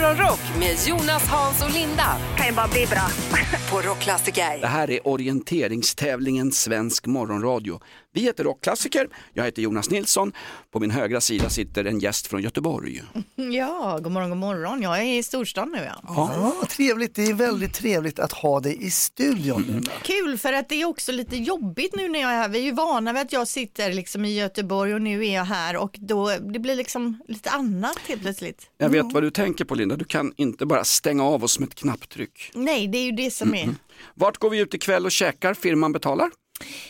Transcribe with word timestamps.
Morgonrock 0.00 0.40
med 0.58 0.76
Jonas, 0.86 1.28
Hans 1.28 1.64
och 1.64 1.70
Linda 1.70 2.16
kan 2.36 2.46
ju 2.46 2.52
bara 2.52 2.68
bli 2.68 2.86
bra. 2.86 3.08
på 3.70 3.88
Rockklassiker. 3.88 4.60
Det 4.60 4.66
här 4.66 4.90
är 4.90 5.08
orienteringstävlingen 5.08 6.52
Svensk 6.52 7.06
morgonradio. 7.06 7.80
Vi 8.16 8.22
heter 8.22 8.44
Rockklassiker, 8.44 9.08
jag 9.34 9.44
heter 9.44 9.62
Jonas 9.62 9.90
Nilsson. 9.90 10.32
På 10.72 10.80
min 10.80 10.90
högra 10.90 11.20
sida 11.20 11.50
sitter 11.50 11.84
en 11.84 11.98
gäst 11.98 12.26
från 12.26 12.42
Göteborg. 12.42 13.02
Ja, 13.52 13.98
god 14.02 14.12
morgon, 14.12 14.30
god 14.30 14.38
morgon. 14.38 14.82
Jag 14.82 14.98
är 14.98 15.18
i 15.18 15.22
storstan 15.22 15.70
nu. 15.70 15.90
Ja. 16.02 16.30
Ja, 16.34 16.66
trevligt. 16.68 17.14
Det 17.14 17.22
är 17.22 17.34
väldigt 17.34 17.74
trevligt 17.74 18.18
att 18.18 18.32
ha 18.32 18.60
dig 18.60 18.86
i 18.86 18.90
studion. 18.90 19.62
Linda. 19.62 19.90
Kul 20.02 20.38
för 20.38 20.52
att 20.52 20.68
det 20.68 20.74
är 20.82 20.84
också 20.84 21.12
lite 21.12 21.36
jobbigt 21.36 21.94
nu 21.96 22.08
när 22.08 22.20
jag 22.20 22.30
är 22.32 22.36
här. 22.36 22.48
Vi 22.48 22.58
är 22.58 22.62
ju 22.62 22.72
vana 22.72 23.12
vid 23.12 23.22
att 23.22 23.32
jag 23.32 23.48
sitter 23.48 23.92
liksom 23.92 24.24
i 24.24 24.38
Göteborg 24.38 24.94
och 24.94 25.02
nu 25.02 25.26
är 25.26 25.34
jag 25.34 25.44
här 25.44 25.76
och 25.76 25.96
då 26.00 26.32
det 26.52 26.58
blir 26.58 26.76
liksom 26.76 27.20
lite 27.28 27.50
annat 27.50 27.98
helt 27.98 28.22
plötsligt. 28.22 28.70
Jag 28.78 28.88
vet 28.88 29.12
vad 29.12 29.22
du 29.22 29.30
tänker 29.30 29.64
på 29.64 29.74
Linda, 29.74 29.96
du 29.96 30.04
kan 30.04 30.32
inte 30.36 30.66
bara 30.66 30.84
stänga 30.84 31.24
av 31.24 31.44
oss 31.44 31.58
med 31.58 31.68
ett 31.68 31.74
knapptryck. 31.74 32.50
Nej, 32.54 32.88
det 32.88 32.98
är 32.98 33.04
ju 33.04 33.12
det 33.12 33.30
som 33.30 33.54
är. 33.54 33.74
Vart 34.14 34.36
går 34.36 34.50
vi 34.50 34.58
ut 34.58 34.74
ikväll 34.74 35.04
och 35.04 35.12
käkar? 35.12 35.54
Firman 35.54 35.92
betalar? 35.92 36.30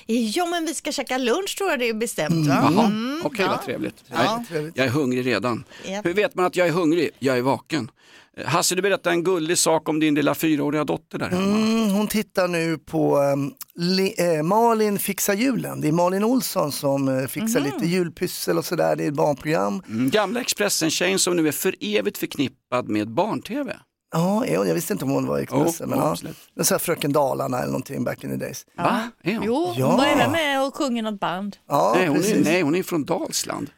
Ja, 0.06 0.46
men 0.46 0.66
vi 0.66 0.74
ska 0.74 0.92
käka 0.92 1.18
lunch 1.18 1.54
tror 1.58 1.70
jag 1.70 1.78
det 1.78 1.88
är 1.88 1.94
bestämt 1.94 2.46
va? 2.46 2.54
Jaha, 2.74 2.86
Mm, 2.86 3.20
okej 3.24 3.44
ja. 3.44 3.50
vad 3.50 3.64
trevligt. 3.64 4.04
Ja. 4.10 4.44
Jag, 4.52 4.72
jag 4.74 4.86
är 4.86 4.90
hungrig 4.90 5.26
redan. 5.26 5.64
Japp. 5.88 6.06
Hur 6.06 6.14
vet 6.14 6.34
man 6.34 6.44
att 6.44 6.56
jag 6.56 6.66
är 6.66 6.72
hungrig? 6.72 7.10
Jag 7.18 7.38
är 7.38 7.42
vaken. 7.42 7.90
Eh, 8.36 8.46
Hasse, 8.46 8.74
du 8.74 8.82
berättade 8.82 9.14
en 9.14 9.24
gullig 9.24 9.58
sak 9.58 9.88
om 9.88 10.00
din 10.00 10.14
lilla 10.14 10.34
fyraåriga 10.34 10.84
dotter 10.84 11.18
där 11.18 11.28
hemma. 11.28 11.42
Mm, 11.56 11.90
hon 11.90 12.06
tittar 12.08 12.48
nu 12.48 12.78
på 12.78 13.18
um, 13.18 13.54
li, 13.74 14.14
eh, 14.18 14.42
Malin 14.42 14.98
fixar 14.98 15.34
julen. 15.34 15.80
Det 15.80 15.88
är 15.88 15.92
Malin 15.92 16.24
Olsson 16.24 16.72
som 16.72 17.08
eh, 17.08 17.26
fixar 17.26 17.60
lite 17.60 17.86
julpyssel 17.86 18.58
och 18.58 18.64
sådär. 18.64 18.96
Det 18.96 19.04
är 19.04 19.08
ett 19.08 19.14
barnprogram. 19.14 19.82
Mm, 19.88 20.10
Gamla 20.10 20.40
Expressen-tjejen 20.40 21.18
som 21.18 21.36
nu 21.36 21.48
är 21.48 21.52
för 21.52 21.74
evigt 21.80 22.18
förknippad 22.18 22.88
med 22.88 23.10
barn-tv. 23.10 23.76
Ja, 24.12 24.46
jag 24.46 24.74
visste 24.74 24.92
inte 24.92 25.04
om 25.04 25.10
hon 25.10 25.26
var. 25.26 25.46
Jo, 25.50 25.72
men 25.80 25.98
ja. 25.98 26.16
är 26.60 26.62
så 26.62 26.74
här 26.74 26.78
Fröken 26.78 27.12
Dalarna 27.12 27.58
eller 27.58 27.66
någonting 27.66 28.04
back 28.04 28.24
in 28.24 28.30
the 28.30 28.36
days. 28.36 28.66
Va? 28.76 29.10
Är 29.22 29.34
hon? 29.34 29.44
Jo, 29.46 29.74
Ja. 29.76 29.86
hon 29.86 29.96
var 29.96 30.06
även 30.06 30.32
med 30.32 30.62
och 30.66 30.76
sjunger 30.76 31.02
något 31.02 31.20
band. 31.20 31.56
Ja, 31.68 31.92
nej, 31.96 32.06
hon 32.06 32.16
är, 32.16 32.20
precis. 32.20 32.44
nej, 32.44 32.62
hon 32.62 32.74
är 32.74 32.82
från 32.82 33.04
Dalsland. 33.04 33.70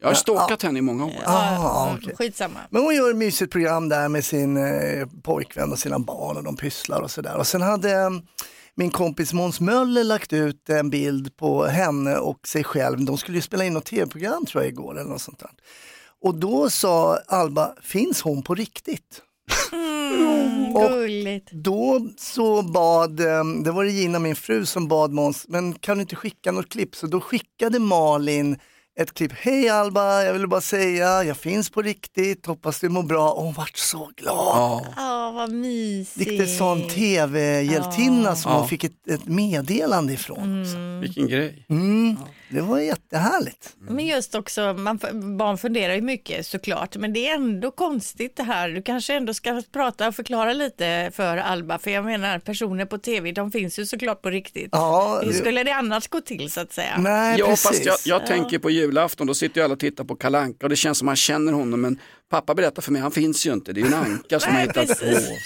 Jag 0.00 0.08
har 0.08 0.14
stalkat 0.14 0.62
henne 0.62 0.78
i 0.78 0.82
många 0.82 1.04
år. 1.04 1.12
Ah, 1.24 1.94
okej. 1.98 2.14
Skitsamma. 2.16 2.60
Men 2.70 2.82
hon 2.82 2.94
gör 2.94 3.10
ett 3.10 3.16
mysigt 3.16 3.52
program 3.52 3.88
där 3.88 4.08
med 4.08 4.24
sin 4.24 4.56
eh, 4.56 5.06
pojkvän 5.22 5.72
och 5.72 5.78
sina 5.78 5.98
barn 5.98 6.36
och 6.36 6.44
de 6.44 6.56
pysslar 6.56 7.00
och 7.00 7.10
sådär. 7.10 7.36
Och 7.36 7.46
sen 7.46 7.62
hade 7.62 7.92
eh, 7.92 8.10
min 8.74 8.90
kompis 8.90 9.32
Måns 9.32 9.60
Möller 9.60 10.04
lagt 10.04 10.32
ut 10.32 10.68
en 10.70 10.90
bild 10.90 11.36
på 11.36 11.64
henne 11.64 12.16
och 12.16 12.48
sig 12.48 12.64
själv. 12.64 13.04
De 13.04 13.18
skulle 13.18 13.38
ju 13.38 13.42
spela 13.42 13.64
in 13.64 13.72
något 13.72 13.84
tv-program 13.86 14.46
tror 14.46 14.62
jag 14.64 14.72
igår 14.72 14.98
eller 15.00 15.10
något 15.10 15.22
sånt 15.22 15.38
där. 15.38 15.50
Och 16.22 16.34
då 16.34 16.70
sa 16.70 17.18
Alba, 17.26 17.74
finns 17.82 18.22
hon 18.22 18.42
på 18.42 18.54
riktigt? 18.54 19.22
Och- 20.74 20.90
Gulligt. 20.90 21.50
Då 21.52 22.08
så 22.16 22.62
bad, 22.62 23.20
eh, 23.20 23.44
det 23.64 23.70
var 23.72 23.84
det 23.84 23.90
Gina 23.90 24.18
min 24.18 24.36
fru 24.36 24.66
som 24.66 24.88
bad 24.88 25.12
Måns, 25.12 25.44
men 25.48 25.72
kan 25.74 25.96
du 25.96 26.00
inte 26.02 26.16
skicka 26.16 26.52
något 26.52 26.68
klipp? 26.68 26.94
Så 26.96 27.06
då 27.06 27.20
skickade 27.20 27.78
Malin 27.78 28.56
ett 29.00 29.14
klipp. 29.14 29.32
Hej 29.32 29.68
Alba, 29.68 30.22
jag 30.22 30.32
ville 30.32 30.46
bara 30.46 30.60
säga, 30.60 31.24
jag 31.24 31.36
finns 31.36 31.70
på 31.70 31.82
riktigt, 31.82 32.46
hoppas 32.46 32.80
du 32.80 32.88
mår 32.88 33.02
bra. 33.02 33.30
Och 33.30 33.42
hon 33.44 33.54
vart 33.54 33.76
så 33.76 34.10
glad. 34.16 34.86
Ja, 34.96 35.30
vad 35.34 35.52
mysigt. 35.52 36.30
Riktigt 36.30 36.56
sån 36.58 36.88
tv-hjältinna 36.88 38.36
som 38.36 38.52
Ja. 38.52 38.58
hon 38.58 38.68
fick 38.68 38.84
ett, 38.84 39.08
ett 39.10 39.26
meddelande 39.26 40.12
ifrån. 40.12 40.60
också. 40.62 40.76
Vilken 41.02 41.28
grej. 41.28 41.66
Mm. 41.70 42.16
Det 42.50 42.60
var 42.60 42.78
jättehärligt. 42.78 43.76
Men 43.88 44.06
just 44.06 44.34
också, 44.34 44.60
man, 44.74 44.98
barn 45.38 45.58
funderar 45.58 45.94
ju 45.94 46.00
mycket 46.00 46.46
såklart, 46.46 46.96
men 46.96 47.12
det 47.12 47.28
är 47.28 47.34
ändå 47.34 47.70
konstigt 47.70 48.36
det 48.36 48.42
här. 48.42 48.68
Du 48.68 48.82
kanske 48.82 49.14
ändå 49.14 49.34
ska 49.34 49.62
prata 49.72 50.08
och 50.08 50.14
förklara 50.14 50.52
lite 50.52 51.10
för 51.14 51.36
Alba, 51.36 51.78
för 51.78 51.90
jag 51.90 52.04
menar 52.04 52.38
personer 52.38 52.84
på 52.84 52.98
tv, 52.98 53.32
de 53.32 53.52
finns 53.52 53.78
ju 53.78 53.86
såklart 53.86 54.22
på 54.22 54.30
riktigt. 54.30 54.68
Ja, 54.72 55.20
Hur 55.22 55.28
det- 55.32 55.34
skulle 55.38 55.64
det 55.64 55.70
annars 55.74 56.08
gå 56.08 56.20
till 56.20 56.50
så 56.50 56.60
att 56.60 56.72
säga? 56.72 56.98
Nej, 56.98 57.38
Ja, 57.38 57.46
precis. 57.46 57.66
fast 57.66 57.84
jag, 57.84 57.96
jag 58.04 58.26
tänker 58.26 58.58
på 58.58 58.70
julafton, 58.84 59.26
då 59.26 59.34
sitter 59.34 59.60
ju 59.60 59.64
alla 59.64 59.72
och 59.72 59.80
tittar 59.80 60.04
på 60.04 60.16
Kalanka 60.16 60.66
och 60.66 60.70
det 60.70 60.76
känns 60.76 60.98
som 60.98 61.06
man 61.06 61.16
känner 61.16 61.52
honom, 61.52 61.80
men 61.80 61.98
pappa 62.34 62.54
berättar 62.54 62.82
för 62.82 62.92
mig, 62.92 63.02
han 63.02 63.10
finns 63.10 63.46
ju 63.46 63.52
inte, 63.52 63.72
det 63.72 63.80
är 63.80 63.82
ju 63.82 63.88
en 63.88 63.94
anka 63.94 64.40
som 64.40 64.52
har 64.54 64.60
hittat 64.66 64.88
på. 64.98 65.04
Nej, 65.04 65.40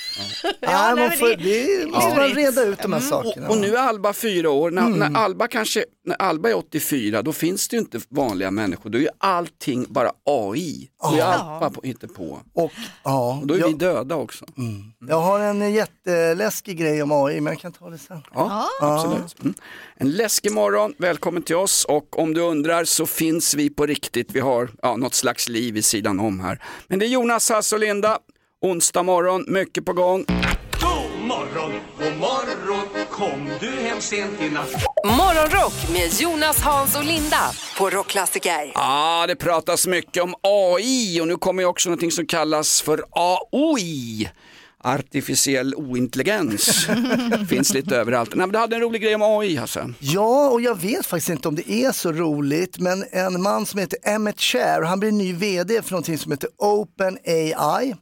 nej, 0.63 0.95
man 0.97 1.11
får, 1.19 1.37
det- 1.37 1.91
måste 1.91 2.17
man 2.17 2.29
reda 2.29 2.63
ut 2.65 2.79
de 2.83 2.93
här 2.93 3.01
sakerna. 3.01 3.47
Och, 3.49 3.55
och 3.55 3.61
nu 3.61 3.77
är 3.77 3.81
Alba 3.81 4.13
fyra 4.13 4.51
år, 4.51 4.71
när, 4.71 4.87
Mm. 4.87 4.99
när, 5.13 5.21
Alba 5.21 5.49
kanske, 5.49 5.85
när 6.05 6.17
Alba 6.23 6.49
är 6.49 6.57
84, 6.57 7.23
då 7.23 7.33
finns 7.33 7.69
det 7.69 7.77
ju 7.77 7.81
inte 7.81 8.01
vanliga 8.09 8.51
människor, 8.51 8.91
då 8.91 8.99
är 8.99 9.03
ju 9.03 9.09
allting 9.19 9.87
bara 9.89 10.13
AI. 10.25 10.89
Då 11.03 11.17
är 11.17 11.23
Alba 11.23 11.71
på, 11.71 11.85
inte 11.85 12.09
på. 12.09 12.41
Och, 12.55 12.73
ja, 13.05 13.39
Och 13.41 13.47
då 13.47 13.55
är 13.55 13.59
vi 13.59 13.63
jag, 13.65 13.79
döda 13.79 14.15
också. 14.15 14.45
jag 15.09 15.21
har 15.21 15.41
en 15.41 15.73
jätteläskig 15.73 16.79
grej 16.79 17.03
om 17.03 17.13
AI, 17.13 17.41
men 17.41 17.53
jag 17.53 17.61
kan 17.61 17.73
ta 17.73 17.91
det 17.91 17.99
sen. 17.99 18.23
Ja, 18.35 18.69
absolut. 18.81 19.41
Mm. 19.43 19.55
En 19.97 20.11
läskig 20.13 20.53
morgon, 20.53 20.95
välkommen 20.99 21.43
till 21.43 21.57
oss 21.57 21.85
och 21.85 22.19
om 22.19 22.35
du 22.35 22.41
undrar 22.41 22.85
så 22.85 23.07
finns 23.07 23.55
vi 23.55 23.71
på 23.71 23.87
riktigt. 23.87 24.29
Vi 24.33 24.41
har 24.41 24.71
ja, 24.83 24.97
något 24.97 25.15
slags 25.15 25.49
liv 25.49 25.77
i 25.77 25.83
sidan 25.83 26.21
om 26.21 26.41
här. 26.41 26.63
Men 26.87 26.99
det 26.99 27.07
är 27.07 27.09
Jonas, 27.09 27.51
Hasse 27.51 27.75
och 27.75 27.81
Linda. 27.81 28.19
Onsdag 28.63 29.03
morgon, 29.03 29.45
mycket 29.49 29.85
på 29.85 29.93
gång. 29.93 30.25
God 30.81 31.21
morgon, 31.27 31.73
god 31.99 32.17
morgon, 32.17 33.07
kom 33.11 33.51
du 33.61 33.71
hem 33.71 34.01
sent 34.01 34.41
i 34.41 34.51
natt? 34.51 34.73
Morgonrock 35.05 35.91
med 35.93 36.21
Jonas, 36.21 36.61
Hans 36.61 36.97
och 36.97 37.05
Linda 37.05 37.51
på 37.79 37.91
Rockklassiker. 37.91 38.73
Ja, 38.75 39.25
det 39.29 39.37
pratas 39.37 39.87
mycket 39.87 40.23
om 40.23 40.35
AI 40.43 41.21
och 41.21 41.29
nu 41.29 41.37
kommer 41.37 41.63
ju 41.63 41.67
också 41.69 41.89
någonting 41.89 42.11
som 42.11 42.27
kallas 42.27 42.83
för 42.83 43.05
AOI. 43.11 44.31
Artificiell 44.95 45.75
ointelligens. 45.75 46.87
Finns 47.49 47.75
lite 47.75 47.97
överallt. 47.97 48.31
Nej, 48.35 48.47
men 48.47 48.53
du 48.53 48.59
hade 48.59 48.77
en 48.77 48.83
rolig 48.83 49.03
grej 49.03 49.15
om 49.15 49.23
AI 49.23 49.57
Hasse. 49.57 49.93
Ja, 50.01 50.49
och 50.49 50.61
jag 50.61 50.81
vet 50.81 51.07
faktiskt 51.07 51.29
inte 51.29 51.49
om 51.49 51.55
det 51.55 51.71
är 51.73 51.93
så 51.93 52.13
roligt, 52.13 52.79
men 52.79 53.05
en 53.13 53.43
man 53.43 53.67
som 53.67 53.81
heter 53.81 53.99
Emmett 54.03 54.41
Cher, 54.41 54.83
han 54.83 55.01
blir 55.01 55.13
ny 55.13 55.33
vd 55.33 55.83
för 55.83 55.91
någonting 55.91 56.19
som 56.19 56.33
heter 56.33 56.51
OpenAI. 56.57 57.95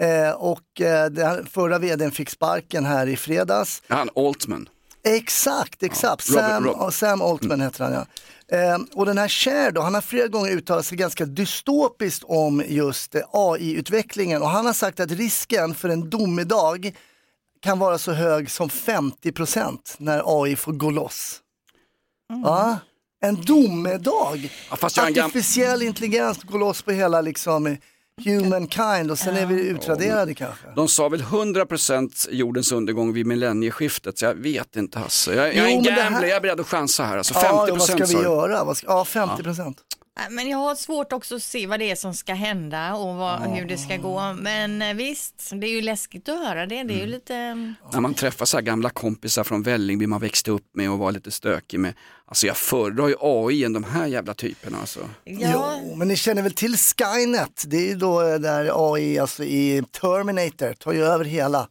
Eh, 0.00 0.30
och 0.30 0.80
eh, 0.80 1.06
den 1.10 1.46
förra 1.46 1.78
vdn 1.78 2.10
fick 2.10 2.30
sparken 2.30 2.84
här 2.84 3.06
i 3.06 3.16
fredags. 3.16 3.82
Han 3.88 4.08
Altman. 4.16 4.68
Exakt, 5.06 5.82
exakt. 5.82 6.28
Ja, 6.30 6.34
Robert- 6.40 6.48
Sam, 6.50 6.64
Rob- 6.64 6.76
ja, 6.80 6.90
Sam 6.90 7.22
Altman 7.22 7.60
heter 7.60 7.84
han 7.84 7.92
ja. 7.92 8.06
Eh, 8.52 8.78
och 8.94 9.06
den 9.06 9.18
här 9.18 9.28
Cher 9.28 9.70
då, 9.70 9.80
han 9.80 9.94
har 9.94 10.00
flera 10.00 10.28
gånger 10.28 10.50
uttalat 10.50 10.86
sig 10.86 10.98
ganska 10.98 11.24
dystopiskt 11.24 12.24
om 12.24 12.62
just 12.68 13.14
eh, 13.14 13.22
AI-utvecklingen 13.32 14.42
och 14.42 14.48
han 14.48 14.66
har 14.66 14.72
sagt 14.72 15.00
att 15.00 15.10
risken 15.10 15.74
för 15.74 15.88
en 15.88 16.10
domedag 16.10 16.92
kan 17.62 17.78
vara 17.78 17.98
så 17.98 18.12
hög 18.12 18.50
som 18.50 18.68
50% 18.68 19.78
när 19.98 20.22
AI 20.42 20.56
får 20.56 20.72
gå 20.72 20.90
loss. 20.90 21.40
Ja, 22.44 22.78
en 23.20 23.42
domedag! 23.44 24.52
Ja, 24.70 24.76
Artificiell 25.24 25.82
intelligens 25.82 26.42
går 26.42 26.58
loss 26.58 26.82
på 26.82 26.90
hela 26.90 27.20
liksom 27.20 27.76
humankind 28.24 29.10
och 29.10 29.18
sen 29.18 29.36
är 29.36 29.46
vi 29.46 29.54
utraderade 29.68 30.34
kanske. 30.34 30.66
De 30.76 30.88
sa 30.88 31.08
väl 31.08 31.22
100% 31.22 32.28
jordens 32.30 32.72
undergång 32.72 33.12
vid 33.12 33.26
millennieskiftet, 33.26 34.18
så 34.18 34.24
jag 34.24 34.34
vet 34.34 34.76
inte 34.76 34.98
Hasse. 34.98 35.34
Jag, 35.34 35.54
jag 35.54 35.70
är 35.70 35.76
en 35.76 35.82
det 35.82 35.90
här- 35.90 36.10
gambler, 36.10 36.28
jag 36.28 36.36
är 36.36 36.40
beredd 36.40 36.60
att 36.60 36.66
chansa 36.68 37.04
här. 37.04 37.18
Alltså 37.18 37.34
50% 37.34 37.40
Ja, 37.44 37.66
vad 37.70 37.82
ska 37.82 38.04
vi 38.04 38.14
du. 38.14 38.22
göra? 38.22 38.74
Ska, 38.74 38.86
ja, 38.86 39.04
50%. 39.04 39.64
Nej, 39.64 39.74
Men 40.30 40.48
jag 40.48 40.58
har 40.58 40.74
svårt 40.74 41.12
också 41.12 41.36
att 41.36 41.42
se 41.42 41.66
vad 41.66 41.78
det 41.80 41.90
är 41.90 41.94
som 41.96 42.14
ska 42.14 42.34
hända 42.34 42.94
och 42.94 43.14
vad, 43.14 43.40
hur 43.40 43.64
det 43.64 43.78
ska 43.78 43.96
gå. 43.96 44.32
Men 44.32 44.82
eh, 44.82 44.94
visst, 44.94 45.50
det 45.54 45.66
är 45.66 45.70
ju 45.70 45.80
läskigt 45.80 46.28
att 46.28 46.38
höra 46.38 46.66
det. 46.66 46.82
Det 46.82 46.94
är 46.94 46.98
ju 46.98 47.06
lite... 47.06 47.34
När 47.92 48.00
man 48.00 48.14
träffar 48.14 48.46
så 48.46 48.56
här 48.56 48.62
gamla 48.62 48.90
kompisar 48.90 49.44
från 49.44 49.62
Vällingby 49.62 50.06
man 50.06 50.20
växte 50.20 50.50
upp 50.50 50.66
med 50.74 50.90
och 50.90 50.98
var 50.98 51.12
lite 51.12 51.30
stökig 51.30 51.80
med. 51.80 51.94
Alltså 52.26 52.46
jag 52.46 52.56
föredrar 52.56 53.08
ju 53.08 53.14
AI 53.20 53.64
än 53.64 53.72
de 53.72 53.84
här 53.84 54.06
jävla 54.06 54.34
typerna 54.34 54.78
alltså. 54.80 55.00
Ja, 55.24 55.78
Jo, 55.84 55.94
men 55.96 56.08
ni 56.08 56.16
känner 56.16 56.42
väl 56.42 56.52
till 56.54 56.76
Skynet? 56.76 57.64
Det 57.66 57.76
är 57.76 57.88
ju 57.88 57.94
då 57.94 58.22
eh, 58.22 58.34
där 58.38 58.92
AI, 58.94 59.18
alltså 59.18 59.44
i 59.44 59.82
Terminator, 60.00 60.72
tar 60.72 60.92
ju 60.92 61.04
över 61.04 61.24
hela. 61.24 61.68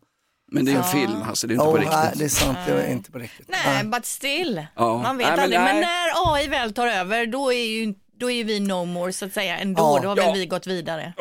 Men 0.52 0.66
det 0.66 0.72
är 0.72 0.76
en 0.76 0.84
film 0.84 1.22
Hasse, 1.22 1.48
det 1.48 1.52
är 1.52 1.56
inte 1.56 1.66
Oh, 1.66 1.72
på 1.72 1.78
nej, 1.78 1.88
riktigt. 2.06 2.20
det 2.20 2.26
är 2.26 2.30
sant, 2.30 2.58
det 2.68 2.74
är 2.74 2.92
inte 2.92 3.12
på 3.12 3.20
riktigt. 3.20 3.48
nej, 3.50 3.84
but 3.84 4.06
still. 4.06 4.66
Ja. 4.76 4.98
Man 4.98 5.18
vet 5.18 5.28
Nej, 5.28 5.36
men 5.36 5.44
aldrig. 5.44 5.60
Men, 5.60 5.76
nej. 5.76 5.82
när 5.82 6.34
AI 6.36 6.48
väl 6.48 6.74
tar 6.74 6.88
över, 6.88 7.26
då 7.26 7.54
är 7.54 7.66
ju 7.66 7.94
då 8.20 8.32
är 8.32 8.36
ju 8.36 8.44
vi 8.44 8.60
no 8.60 8.86
more 8.86 9.14
så 9.14 9.26
att 9.26 9.34
säga 9.34 9.58
ändå. 9.58 9.82
Ja. 9.82 10.00
då 10.04 10.10
har 10.10 10.16
väl 10.16 10.26
Ja. 10.26 10.32
vi 10.34 10.46
gått 10.46 10.68
vidare. 10.68 11.14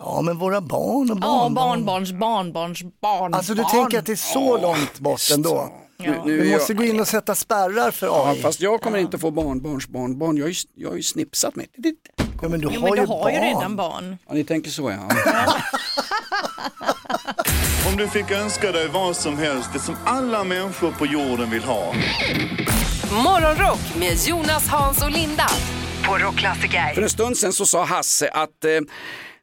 Ja, 0.00 0.20
men 0.22 0.38
våra 0.38 0.60
barn 0.60 1.10
och 1.10 1.16
Ja, 1.16 1.20
barnbarn. 1.20 1.54
barnbarns 1.54 2.12
barnbarns 2.12 2.82
barn. 3.02 3.34
Alltså 3.34 3.54
du 3.54 3.64
tänker 3.64 3.98
att 3.98 4.06
det 4.06 4.12
är 4.12 4.16
så 4.16 4.58
långt 4.58 4.98
bort 4.98 5.20
ändå? 5.34 5.68
Nu, 5.98 6.20
nu 6.24 6.38
är 6.38 6.42
Vi 6.42 6.50
jag, 6.50 6.58
måste 6.58 6.74
gå 6.74 6.84
in 6.84 7.00
och 7.00 7.08
sätta 7.08 7.34
spärrar 7.34 7.90
för 7.90 8.06
ja, 8.06 8.28
AI. 8.30 8.40
fast 8.42 8.60
jag 8.60 8.80
kommer 8.80 8.98
inte 8.98 9.18
få 9.18 9.30
barnbarns 9.30 9.88
barnbarn, 9.88 10.36
jag 10.36 10.44
har 10.44 10.48
ju, 10.48 10.54
jag 10.74 10.88
har 10.88 10.96
ju 10.96 11.02
snipsat 11.02 11.56
mig. 11.56 11.66
Ja, 12.42 12.48
men 12.48 12.60
du 12.60 12.68
Jo, 12.72 12.80
har 12.80 12.88
men 12.90 12.98
ju 13.00 13.06
har 13.06 13.30
ju 13.30 13.36
barn. 13.38 13.46
redan 13.48 13.76
barn. 13.76 14.18
Ja, 14.28 14.34
ni 14.34 14.44
tänker 14.44 14.70
så 14.70 14.90
ja. 14.90 14.98
Om 17.90 17.96
du 17.96 18.08
fick 18.08 18.30
önska 18.30 18.72
dig 18.72 18.88
vad 18.88 19.16
som 19.16 19.38
helst, 19.38 19.68
det 19.72 19.78
som 19.78 19.96
alla 20.04 20.44
människor 20.44 20.90
på 20.92 21.06
jorden 21.06 21.50
vill 21.50 21.64
ha. 21.64 21.94
Morgonrock 23.24 23.80
med 23.98 24.18
Jonas, 24.26 24.68
Hans 24.68 25.02
och 25.02 25.10
Linda 25.10 25.46
på 26.06 26.18
Rockklassiker. 26.18 26.94
För 26.94 27.02
en 27.02 27.10
stund 27.10 27.36
sedan 27.36 27.52
så 27.52 27.66
sa 27.66 27.84
Hasse 27.84 28.28
att 28.28 28.64
eh, 28.64 28.80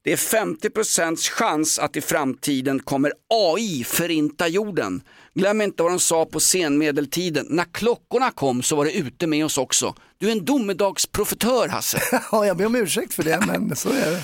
Det 0.04 0.12
är 0.12 0.18
50% 0.18 1.30
chans 1.30 1.80
att 1.80 1.96
i 1.96 2.02
framtiden 2.02 2.80
kommer 2.80 3.14
AI 3.30 3.84
förinta 3.84 4.48
jorden. 4.48 5.02
Glöm 5.34 5.62
inte 5.62 5.84
vad 5.84 5.92
de 5.92 6.00
sa 6.00 6.26
på 6.26 6.40
senmedeltiden. 6.40 7.46
När 7.50 7.66
klockorna 7.72 8.32
kom 8.32 8.62
så 8.64 8.76
var 8.76 8.86
det 8.86 8.98
ute 8.98 9.28
med 9.28 9.46
oss 9.46 9.58
också. 9.58 9.96
Du 10.22 10.28
är 10.28 10.32
en 10.32 10.46
domedagsprofetör 10.46 11.68
Hasse. 11.68 12.02
Ja, 12.32 12.46
jag 12.46 12.58
ber 12.58 12.66
om 12.66 12.76
ursäkt 12.76 13.14
för 13.14 13.24
det, 13.24 13.40
men 13.48 13.76
så 13.76 13.90
är 13.90 14.12
det. 14.12 14.24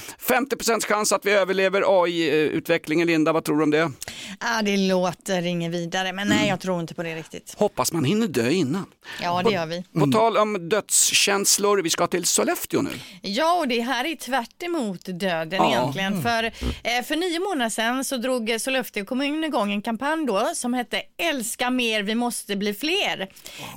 50% 0.56 0.82
chans 0.88 1.12
att 1.12 1.26
vi 1.26 1.32
överlever 1.32 2.04
AI-utvecklingen. 2.04 3.08
Linda, 3.08 3.34
vad 3.34 3.44
tror 3.44 3.58
du 3.58 3.64
om 3.64 3.72
det? 3.72 3.92
Ja, 4.40 4.62
det 4.64 4.78
låter 4.78 5.46
inget 5.46 5.72
vidare, 5.72 6.14
men 6.14 6.28
nej, 6.28 6.48
jag 6.48 6.60
tror 6.60 6.80
inte 6.82 6.94
på 6.94 7.04
det 7.04 7.16
riktigt. 7.16 7.54
Hoppas 7.58 7.92
man 7.92 8.04
hinner 8.06 8.28
dö 8.28 8.50
innan. 8.50 8.86
Ja, 9.22 9.42
det 9.46 9.52
gör 9.52 9.66
vi. 9.66 9.84
På 10.00 10.08
tal 10.12 10.38
om 10.38 10.70
dödskänslor, 10.70 11.82
vi 11.82 11.90
ska 11.90 12.08
till 12.08 12.26
Sollefteå 12.26 12.82
nu. 12.82 12.90
Ja, 13.22 13.54
och 13.60 13.68
det 13.68 13.82
här 13.82 14.06
är 14.06 14.16
tvärt 14.16 14.64
emot 14.64 15.06
döden 15.06 15.50
Ja. 15.52 15.70
egentligen. 15.72 16.22
För, 16.22 16.44
eh, 16.44 17.04
för 17.08 17.16
nio 17.16 17.40
månader 17.40 17.70
sedan 17.70 18.04
så 18.04 18.18
drog 18.18 18.56
Sollefteå 18.62 19.06
kommun 19.06 19.44
igång 19.44 19.72
en 19.72 19.82
kampanj 19.82 20.26
då 20.28 20.52
som 20.56 20.74
hette 20.74 21.02
Älska 21.18 21.70
mer, 21.70 22.04
vi 22.04 22.16
måste 22.16 22.56
bli 22.56 22.74
fler. 22.74 23.30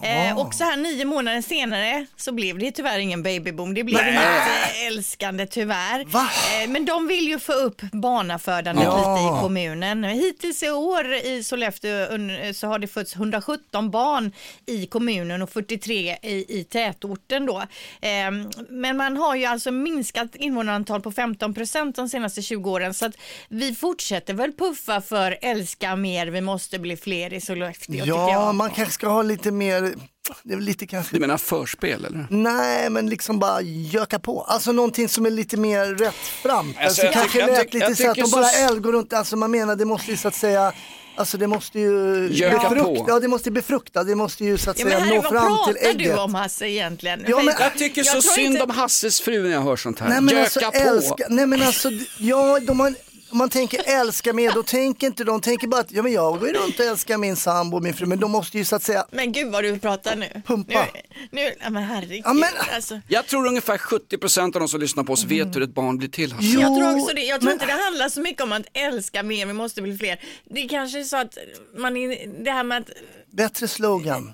Eh, 0.02 0.38
och 0.38 0.54
så 0.54 0.64
här 0.64 0.76
nio 0.76 1.04
månader 1.04 1.42
senare 1.42 2.06
så 2.16 2.32
blev 2.32 2.58
det 2.58 2.70
tyvärr 2.72 2.98
ingen 2.98 3.22
babyboom. 3.22 3.74
Det 3.74 3.84
blev 3.84 4.00
eh, 4.00 4.86
älskande 4.86 5.46
tyvärr. 5.46 6.04
Va? 6.04 6.28
Eh, 6.62 6.68
men 6.70 6.84
de 6.84 7.06
vill 7.06 7.28
ju 7.28 7.38
få 7.38 7.52
upp 7.52 7.80
barnafödandet 7.92 8.84
Ja. 8.84 9.14
lite 9.16 9.36
i 9.36 9.40
kommunen. 9.40 10.04
Hittills 10.04 10.62
i 10.62 10.70
år 10.70 11.14
i 11.14 11.42
Sollefteå 11.44 12.06
så 12.54 12.66
har 12.66 12.78
det 12.78 12.86
fötts 12.86 13.14
117 13.16 13.90
barn 13.90 14.32
i 14.66 14.86
kommunen 14.86 15.42
och 15.42 15.50
43 15.50 16.16
i, 16.22 16.58
i 16.60 16.64
tätorten 16.64 17.46
då. 17.46 17.62
Ehm, 18.00 18.50
men 18.68 18.96
man 18.96 19.16
har 19.16 19.34
ju 19.34 19.44
alltså 19.44 19.70
minskat 19.70 20.34
invånarantal 20.34 21.00
på 21.00 21.12
15 21.12 21.54
procent 21.54 21.96
de 21.96 22.08
senaste 22.08 22.42
20 22.42 22.70
åren 22.70 22.94
så 22.94 23.06
att 23.06 23.14
vi 23.48 23.74
fortsätter 23.74 24.34
väl 24.34 24.52
puffa 24.52 25.00
för 25.00 25.38
älska 25.42 25.96
mer, 25.96 26.26
vi 26.26 26.40
måste 26.40 26.78
bli 26.78 26.96
fler 26.96 27.32
i 27.34 27.40
Sollefteå 27.40 28.04
Ja, 28.06 28.52
man 28.52 28.70
kanske 28.70 28.94
ska 28.94 29.08
ha 29.08 29.22
lite 29.22 29.50
mer, 29.50 29.94
det 30.42 30.54
är 30.54 30.58
lite 30.60 30.86
kanske 30.86 31.16
Du 31.16 31.20
menar 31.20 31.38
förspel 31.38 32.04
eller? 32.04 32.26
Nej, 32.30 32.90
men 32.90 33.06
liksom 33.10 33.38
bara 33.38 33.60
göka 33.62 34.18
på. 34.18 34.42
Alltså 34.42 34.72
någonting 34.72 35.08
som 35.08 35.26
är 35.26 35.30
lite 35.30 35.56
mer 35.56 35.86
rätt 35.86 36.14
fram. 36.14 36.68
Alltså, 36.68 36.82
Alltså, 36.84 37.02
jag 37.04 37.12
kanske 37.14 37.38
jag 37.40 37.46
lät 37.50 37.60
tycker- 37.60 37.74
lite 37.74 37.86
jag 37.86 37.96
så 37.96 38.10
att 38.10 38.16
de 38.16 38.30
bara 38.30 38.44
så- 38.74 38.80
går 38.80 38.92
runt. 38.92 39.12
Alltså 39.12 39.36
man 39.36 39.50
menar 39.50 39.76
det 39.76 39.84
måste 39.84 40.10
ju 40.10 40.16
så 40.16 40.28
att 40.28 40.34
säga, 40.34 40.72
alltså 41.16 41.38
det 41.38 41.46
måste 41.46 41.78
ju 41.80 42.28
Göka 42.32 42.56
befrukta, 42.58 42.84
på. 42.84 43.04
ja 43.08 43.20
det 43.20 43.28
måste 43.28 43.50
befrukta, 43.50 44.04
det 44.04 44.14
måste 44.14 44.44
ju 44.44 44.58
så 44.58 44.70
att 44.70 44.78
Ja, 44.78 44.86
säga 44.86 44.98
Harry, 44.98 45.08
nå 45.16 45.22
vad 45.22 45.30
fram 45.32 45.42
till 45.66 45.74
pratar 45.74 45.90
ägget. 45.90 46.14
du 46.16 46.20
om 46.20 46.34
Hasse 46.34 46.68
egentligen? 46.68 47.24
Ja, 47.28 47.36
men- 47.42 47.54
Jag 47.60 47.74
tycker 47.78 48.02
så 48.02 48.10
tror 48.10 48.20
synd 48.20 48.46
inte- 48.46 48.62
om 48.62 48.70
Hasses 48.70 49.20
fru 49.20 49.42
när 49.42 49.50
jag 49.50 49.60
hör 49.62 49.76
sånt 49.76 49.98
här. 50.00 50.08
Nej 50.08 50.20
men 50.20 50.34
Göka 50.34 50.44
alltså 50.44 50.60
på. 50.60 50.76
älska, 50.76 51.26
nej 51.28 51.46
men 51.46 51.62
alltså, 51.62 51.90
ja, 52.18 52.58
de 52.62 52.80
har, 52.80 52.94
om 53.30 53.38
man 53.38 53.48
tänker 53.50 53.82
älska 54.00 54.32
med, 54.32 54.54
då 54.54 54.62
tänker 54.62 55.06
inte 55.06 55.24
de, 55.24 55.40
tänker 55.40 55.66
bara 55.68 55.80
att 55.80 55.92
ja, 55.92 56.02
men 56.02 56.12
jag 56.12 56.40
går 56.40 56.46
runt 56.48 56.78
och 56.80 56.84
älskar 56.86 57.18
min 57.18 57.36
sambo 57.36 57.76
och 57.76 57.82
min 57.82 57.94
fru, 57.94 58.06
men 58.06 58.20
de 58.20 58.30
måste 58.30 58.58
ju 58.58 58.64
så 58.64 58.76
att 58.76 58.82
säga, 58.82 59.06
Men 59.10 59.32
gud 59.32 59.52
vad 59.52 59.64
du 59.64 59.78
pratar 59.78 60.16
nu. 60.16 60.42
Pumpa. 60.46 60.86
Nu, 60.94 61.00
nu 61.30 61.54
ja, 61.60 61.70
men 61.70 61.82
herregud. 61.82 62.22
Ja, 62.24 62.32
men- 62.32 62.48
Alltså. 62.74 63.00
Jag 63.08 63.26
tror 63.26 63.46
ungefär 63.46 63.78
70% 63.78 64.44
av 64.56 64.60
de 64.60 64.68
som 64.68 64.80
lyssnar 64.80 65.04
på 65.04 65.12
oss 65.12 65.24
vet 65.24 65.56
hur 65.56 65.62
ett 65.62 65.74
barn 65.74 65.98
blir 65.98 66.08
till. 66.08 66.32
Hasse. 66.32 66.46
jo, 66.48 66.60
Jag 66.60 66.76
tror 66.78 67.00
också 67.02 67.14
det. 67.14 67.20
Jag 67.22 67.40
tror 67.40 67.44
men- 67.50 67.52
inte 67.54 67.66
det 67.66 67.82
handlar 67.84 68.08
så 68.08 68.20
mycket 68.20 68.42
om 68.42 68.52
att 68.52 68.66
älska 68.72 69.22
mer, 69.22 69.46
vi 69.46 69.52
måste 69.52 69.82
bli 69.82 69.98
fler. 69.98 70.20
Det 70.44 70.60
är 70.64 70.68
kanske 70.68 71.00
är 71.00 71.04
så 71.04 71.16
att 71.16 71.38
man 71.76 71.96
är, 71.96 72.44
det 72.44 72.50
här 72.50 72.64
med 72.64 72.78
att 72.78 72.90
bättre 73.32 73.68
slogan. 73.68 74.32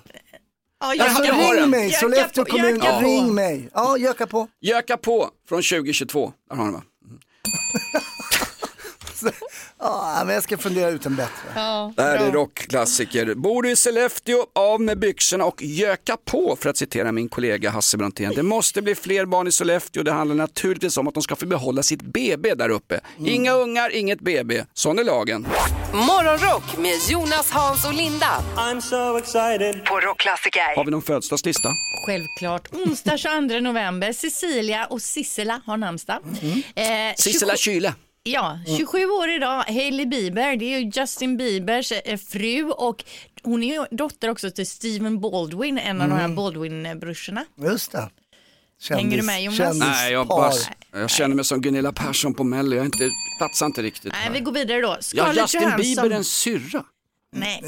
Ja, 0.79 1.03
Alltså 1.03 1.23
ring 1.23 1.69
mig, 1.69 1.91
Sollefteå 1.91 2.45
kommun, 2.45 2.79
på. 2.79 2.99
ring 3.01 3.33
mig. 3.35 3.69
Ja, 3.73 3.97
göka 3.97 4.27
på. 4.27 4.47
Göka 4.61 4.97
på 4.97 5.29
från 5.49 5.61
2022. 5.63 6.33
Där 6.49 6.55
har 6.55 6.65
ni 6.65 6.71
va? 6.71 6.81
Ja, 9.79 10.23
men 10.25 10.33
jag 10.33 10.43
ska 10.43 10.57
fundera 10.57 10.89
ut 10.89 11.05
en 11.05 11.15
bättre. 11.15 11.31
Ja, 11.55 11.93
Det 11.95 12.01
här 12.03 12.17
bra. 12.17 12.27
är 12.27 12.31
rockklassiker. 12.31 13.33
Bor 13.35 13.63
du 13.63 13.71
i 13.71 13.75
Sollefteå, 13.75 14.45
av 14.55 14.81
med 14.81 14.99
byxorna 14.99 15.45
och 15.45 15.61
göka 15.63 16.17
på 16.25 16.57
för 16.61 16.69
att 16.69 16.77
citera 16.77 17.11
min 17.11 17.29
kollega 17.29 17.69
Hasse 17.69 17.97
Brontén. 17.97 18.33
Det 18.35 18.43
måste 18.43 18.81
bli 18.81 18.95
fler 18.95 19.25
barn 19.25 19.47
i 19.47 19.51
Sollefteå. 19.51 20.03
Det 20.03 20.11
handlar 20.11 20.35
naturligtvis 20.35 20.97
om 20.97 21.07
att 21.07 21.13
de 21.13 21.23
ska 21.23 21.35
få 21.35 21.45
behålla 21.45 21.83
sitt 21.83 22.01
BB 22.01 22.53
där 22.55 22.69
uppe. 22.69 22.99
Inga 23.25 23.51
ungar, 23.53 23.95
inget 23.95 24.19
BB. 24.19 24.63
Sån 24.73 24.99
är 24.99 25.03
lagen. 25.03 25.47
Morgonrock 25.93 26.77
med 26.77 26.95
Jonas, 27.09 27.51
Hans 27.51 27.85
och 27.85 27.93
Linda 27.93 28.43
I'm 28.57 28.79
so 28.81 29.17
excited. 29.17 29.85
på 29.85 29.99
Rockklassiker. 29.99 30.75
Har 30.75 30.85
vi 30.85 30.91
någon 30.91 31.01
födelsedagslista? 31.01 31.69
Självklart. 32.07 32.67
Onsdag 32.73 33.17
22 33.49 33.59
november. 33.59 34.13
Cecilia 34.13 34.85
och 34.85 35.01
Sissela 35.01 35.61
har 35.65 35.77
namnsdag. 35.77 36.19
Eh, 36.75 36.85
Sissela 37.17 37.55
27 37.57 37.73
Kyle. 37.79 37.91
Ja, 38.27 38.59
27 38.77 39.05
år 39.05 39.29
idag. 39.29 39.63
Hailey 39.63 40.05
Bieber, 40.05 40.55
det 40.55 40.65
är 40.65 40.79
ju 40.79 40.91
Justin 40.95 41.37
Biebers 41.37 41.91
eh, 41.91 42.17
fru 42.17 42.69
och 42.71 43.03
hon 43.43 43.63
är 43.63 43.73
ju 43.73 43.85
dotter 43.91 44.29
också 44.29 44.51
till 44.51 44.67
Steven 44.67 45.19
Baldwin, 45.19 45.77
en 45.77 46.01
av 46.01 46.09
de 46.09 46.15
här 46.15 46.27
Baldwin-brorsorna. 46.27 47.45
Just 47.57 47.91
det. 47.91 48.09
Kändis, 48.81 49.03
Hänger 49.03 49.17
du 49.17 49.23
med, 49.23 49.43
Jonas? 49.43 49.57
kändispar. 49.57 49.89
Nej, 49.89 50.11
jag, 50.11 50.27
bara, 50.27 50.51
jag 50.91 51.09
känner 51.09 51.35
mig 51.35 51.45
som 51.45 51.61
Gunilla 51.61 51.91
Persson 51.91 52.33
på 52.33 52.43
Mello. 52.43 52.75
Jag 52.75 52.81
är 52.81 52.85
inte, 52.85 53.09
platsar 53.37 53.65
inte 53.65 53.81
riktigt 53.81 54.11
Nej, 54.13 54.21
här. 54.23 54.31
vi 54.31 54.39
går 54.39 54.51
vidare 54.51 54.81
då. 54.81 54.87
Ja, 54.87 55.01
Scarlett 55.01 55.37
Justin 55.37 55.61
Johansson. 55.61 55.81
Bieber 55.81 56.09
en 56.15 56.23
syrra. 56.23 56.83
Nej. 57.35 57.63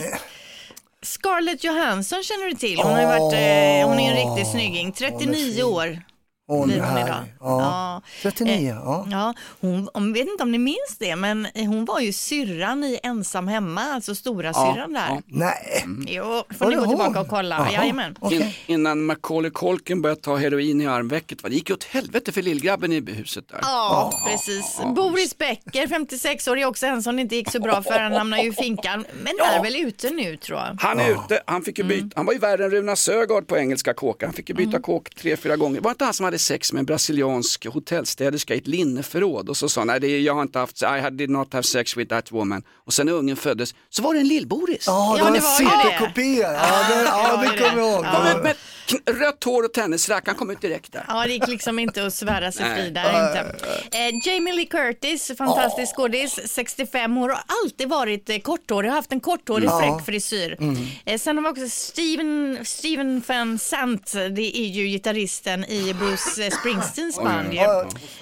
Scarlett 1.01 1.63
Johansson 1.63 2.23
känner 2.23 2.45
du 2.45 2.53
till. 2.53 2.77
Hon, 2.77 2.91
har 2.91 2.99
ju 3.01 3.05
varit, 3.07 3.33
eh, 3.33 3.89
hon 3.89 3.99
är 3.99 4.11
en 4.11 4.35
riktig 4.35 4.51
snygging. 4.51 4.91
39 4.91 5.63
år 5.63 6.01
Hon 6.47 6.67
blir 6.67 6.77
är 6.77 6.81
hon 6.89 6.97
idag. 6.97 7.07
härlig. 7.07 7.33
Ja. 7.39 8.01
39, 8.21 8.69
ja. 8.85 9.07
Ja, 9.11 9.33
hon, 9.61 9.89
om, 9.93 10.13
vet 10.13 10.27
inte 10.27 10.43
om 10.43 10.51
ni 10.51 10.57
minns 10.57 10.97
det, 10.99 11.15
men 11.15 11.47
hon 11.55 11.85
var 11.85 11.99
ju 11.99 12.13
syrran 12.13 12.83
i 12.83 12.99
Ensam 13.03 13.47
hemma, 13.47 13.81
alltså 13.81 14.15
stora 14.15 14.53
syrran 14.53 14.93
där. 14.93 15.07
ja. 15.09 15.21
Nej, 15.25 15.85
Jo, 16.07 16.43
får 16.57 16.65
Var 16.65 16.69
ni 16.71 16.75
gå 16.77 16.85
tillbaka 16.87 17.09
hon? 17.09 17.17
och 17.17 17.27
kolla. 17.27 17.67
Jajamän. 17.71 18.15
Okej. 18.19 18.37
In, 18.67 18.73
innan 18.75 19.03
Macaulay 19.05 19.51
Culkin 19.51 20.01
började 20.01 20.21
ta 20.21 20.35
heroin 20.35 20.81
i 20.81 20.87
armvecket. 20.87 21.43
va? 21.43 21.49
Det 21.49 21.55
gick 21.55 21.69
ju 21.69 21.75
åt 21.75 21.83
helvete 21.83 22.31
för 22.31 22.41
lillgrabben 22.41 22.91
i 22.93 23.11
huset 23.11 23.47
där. 23.49 23.59
Ja, 23.61 24.13
precis. 24.27 24.79
Boris 24.95 25.37
Becker, 25.37 25.87
56 25.87 26.47
år, 26.47 26.57
är 26.57 26.65
också 26.65 26.85
en 26.85 27.03
som 27.03 27.15
det 27.15 27.21
inte 27.21 27.35
gick 27.35 27.51
så 27.51 27.59
bra 27.59 27.83
för. 27.83 27.99
Han 27.99 28.13
hamnade 28.13 28.41
ju 28.43 28.49
i 28.49 28.53
finkan, 28.53 29.05
men 29.23 29.33
är 29.55 29.63
väl 29.63 29.75
ute 29.75 30.09
nu 30.09 30.37
tror 30.37 30.59
jag. 30.59 30.77
Han 30.81 30.99
är 30.99 31.11
ute, 31.11 31.41
han 31.45 31.61
fick 31.61 31.77
ju 31.77 31.83
byta, 31.83 31.97
Mm. 31.97 32.11
han 32.15 32.25
var 32.25 32.33
ju 32.33 32.39
värre 32.39 32.65
än 32.65 32.71
Runa 32.71 32.95
Sögaard 32.95 33.47
på 33.47 33.57
engelska 33.57 33.93
kåkar. 33.93 34.27
Han 34.27 34.33
fick 34.33 34.49
ju 34.49 34.55
byta 34.55 34.79
kåk 34.79 35.09
tre, 35.15 35.37
fyra 35.37 35.55
gånger. 35.55 35.81
Var 35.81 35.91
inte 35.91 36.03
han 36.05 36.13
som 36.13 36.23
hade 36.23 36.36
sex 36.37 36.73
med 36.73 36.79
en 36.79 36.85
brasiliansk 36.85 37.65
hotellstäderska 37.65 38.55
i 38.55 38.57
ett 38.57 38.67
linneförråd? 38.67 39.49
Och 39.49 39.57
så 39.57 39.69
sa 39.69 39.83
nej 39.83 39.99
det 39.99 40.07
är, 40.07 40.19
jag 40.19 40.33
har 40.35 40.41
inte 40.41 40.59
haft, 40.59 40.81
I 40.81 41.09
did 41.11 41.29
not 41.29 41.53
have 41.53 41.63
sex 41.63 41.97
with 41.97 42.09
that 42.09 42.31
woman. 42.31 42.63
Och 42.85 42.93
sen 42.93 43.05
när 43.05 43.13
ungen 43.13 43.35
föddes 43.35 43.75
så 43.89 44.01
var 44.01 44.13
det 44.13 44.19
en 44.19 44.27
lill-Boris. 44.27 44.83
ja, 44.85 45.15
Ja, 45.17 45.23
det 45.23 45.23
var 45.23 45.31
det 45.31 45.37
en 45.37 45.43
superkopia. 45.43 46.53
Ja, 46.53 46.87
det, 46.89 47.03
ja, 47.03 47.37
det 47.41 47.57
kommer 47.63 47.81
jag 47.83 47.91
ihåg. 47.93 48.05
Ut 48.37 48.43
med 48.43 48.55
kn- 48.55 48.57
rött 49.05 49.43
hår 49.43 49.63
och 49.63 49.73
tennisrack, 49.73 50.27
han 50.27 50.35
kom 50.35 50.49
ut 50.49 50.61
direkt 50.61 50.93
där. 50.93 51.05
Ja, 51.07 51.23
det 51.23 51.33
gick 51.33 51.47
liksom 51.47 51.79
inte 51.79 52.05
att 52.05 52.13
svära 52.13 52.51
sig 52.51 52.75
fri 52.75 52.89
där 52.89 53.27
inte. 53.27 53.67
Eh, 53.97 54.33
Jamie 54.33 54.53
Lee 54.53 54.65
Curtis, 54.65 55.31
fantastisk 55.37 55.95
skådis, 55.95 56.39
65 56.45 57.17
år 57.17 57.29
har 57.29 57.41
alltid 57.63 57.89
varit 57.89 58.29
eh, 58.29 58.37
korthårig, 58.37 58.89
har 58.89 58.95
haft 58.95 59.11
en 59.11 59.19
korthårig 59.19 59.69
fräck 59.69 60.05
frisyr. 60.05 60.57
Eh, 61.05 61.17
sen 61.19 61.37
har 61.37 61.43
vi 61.43 61.49
också 61.49 61.69
Steven, 61.69 62.59
Steven 62.65 63.21
Van 63.27 63.59
Sant, 63.59 64.13
det 64.13 64.57
är 64.57 64.67
ju 64.67 64.87
gitarristen 64.87 65.65
i 65.65 65.93
Bruce 65.93 66.45
eh, 66.45 66.51
Springsteens 66.51 67.15
band. 67.17 67.53
ju. 67.53 67.59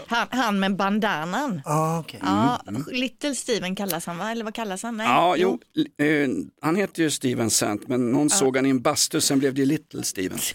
Han, 0.07 0.27
han 0.29 0.60
med 0.60 0.75
bandanan. 0.75 1.62
Ja, 1.65 2.00
okej. 2.00 2.19
Ja, 2.24 2.62
Little 2.91 3.36
Steven 3.36 3.75
kallas 3.75 4.05
han 4.05 4.17
va? 4.17 4.31
Eller 4.31 4.43
vad 4.43 4.53
kallas 4.53 4.84
han? 4.84 4.98
Nej. 4.98 5.07
Ja, 5.07 5.36
jo, 5.38 5.60
eh, 6.00 6.29
han 6.62 6.75
heter 6.75 7.03
ju 7.03 7.12
Steven 7.12 7.50
Sant, 7.50 7.88
men 7.88 8.12
någon 8.12 8.29
såg 8.29 8.55
han 8.55 8.65
i 8.65 8.69
en 8.69 8.81
bastu, 8.81 9.22
sen 9.22 9.39
blev 9.39 9.53
det 9.53 9.65
Little 9.65 10.03
Steven. 10.03 10.39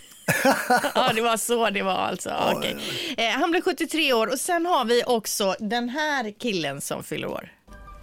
Ja, 0.94 1.12
det 1.14 1.20
var 1.20 1.36
så 1.36 1.70
det 1.70 1.82
var 1.82 1.92
alltså. 1.92 2.30
Okej. 2.56 2.76
Eh, 3.16 3.30
han 3.30 3.50
blev 3.50 3.60
73 3.60 4.12
år 4.12 4.26
och 4.26 4.38
sen 4.38 4.66
har 4.66 4.84
vi 4.84 5.02
också 5.06 5.54
den 5.58 5.88
här 5.88 6.32
killen 6.38 6.80
som 6.80 7.04
fyller 7.04 7.28
år. 7.28 7.52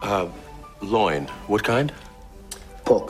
Uh, 0.03 0.25
loin. 0.81 1.25
What 1.47 1.65
kind? 1.65 1.91
Pork. 2.83 3.09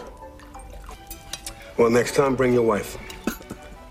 Well, 1.75 1.91
next 1.91 2.15
time, 2.15 2.31
bring 2.31 2.53
your 2.53 2.75
wife. 2.75 2.97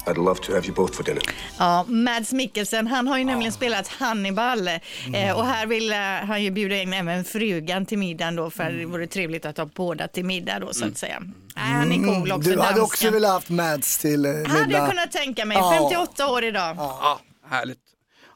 I'd 0.07 0.17
love 0.25 0.41
to 0.41 0.53
have 0.55 0.65
you 0.67 0.75
both 0.75 0.93
for 0.93 1.03
dinner. 1.05 1.23
Ja, 1.59 1.85
Mads 1.89 2.33
Mikkelsen, 2.33 2.87
han 2.87 3.09
har 3.09 3.19
ju 3.19 3.25
nämligen 3.25 3.53
spelat 3.53 3.89
Hannibal 3.89 4.69
eh, 4.69 5.37
och 5.37 5.47
här 5.47 5.67
vill 5.67 5.93
eh, 5.93 5.99
han 5.99 6.43
ju 6.45 6.51
bjuda 6.51 6.77
in 6.83 6.93
även 6.93 7.25
frugan 7.25 7.87
till 7.87 7.99
middagen 7.99 8.37
då 8.37 8.51
för 8.51 8.71
det 8.71 8.87
vore 8.87 9.07
trevligt 9.07 9.47
att 9.47 9.57
ha 9.59 9.65
båda 9.75 10.09
till 10.09 10.25
middag 10.25 10.59
då 10.59 10.73
så 10.73 10.87
att 10.87 10.99
säga. 10.99 11.21
Nej, 11.57 11.65
han 11.65 11.93
är 11.93 11.97
cool 11.97 12.33
också, 12.33 12.51
Du 12.51 12.59
hade 12.59 12.63
dansken. 12.79 12.83
också 12.83 13.11
velat 13.11 13.31
haft 13.33 13.49
Mads 13.51 13.99
till 13.99 14.25
eh, 14.27 14.31
Hade 14.33 14.43
jag 14.59 14.67
middag. 14.67 14.89
kunnat 14.89 15.13
tänka 15.13 15.45
mig, 15.45 15.57
Ja. 15.57 15.79
58 15.83 16.29
år 16.31 16.45
idag. 16.45 16.77
Ja, 16.77 17.21
härligt. 17.51 17.79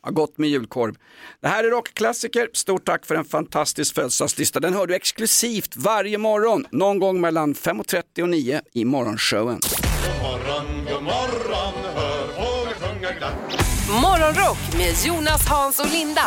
Ja, 0.03 0.11
gott 0.11 0.39
med 0.39 0.49
julkorv. 0.49 0.95
Det 1.43 1.49
här 1.49 1.65
är 1.65 1.71
rockklassiker. 1.71 2.49
Stort 2.53 2.85
tack 2.85 3.07
för 3.07 3.15
en 3.15 3.25
fantastisk 3.25 3.95
födelsedagslista. 3.95 4.61
Den 4.61 4.75
hör 4.75 4.87
du 4.87 4.95
exklusivt 4.95 5.77
varje 5.77 6.19
morgon, 6.19 6.67
någon 6.71 6.99
gång 6.99 7.21
mellan 7.21 7.55
5.30 7.55 8.23
och 8.23 8.29
9 8.29 8.61
i 8.73 8.85
morgonshowen. 8.85 9.61
God 10.05 10.23
morgon, 10.23 10.85
god 10.85 11.03
morgon, 11.03 11.75
hör 11.95 12.27
fåglar 12.27 12.75
sjunga 12.75 13.13
glatt. 13.13 13.35
Morgonrock 14.03 14.59
med 14.77 14.95
Jonas, 15.07 15.47
Hans 15.49 15.81
och 15.81 15.91
Linda 15.93 16.23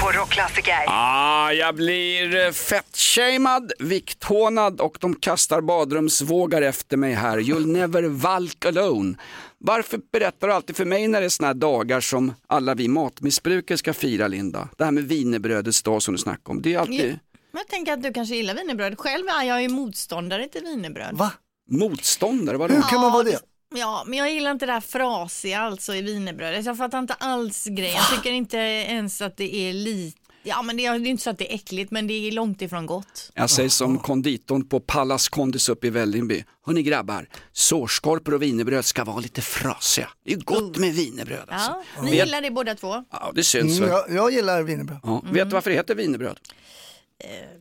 på 0.00 0.10
Rockklassiker. 0.10 0.84
Ah, 0.86 1.52
jag 1.52 1.74
blir 1.74 2.36
eh, 2.46 2.52
fettshamead, 2.52 3.72
vikthånad 3.78 4.80
och 4.80 4.96
de 5.00 5.14
kastar 5.14 5.60
badrumsvågar 5.60 6.62
efter 6.62 6.96
mig 6.96 7.12
här. 7.12 7.38
You'll 7.38 7.66
never 7.66 8.02
walk 8.02 8.64
alone. 8.64 9.14
Varför 9.58 10.00
berättar 10.12 10.48
du 10.48 10.54
alltid 10.54 10.76
för 10.76 10.84
mig 10.84 11.08
när 11.08 11.20
det 11.20 11.26
är 11.26 11.30
såna 11.30 11.46
här 11.46 11.54
dagar 11.54 12.00
som 12.00 12.34
alla 12.46 12.74
vi 12.74 12.88
matmissbrukare 12.88 13.78
ska 13.78 13.92
fira, 13.94 14.28
Linda? 14.28 14.68
Det 14.76 14.84
här 14.84 14.90
med 14.92 15.04
wienerbrödets 15.04 15.82
dag 15.82 16.02
som 16.02 16.14
du 16.14 16.18
snackade 16.18 16.50
om. 16.50 16.62
Det 16.62 16.74
är 16.74 16.78
alltid 16.78 17.18
Men 17.52 17.60
jag 17.60 17.68
tänker 17.68 17.92
att 17.92 18.02
du 18.02 18.12
kanske 18.12 18.36
gillar 18.36 18.54
wienerbröd. 18.54 18.98
Själv 18.98 19.28
är 19.28 19.44
jag 19.44 19.62
ju 19.62 19.68
motståndare 19.68 20.48
till 20.48 20.62
wienerbröd. 20.62 21.16
Va? 21.16 21.32
Motståndare, 21.70 22.56
vadå? 22.56 22.74
Hur 22.74 22.82
kan 22.82 23.00
man 23.00 23.12
vara 23.12 23.22
det? 23.22 23.40
Ja, 23.74 24.04
men 24.06 24.18
jag 24.18 24.32
gillar 24.32 24.50
inte 24.50 24.66
det 24.66 24.72
här 24.72 24.80
frasiga 24.80 25.60
alltså 25.60 25.94
i 25.94 26.02
wienerbrödet. 26.02 26.66
Jag 26.66 26.76
fattar 26.76 26.98
inte 26.98 27.14
alls 27.14 27.64
grejen. 27.64 27.94
Jag 27.96 28.10
tycker 28.16 28.32
inte 28.32 28.56
ens 28.56 29.22
att 29.22 29.36
det 29.36 29.54
är 29.56 29.72
lite 29.72 30.18
Ja 30.46 30.62
men 30.62 30.76
det 30.76 30.86
är, 30.86 30.98
det 30.98 31.08
är 31.08 31.10
inte 31.10 31.22
så 31.22 31.30
att 31.30 31.38
det 31.38 31.52
är 31.52 31.54
äckligt 31.54 31.90
men 31.90 32.06
det 32.06 32.14
är 32.28 32.32
långt 32.32 32.62
ifrån 32.62 32.86
gott. 32.86 33.30
Jag 33.34 33.50
säger 33.50 33.68
som 33.68 33.98
konditorn 33.98 34.68
på 34.68 34.80
Pallas 34.80 35.28
Kondis 35.28 35.68
uppe 35.68 35.86
i 35.86 35.90
Vällingby. 35.90 36.44
Hörni 36.66 36.82
grabbar, 36.82 37.28
sårskorpor 37.52 38.34
och 38.34 38.42
wienerbröd 38.42 38.84
ska 38.84 39.04
vara 39.04 39.18
lite 39.20 39.40
frasiga. 39.40 40.08
Det 40.24 40.32
är 40.32 40.36
gott 40.36 40.76
med 40.78 40.94
wienerbröd 40.94 41.48
alltså. 41.48 41.70
Ja, 41.96 42.02
ni 42.02 42.16
gillar 42.16 42.40
det 42.40 42.50
båda 42.50 42.74
två? 42.74 43.04
Ja, 43.10 43.32
det 43.34 43.44
syns 43.44 43.78
Mm, 43.78 43.90
väl. 43.90 43.98
jag, 44.08 44.16
jag 44.16 44.32
gillar 44.32 44.62
wienerbröd. 44.62 44.98
Ja. 45.02 45.22
Vet 45.32 45.50
du 45.50 45.54
varför 45.54 45.70
det 45.70 45.76
heter 45.76 45.94
wienerbröd? 45.94 46.38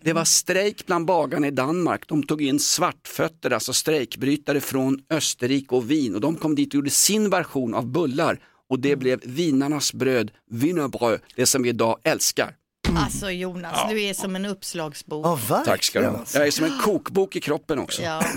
Det 0.01 0.13
var 0.13 0.23
strejk 0.25 0.85
bland 0.85 1.05
bagarna 1.05 1.47
i 1.47 1.51
Danmark. 1.51 2.07
De 2.07 2.23
tog 2.23 2.41
in 2.41 2.59
svartfötter, 2.59 3.51
alltså 3.51 3.73
strejkbrytare 3.73 4.61
från 4.61 4.99
Österrike 5.09 5.75
och 5.75 5.91
Wien 5.91 6.15
och 6.15 6.21
de 6.21 6.35
kom 6.35 6.55
dit 6.55 6.69
och 6.69 6.75
gjorde 6.75 6.89
sin 6.89 7.29
version 7.29 7.73
av 7.73 7.87
bullar 7.87 8.39
och 8.69 8.79
det 8.79 8.95
blev 8.95 9.19
vinarnas 9.23 9.93
bröd, 9.93 10.31
wienerbröd, 10.51 11.19
det 11.35 11.45
som 11.45 11.63
vi 11.63 11.69
idag 11.69 11.99
älskar. 12.03 12.55
Alltså 12.97 13.31
Jonas, 13.31 13.89
du 13.89 14.01
är 14.03 14.13
som 14.13 14.35
en 14.35 14.45
uppslagsbok. 14.45 15.25
Ja, 15.25 15.35
verkligen. 15.35 15.63
Tack 15.65 15.83
ska 15.83 15.99
du 16.01 16.07
ha. 16.07 16.17
alltså. 16.17 16.37
Jag 16.37 16.47
är 16.47 16.51
som 16.51 16.65
en 16.65 16.79
kokbok 16.79 17.35
i 17.35 17.39
kroppen 17.41 17.79
också. 17.79 18.01
Ja. 18.01 18.23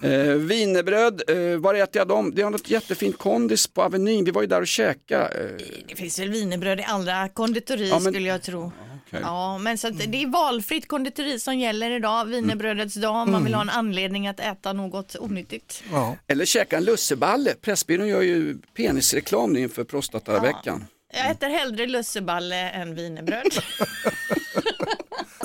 Eh, 0.00 0.34
wienerbröd, 0.34 1.22
eh, 1.28 1.58
var 1.60 1.74
äter 1.74 2.00
jag 2.00 2.08
dem? 2.08 2.32
Det 2.34 2.42
har 2.42 2.50
något 2.50 2.70
jättefint 2.70 3.18
kondis 3.18 3.66
på 3.66 3.82
Avenyn, 3.82 4.24
vi 4.24 4.30
var 4.30 4.40
ju 4.42 4.46
där 4.48 4.60
och 4.60 4.66
käkade. 4.66 5.24
Eh, 5.28 5.66
Det 5.88 5.96
finns 5.96 6.18
väl 6.18 6.28
wienerbröd 6.30 6.80
i 6.80 6.82
alla 6.82 7.28
konditori 7.28 7.88
Ja, 7.88 7.98
men- 7.98 8.12
skulle 8.12 8.28
jag 8.28 8.42
tro. 8.42 8.72
Okej. 9.14 9.22
Ja, 9.22 9.58
men 9.58 9.78
så 9.78 9.88
att 9.88 9.98
det 10.12 10.22
är 10.22 10.26
valfritt 10.26 10.88
konditori 10.88 11.38
som 11.38 11.58
gäller 11.58 11.90
idag, 11.90 12.24
wienerbrödets 12.24 12.94
dag, 12.94 13.14
om 13.14 13.32
man 13.32 13.44
vill 13.44 13.54
ha 13.54 13.62
en 13.62 13.70
anledning 13.70 14.28
att 14.28 14.40
äta 14.40 14.72
något 14.72 15.16
onyttigt. 15.16 15.82
Ja. 15.92 16.16
Eller 16.26 16.44
käka 16.44 16.76
en 16.76 16.84
lusseballe, 16.84 17.54
Pressbyrån 17.60 18.08
gör 18.08 18.22
ju 18.22 18.58
penisreklam 18.76 19.56
inför 19.56 19.84
prostataveckan. 19.84 20.84
Jag 21.12 21.30
äter 21.30 21.48
hellre 21.48 21.86
lusseballe 21.86 22.70
än 22.70 22.94
wienerbröd. 22.94 23.46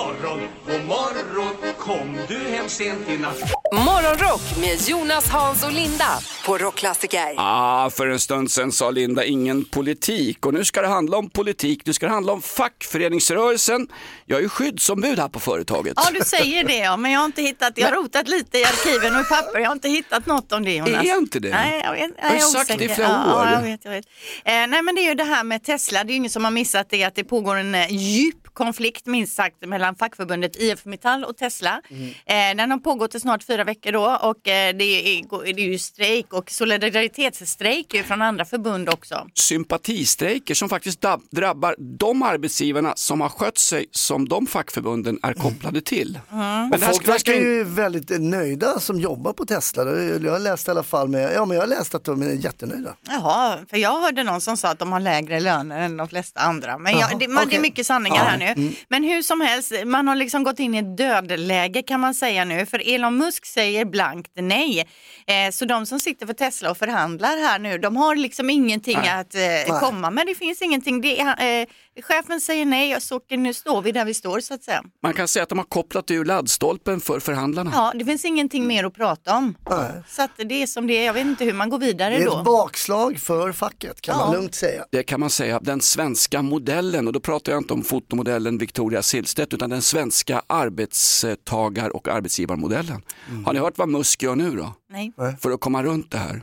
Morgon, 0.00 0.40
god 0.66 0.84
morgon 0.86 1.74
Kom 1.78 2.18
du 2.28 2.38
hem 2.38 2.68
sent 2.68 3.08
i 3.08 3.18
natt 3.18 3.38
Morgonrock 3.72 4.40
med 4.60 4.88
Jonas, 4.88 5.28
Hans 5.28 5.64
och 5.64 5.72
Linda 5.72 6.18
på 6.46 6.58
Rockklassiker. 6.58 7.34
Ah, 7.36 7.90
för 7.90 8.06
en 8.06 8.20
stund 8.20 8.50
sedan 8.50 8.72
sa 8.72 8.90
Linda 8.90 9.24
ingen 9.24 9.64
politik 9.64 10.46
och 10.46 10.54
nu 10.54 10.64
ska 10.64 10.82
det 10.82 10.88
handla 10.88 11.16
om 11.16 11.30
politik, 11.30 11.82
nu 11.86 11.92
ska 11.92 12.06
det 12.06 12.12
handla 12.12 12.32
om 12.32 12.42
fackföreningsrörelsen. 12.42 13.88
Jag 14.26 14.38
är 14.38 14.42
ju 14.42 14.48
skyddsombud 14.48 15.18
här 15.18 15.28
på 15.28 15.40
företaget. 15.40 15.92
Ja, 15.96 16.10
du 16.12 16.20
säger 16.24 16.64
det 16.64 16.78
ja, 16.78 16.96
men 16.96 17.10
jag 17.10 17.20
har 17.20 17.26
inte 17.26 17.42
hittat, 17.42 17.72
jag 17.78 17.88
har 17.88 17.96
rotat 18.02 18.28
lite 18.28 18.58
i 18.58 18.64
arkiven 18.64 19.14
och 19.16 19.20
i 19.20 19.24
papper, 19.24 19.58
jag 19.58 19.66
har 19.66 19.72
inte 19.72 19.88
hittat 19.88 20.26
något 20.26 20.52
om 20.52 20.64
det 20.64 20.74
Jonas. 20.74 21.04
Är 21.04 21.18
inte 21.18 21.38
det? 21.38 21.50
Nej, 21.50 21.80
jag 21.84 21.92
vet. 21.92 22.10
Jag 22.18 22.28
har 22.28 22.34
jag 22.34 22.42
är 22.42 22.46
sagt 22.46 22.78
det 22.78 22.84
i 22.84 22.88
flera 22.88 23.08
ja, 23.08 23.34
år. 23.34 23.46
Ja, 23.46 23.52
jag 23.52 23.62
vet, 23.62 23.84
jag 23.84 23.92
vet. 23.92 24.06
Eh, 24.44 24.52
nej, 24.52 24.82
men 24.82 24.94
det 24.94 25.00
är 25.00 25.08
ju 25.08 25.14
det 25.14 25.24
här 25.24 25.44
med 25.44 25.64
Tesla, 25.64 26.04
det 26.04 26.10
är 26.10 26.12
ju 26.12 26.16
ingen 26.16 26.30
som 26.30 26.44
har 26.44 26.50
missat 26.50 26.90
det, 26.90 27.04
att 27.04 27.14
det 27.14 27.24
pågår 27.24 27.56
en 27.56 27.74
eh, 27.74 27.92
djup 27.92 28.39
konflikt 28.52 29.06
minst 29.06 29.36
sagt 29.36 29.66
mellan 29.66 29.96
fackförbundet 29.96 30.56
IF 30.56 30.84
Metall 30.84 31.24
och 31.24 31.36
Tesla. 31.36 31.80
Mm. 31.90 32.08
Eh, 32.52 32.56
den 32.56 32.70
har 32.70 32.78
pågått 32.78 33.14
i 33.14 33.20
snart 33.20 33.42
fyra 33.42 33.64
veckor 33.64 33.92
då 33.92 34.18
och 34.22 34.48
eh, 34.48 34.76
det, 34.76 34.84
är, 34.84 35.54
det 35.54 35.62
är 35.62 35.66
ju 35.68 35.78
strejk 35.78 36.32
och 36.32 36.50
solidaritetsstrejk 36.50 38.04
från 38.06 38.22
andra 38.22 38.44
förbund 38.44 38.88
också. 38.88 39.26
Sympatistrejker 39.34 40.54
som 40.54 40.68
faktiskt 40.68 41.04
drabbar 41.30 41.76
de 41.98 42.22
arbetsgivarna 42.22 42.92
som 42.96 43.20
har 43.20 43.28
skött 43.28 43.58
sig 43.58 43.86
som 43.90 44.28
de 44.28 44.46
fackförbunden 44.46 45.18
är 45.22 45.32
kopplade 45.32 45.80
till. 45.80 46.18
Men 46.30 46.72
Och 46.72 46.78
det 46.78 46.86
här 46.86 46.92
folk 46.92 47.08
verkar 47.08 47.32
in- 47.32 47.42
ju 47.42 47.64
väldigt 47.64 48.20
nöjda 48.20 48.80
som 48.80 49.00
jobbar 49.00 49.32
på 49.32 49.46
Tesla. 49.46 49.82
Jag 50.22 50.32
har 50.32 50.38
läst 50.38 50.68
i 50.68 50.70
alla 50.70 50.82
fall 50.82 51.08
med, 51.08 51.32
ja 51.34 51.44
men 51.44 51.54
jag 51.56 51.62
har 51.62 51.68
läst 51.68 51.94
att 51.94 52.04
de 52.04 52.22
är 52.22 52.32
jättenöjda. 52.32 52.96
Jaha, 53.08 53.58
för 53.70 53.76
jag 53.76 54.00
hörde 54.00 54.22
någon 54.24 54.40
som 54.40 54.56
sa 54.56 54.68
att 54.68 54.78
de 54.78 54.92
har 54.92 55.00
lägre 55.00 55.40
löner 55.40 55.80
än 55.80 55.96
de 55.96 56.08
flesta 56.08 56.40
andra. 56.40 56.78
Men 56.78 56.92
jag, 56.92 57.00
Jaha, 57.00 57.18
det, 57.18 57.28
man, 57.28 57.48
det 57.48 57.56
är 57.56 57.60
mycket 57.60 57.86
sanningar 57.86 58.24
här 58.24 58.38
nu. 58.40 58.72
Men 58.88 59.04
hur 59.04 59.22
som 59.22 59.40
helst, 59.40 59.72
man 59.84 60.08
har 60.08 60.16
liksom 60.16 60.42
gått 60.42 60.58
in 60.58 60.74
i 60.74 60.78
ett 60.78 60.96
dödläge 60.96 61.82
kan 61.82 62.00
man 62.00 62.14
säga 62.14 62.44
nu. 62.44 62.66
För 62.66 62.94
Elon 62.94 63.16
Musk 63.16 63.46
säger 63.46 63.84
blankt 63.84 64.32
nej. 64.34 64.88
Eh, 65.26 65.50
så 65.52 65.64
de 65.64 65.86
som 65.86 66.00
sitter 66.00 66.26
för 66.26 66.34
Tesla 66.34 66.70
och 66.70 66.78
förhandlar 66.78 67.36
här 67.36 67.58
nu, 67.58 67.78
de 67.78 67.96
har 67.96 68.16
liksom 68.16 68.50
ingenting 68.50 68.98
att 68.98 69.34
eh, 69.34 69.80
komma 69.80 70.10
med. 70.10 70.26
Det 70.26 70.34
finns 70.34 70.62
ingenting. 70.62 71.00
Det 71.00 71.20
eh, 71.20 71.66
chefen 72.02 72.40
säger 72.40 72.66
nej 72.66 72.96
och 72.96 73.02
så 73.02 73.20
nu 73.30 73.54
står 73.54 73.82
vi 73.82 73.92
där 73.92 74.04
vi 74.04 74.14
står 74.14 74.40
så 74.40 74.54
att 74.54 74.62
säga. 74.62 74.82
Man 75.02 75.12
kan 75.14 75.28
säga 75.28 75.42
att 75.42 75.48
de 75.48 75.58
har 75.58 75.64
kopplat 75.66 76.10
ur 76.10 76.24
laddstolpen 76.24 77.00
för 77.00 77.20
förhandlarna. 77.20 77.70
Ja, 77.74 77.92
det 77.94 78.04
finns 78.04 78.24
ingenting 78.24 78.66
mer 78.66 78.84
att 78.84 78.94
prata 78.94 79.36
om. 79.36 79.54
Nej. 79.70 79.90
Så 80.08 80.22
att 80.22 80.30
det 80.36 80.62
är 80.62 80.66
som 80.66 80.86
det 80.86 80.94
är. 80.98 81.04
Jag 81.06 81.12
vet 81.14 81.26
inte 81.26 81.44
hur 81.44 81.52
man 81.52 81.70
går 81.70 81.78
vidare 81.78 82.14
Det 82.18 82.22
är 82.22 82.26
då. 82.26 82.38
ett 82.38 82.44
bakslag 82.44 83.18
för 83.18 83.52
facket 83.52 84.00
kan 84.00 84.16
man 84.16 84.32
Ja. 84.32 84.38
lugnt 84.40 84.54
säga. 84.54 84.84
Det 84.92 85.02
kan 85.02 85.20
man 85.20 85.30
säga, 85.30 85.60
den 85.62 85.80
svenska 85.80 86.42
modellen 86.42 87.06
och 87.06 87.12
då 87.12 87.20
pratar 87.20 87.52
jag 87.52 87.60
inte 87.60 87.72
om 87.74 87.82
fotomodellen 87.82 88.58
Victoria 88.58 89.02
Silvstedt 89.02 89.54
utan 89.54 89.70
den 89.70 89.82
svenska 89.82 90.42
arbetstagar 90.46 91.96
och 91.96 92.08
arbetsgivarmodellen. 92.08 93.02
Har 93.46 93.52
ni 93.52 93.58
hört 93.58 93.78
vad 93.78 93.88
Musk 93.88 94.22
gör 94.22 94.36
nu 94.36 94.50
då? 94.56 94.74
Nej. 94.90 95.12
För 95.40 95.50
att 95.50 95.60
komma 95.60 95.82
runt 95.82 96.10
det 96.10 96.18
här. 96.18 96.42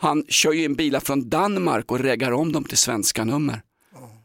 Han 0.00 0.24
kör 0.28 0.52
ju 0.52 0.64
in 0.64 0.74
bilar 0.74 1.00
från 1.00 1.28
Danmark 1.28 1.90
och 1.92 1.98
reggar 2.00 2.32
om 2.32 2.52
dem 2.52 2.64
till 2.64 2.78
svenska 2.78 3.24
nummer. 3.24 3.62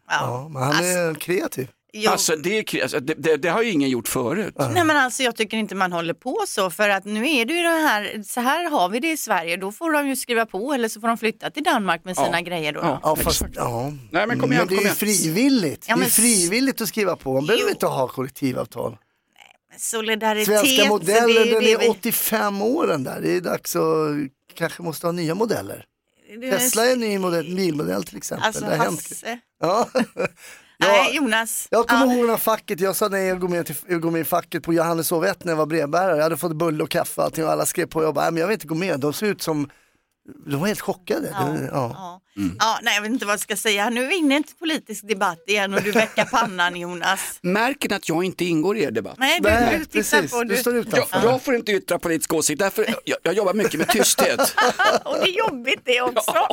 Ja, 0.10 0.48
men 0.51 0.62
han 0.63 0.83
är 0.86 1.13
kreativ. 1.15 1.67
Jo. 1.95 2.12
Alltså, 2.12 2.36
det, 2.36 2.57
är, 2.75 2.81
alltså 2.81 3.00
det, 3.00 3.13
det, 3.13 3.38
det 3.38 3.50
har 3.50 3.62
ju 3.62 3.72
ingen 3.72 3.89
gjort 3.89 4.07
förut. 4.07 4.53
Nej 4.57 4.83
men 4.86 4.98
alltså 4.98 5.24
jag 5.24 5.36
tycker 5.36 5.57
inte 5.57 5.75
man 5.75 5.91
håller 5.91 6.13
på 6.13 6.43
så 6.48 6.69
för 6.69 6.89
att 6.89 7.05
nu 7.05 7.29
är 7.29 7.45
det 7.45 7.53
ju 7.53 7.63
det 7.63 7.69
här, 7.69 8.24
så 8.25 8.41
här 8.41 8.69
har 8.72 8.89
vi 8.89 9.00
det 9.00 9.12
i 9.12 9.17
Sverige, 9.17 9.57
då 9.57 9.72
får 9.72 9.91
de 9.91 10.07
ju 10.07 10.15
skriva 10.15 10.45
på 10.45 10.74
eller 10.74 10.88
så 10.88 11.01
får 11.01 11.07
de 11.07 11.17
flytta 11.17 11.50
till 11.50 11.63
Danmark 11.63 12.05
med 12.05 12.15
sina 12.15 12.29
Ja. 12.33 12.39
grejer 12.39 12.74
då. 12.74 12.79
Ja. 12.79 13.00
Ja, 13.03 13.15
fast, 13.15 13.43
ja. 13.55 13.91
Nej 14.12 14.27
men 14.27 14.39
kom 14.39 14.53
igen, 14.53 14.65
men 14.69 14.77
det 14.77 14.83
är 14.83 14.89
frivilligt. 14.93 15.86
Ja, 15.89 15.95
det 15.95 16.00
är 16.00 16.01
men- 16.01 16.10
frivilligt 16.10 16.81
att 16.81 16.88
skriva 16.88 17.15
på. 17.15 17.33
Man 17.33 17.45
behöver 17.45 17.63
Jo. 17.65 17.69
inte 17.69 17.86
ha 17.86 18.07
kollektivavtal. 18.07 18.98
Solidaritet. 19.77 20.45
Svenska 20.60 20.86
modellen, 20.89 21.48
den 21.50 21.63
är 21.63 21.77
vi- 21.79 21.88
85 21.89 22.62
år 22.62 22.88
den 22.88 23.03
där. 23.03 23.22
Det 23.22 23.36
är 23.36 23.41
dags 23.41 23.75
att 23.75 23.83
kanske 24.55 24.81
måste 24.81 25.07
ha 25.07 25.12
nya 25.12 25.36
modeller. 25.36 25.86
Tesla 26.42 26.86
är 26.86 26.94
en 26.94 27.00
ny 27.00 27.20
modell, 27.20 27.56
bilmodell 27.56 28.04
till 28.04 28.18
exempel. 28.18 28.48
Alltså 28.48 28.66
det. 28.66 28.75
Hasse. 28.75 29.40
Ja. 29.62 29.90
Nej 30.80 31.16
Jonas. 31.16 31.68
Jag 31.72 31.88
kommer 31.88 32.06
Ja. 32.06 32.13
ihåg 32.13 32.28
när 32.28 32.38
facket, 32.38 32.80
jag 32.80 32.96
sa 32.96 33.08
nej 33.08 33.25
jag 33.28 33.40
går 33.40 33.48
med, 33.48 33.66
till, 33.66 33.75
jag 33.88 34.02
går 34.02 34.12
med 34.12 34.22
i 34.22 34.24
facket 34.24 34.63
på 34.63 34.74
Johanneshov 34.74 35.25
1 35.25 35.44
när 35.44 35.52
jag 35.52 35.58
var 35.58 35.66
brevbärare. 35.66 36.16
Jag 36.16 36.24
hade 36.24 36.38
fått 36.38 36.56
bulle 36.56 36.84
och 36.84 36.90
kaffe 36.90 37.22
och 37.22 37.25
allting 37.25 37.44
och 37.46 37.52
alla 37.52 37.66
skrev 37.66 37.86
på. 37.86 38.04
Jag 38.04 38.13
bara, 38.13 38.22
nej 38.25 38.32
men 38.32 38.40
jag 38.42 38.48
vill 38.48 38.54
inte 38.54 38.68
gå 38.68 38.75
med. 38.75 39.00
De 39.00 39.13
såg 39.13 39.30
ut 39.30 39.42
som, 39.42 39.70
de 40.46 40.60
var 40.60 40.68
helt 40.68 40.82
chockade. 40.82 41.27
Ja. 41.32 41.58
Ja. 41.58 41.70
Ja. 41.72 42.22
Ja, 42.60 42.80
nej, 42.82 42.96
jag 42.96 43.01
vet 43.01 43.12
inte 43.12 43.25
vad 43.25 43.34
jag 43.34 43.39
ska 43.39 43.56
säga. 43.56 43.89
Nu 43.89 44.03
är 44.03 44.08
vi 44.08 44.15
inne 44.15 44.34
i 44.34 44.38
en 44.38 44.44
politisk 44.60 45.08
debatt 45.08 45.44
igen 45.48 45.74
och 45.74 45.82
du 45.82 45.92
väcker 45.92 46.25
pannan 46.25 46.75
Jonas. 46.75 47.20
Märker 47.42 47.89
ni 47.89 47.96
att 47.96 48.10
jag 48.10 48.24
inte 48.24 48.46
ingår 48.46 48.77
i 48.77 48.84
er 48.84 48.92
debatt? 48.92 49.15
Nej, 49.18 49.39
du, 49.42 49.50
Nej, 49.50 49.77
du 49.80 49.86
tittar 49.86 50.00
precis. 50.00 50.32
på... 50.32 50.44
Du 50.44 50.58
står 50.58 50.75
Jag, 50.75 50.88
utanför. 50.88 51.24
jag 51.24 51.42
får 51.42 51.56
inte 51.56 51.72
yttra 51.72 52.00
politisk 52.00 52.34
åsikt, 52.34 52.60
därför 52.60 52.96
jag, 53.06 53.18
jag 53.24 53.34
jobbar 53.34 53.53
mycket 53.53 53.80
med 53.80 53.88
tysthet. 53.88 54.39
Och 55.06 55.15
det 55.15 55.30
är 55.30 55.38
jobbigt 55.38 55.82
det 55.86 56.01
också. 56.01 56.48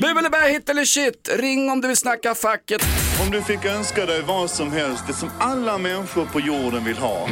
Bu 0.00 0.06
eller 0.06 0.30
bä, 0.30 0.48
hit 0.48 0.68
eller 0.68 0.84
shit, 0.84 1.28
ring 1.38 1.70
om 1.70 1.80
du 1.80 1.88
vill 1.88 1.96
snacka 1.96 2.34
facket. 2.34 2.82
Om 3.24 3.30
du 3.30 3.42
fick 3.42 3.64
önska 3.64 4.06
dig 4.06 4.22
vad 4.22 4.50
som 4.50 4.72
helst, 4.72 5.04
det 5.06 5.12
som 5.12 5.30
alla 5.38 5.78
människor 5.78 6.26
på 6.26 6.40
jorden 6.40 6.84
vill 6.84 6.96
ha. 6.96 7.28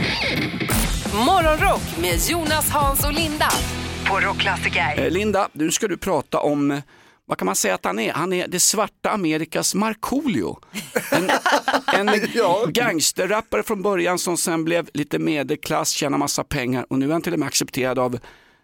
Morgonrock 1.26 1.82
med 2.00 2.20
Jonas, 2.28 2.70
Hans 2.70 3.04
och 3.04 3.12
Linda 3.12 3.48
på 4.08 4.20
Rockklassiker. 4.20 4.94
Eh, 4.96 5.10
Linda, 5.10 5.48
nu 5.52 5.70
ska 5.70 5.88
du 5.88 5.96
prata 5.96 6.38
om, 6.40 6.70
eh, 6.70 6.78
vad 7.26 7.38
kan 7.38 7.46
man 7.46 7.56
säga 7.56 7.74
att 7.74 7.84
han 7.84 7.98
är? 7.98 8.12
Han 8.12 8.32
är 8.32 8.48
det 8.48 8.60
svarta 8.60 9.10
Amerikas 9.10 9.74
Markoolio. 9.74 10.58
En, 11.10 11.30
en 11.86 12.20
gangsterrappare 12.72 13.62
från 13.62 13.82
början 13.82 14.18
som 14.18 14.36
sen 14.36 14.64
blev 14.64 14.88
lite 14.94 15.18
medelklass, 15.18 15.90
tjänar 15.90 16.18
massa 16.18 16.44
pengar 16.44 16.86
och 16.90 16.98
nu 16.98 17.08
är 17.08 17.12
han 17.12 17.22
till 17.22 17.32
och 17.32 17.38
med 17.38 17.46
accepterad 17.46 17.98
av 17.98 18.18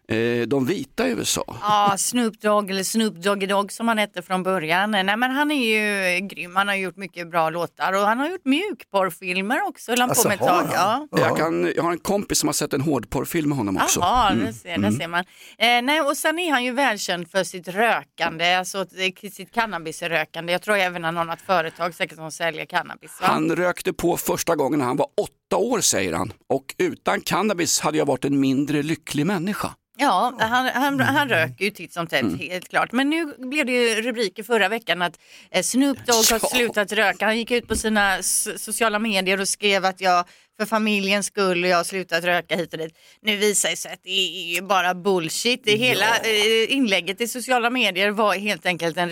eh, 0.08 0.46
de 0.46 0.66
vita 0.66 1.08
i 1.08 1.10
USA. 1.10 1.44
Ja, 1.62 1.94
Snoop 1.98 2.40
Dogg 2.40 2.70
eller 2.70 2.82
Snoop 2.84 3.14
Doggy 3.14 3.46
Dogg 3.46 3.72
som 3.72 3.88
han 3.88 3.98
hette 3.98 4.22
från 4.22 4.42
början. 4.42 4.90
Nej 4.90 5.04
men 5.16 5.22
han 5.30 5.50
är 5.50 5.64
ju 5.76 6.20
grym, 6.26 6.56
han 6.56 6.68
har 6.68 6.74
gjort 6.74 6.96
mycket 6.96 7.30
bra 7.30 7.50
låtar 7.50 7.92
och 7.92 8.00
han 8.00 8.18
har 8.18 8.28
gjort 8.28 8.44
mjukporrfilmer 8.44 9.68
också, 9.68 9.92
höll 9.92 10.00
han 10.00 10.10
Alltså, 10.10 10.22
på 10.22 10.28
med 10.28 10.38
har? 10.38 10.68
Ja. 10.72 11.08
Jag, 11.10 11.36
kan, 11.36 11.72
jag 11.76 11.82
har 11.82 11.92
en 11.92 11.98
kompis 11.98 12.38
som 12.38 12.48
har 12.48 12.52
sett 12.54 12.72
en 12.72 12.80
hårdporrfilm 12.80 13.48
med 13.48 13.58
honom 13.58 13.76
också. 13.76 14.00
Jaha, 14.00 14.30
Mm. 14.30 14.46
det 14.46 14.52
ser, 14.52 14.68
där 14.68 14.74
Mm. 14.76 14.92
ser 14.96 15.08
man. 15.08 15.24
Eh, 15.58 15.82
nej, 15.82 16.00
och 16.00 16.16
sen 16.16 16.38
är 16.38 16.50
han 16.52 16.64
ju 16.64 16.72
välkänd 16.72 17.30
för 17.30 17.44
sitt 17.44 17.68
rökande, 17.68 18.54
alltså 18.54 18.78
eh, 18.78 19.30
sitt 19.30 19.52
cannabisrökande. 19.54 20.52
Jag 20.52 20.62
tror 20.62 20.76
även 20.76 21.04
han 21.04 21.16
har 21.16 21.24
något 21.24 21.40
företag 21.40 21.94
säkert 21.94 22.16
som 22.16 22.30
säljer 22.30 22.64
cannabis. 22.66 23.18
Va? 23.20 23.26
Han 23.26 23.56
rökte 23.56 23.92
på 23.92 24.16
första 24.16 24.56
gången 24.56 24.78
när 24.78 24.86
han 24.86 24.96
var 24.96 25.06
åtta 25.20 25.30
år 25.52 25.80
säger 25.80 26.12
han. 26.12 26.32
Och 26.48 26.74
utan 26.78 27.20
cannabis 27.20 27.80
hade 27.80 27.98
jag 27.98 28.06
varit 28.06 28.24
en 28.24 28.40
mindre 28.40 28.82
lycklig 28.82 29.26
människa. 29.26 29.74
Ja, 29.96 30.34
han, 30.38 30.66
han, 30.74 31.00
han 31.00 31.28
röker 31.28 31.64
ju 31.64 31.70
titt 31.70 31.92
som 31.92 32.06
tätt, 32.06 32.22
Mm. 32.22 32.38
helt 32.38 32.68
klart. 32.68 32.92
Men 32.92 33.10
nu 33.10 33.34
blev 33.38 33.66
det 33.66 33.72
ju 33.72 34.02
rubriker 34.02 34.42
förra 34.42 34.68
veckan 34.68 35.02
att 35.02 35.18
eh, 35.50 35.62
Snoop 35.62 35.98
Dogg 36.06 36.16
har 36.30 36.38
Ja. 36.42 36.48
slutat 36.48 36.92
röka. 36.92 37.24
Han 37.26 37.38
gick 37.38 37.50
ut 37.50 37.68
på 37.68 37.76
sina 37.76 38.22
sociala 38.56 38.98
medier 38.98 39.40
och 39.40 39.48
skrev 39.48 39.84
att 39.84 40.00
jag 40.00 40.24
för 40.58 40.66
familjens 40.66 41.26
skull 41.26 41.64
och 41.64 41.70
jag 41.70 41.76
har 41.76 41.84
slutat 41.84 42.24
röka 42.24 42.56
hit 42.56 42.72
och 42.72 42.78
dit. 42.78 42.94
Nu 43.22 43.36
visar 43.36 43.70
det 43.70 43.76
sig 43.76 43.92
att 43.92 44.02
det 44.02 44.10
är 44.10 44.54
ju 44.54 44.62
bara 44.62 44.94
bullshit. 44.94 45.60
Det 45.64 45.76
hela 45.76 46.16
eh, 46.16 46.72
inlägget 46.72 47.20
i 47.20 47.28
sociala 47.28 47.70
medier 47.70 48.10
var 48.10 48.34
helt 48.34 48.66
enkelt 48.66 48.96
en 48.96 49.10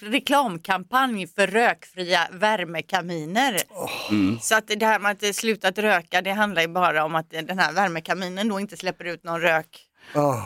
reklamkampanj 0.00 1.26
för 1.26 1.46
rökfria 1.46 2.28
värmekaminer. 2.32 3.60
Så 4.40 4.54
att 4.54 4.66
det 4.66 4.86
här 4.86 4.98
med 4.98 5.10
att 5.10 5.36
slutat 5.36 5.78
röka 5.78 6.22
det 6.22 6.32
handlar 6.32 6.62
ju 6.62 6.68
bara 6.68 7.04
om 7.04 7.14
att 7.14 7.30
den 7.30 7.58
här 7.58 7.72
värmekaminen 7.72 8.48
då 8.48 8.60
inte 8.60 8.76
släpper 8.76 9.04
ut 9.04 9.24
någon 9.24 9.40
rök. 9.40 9.86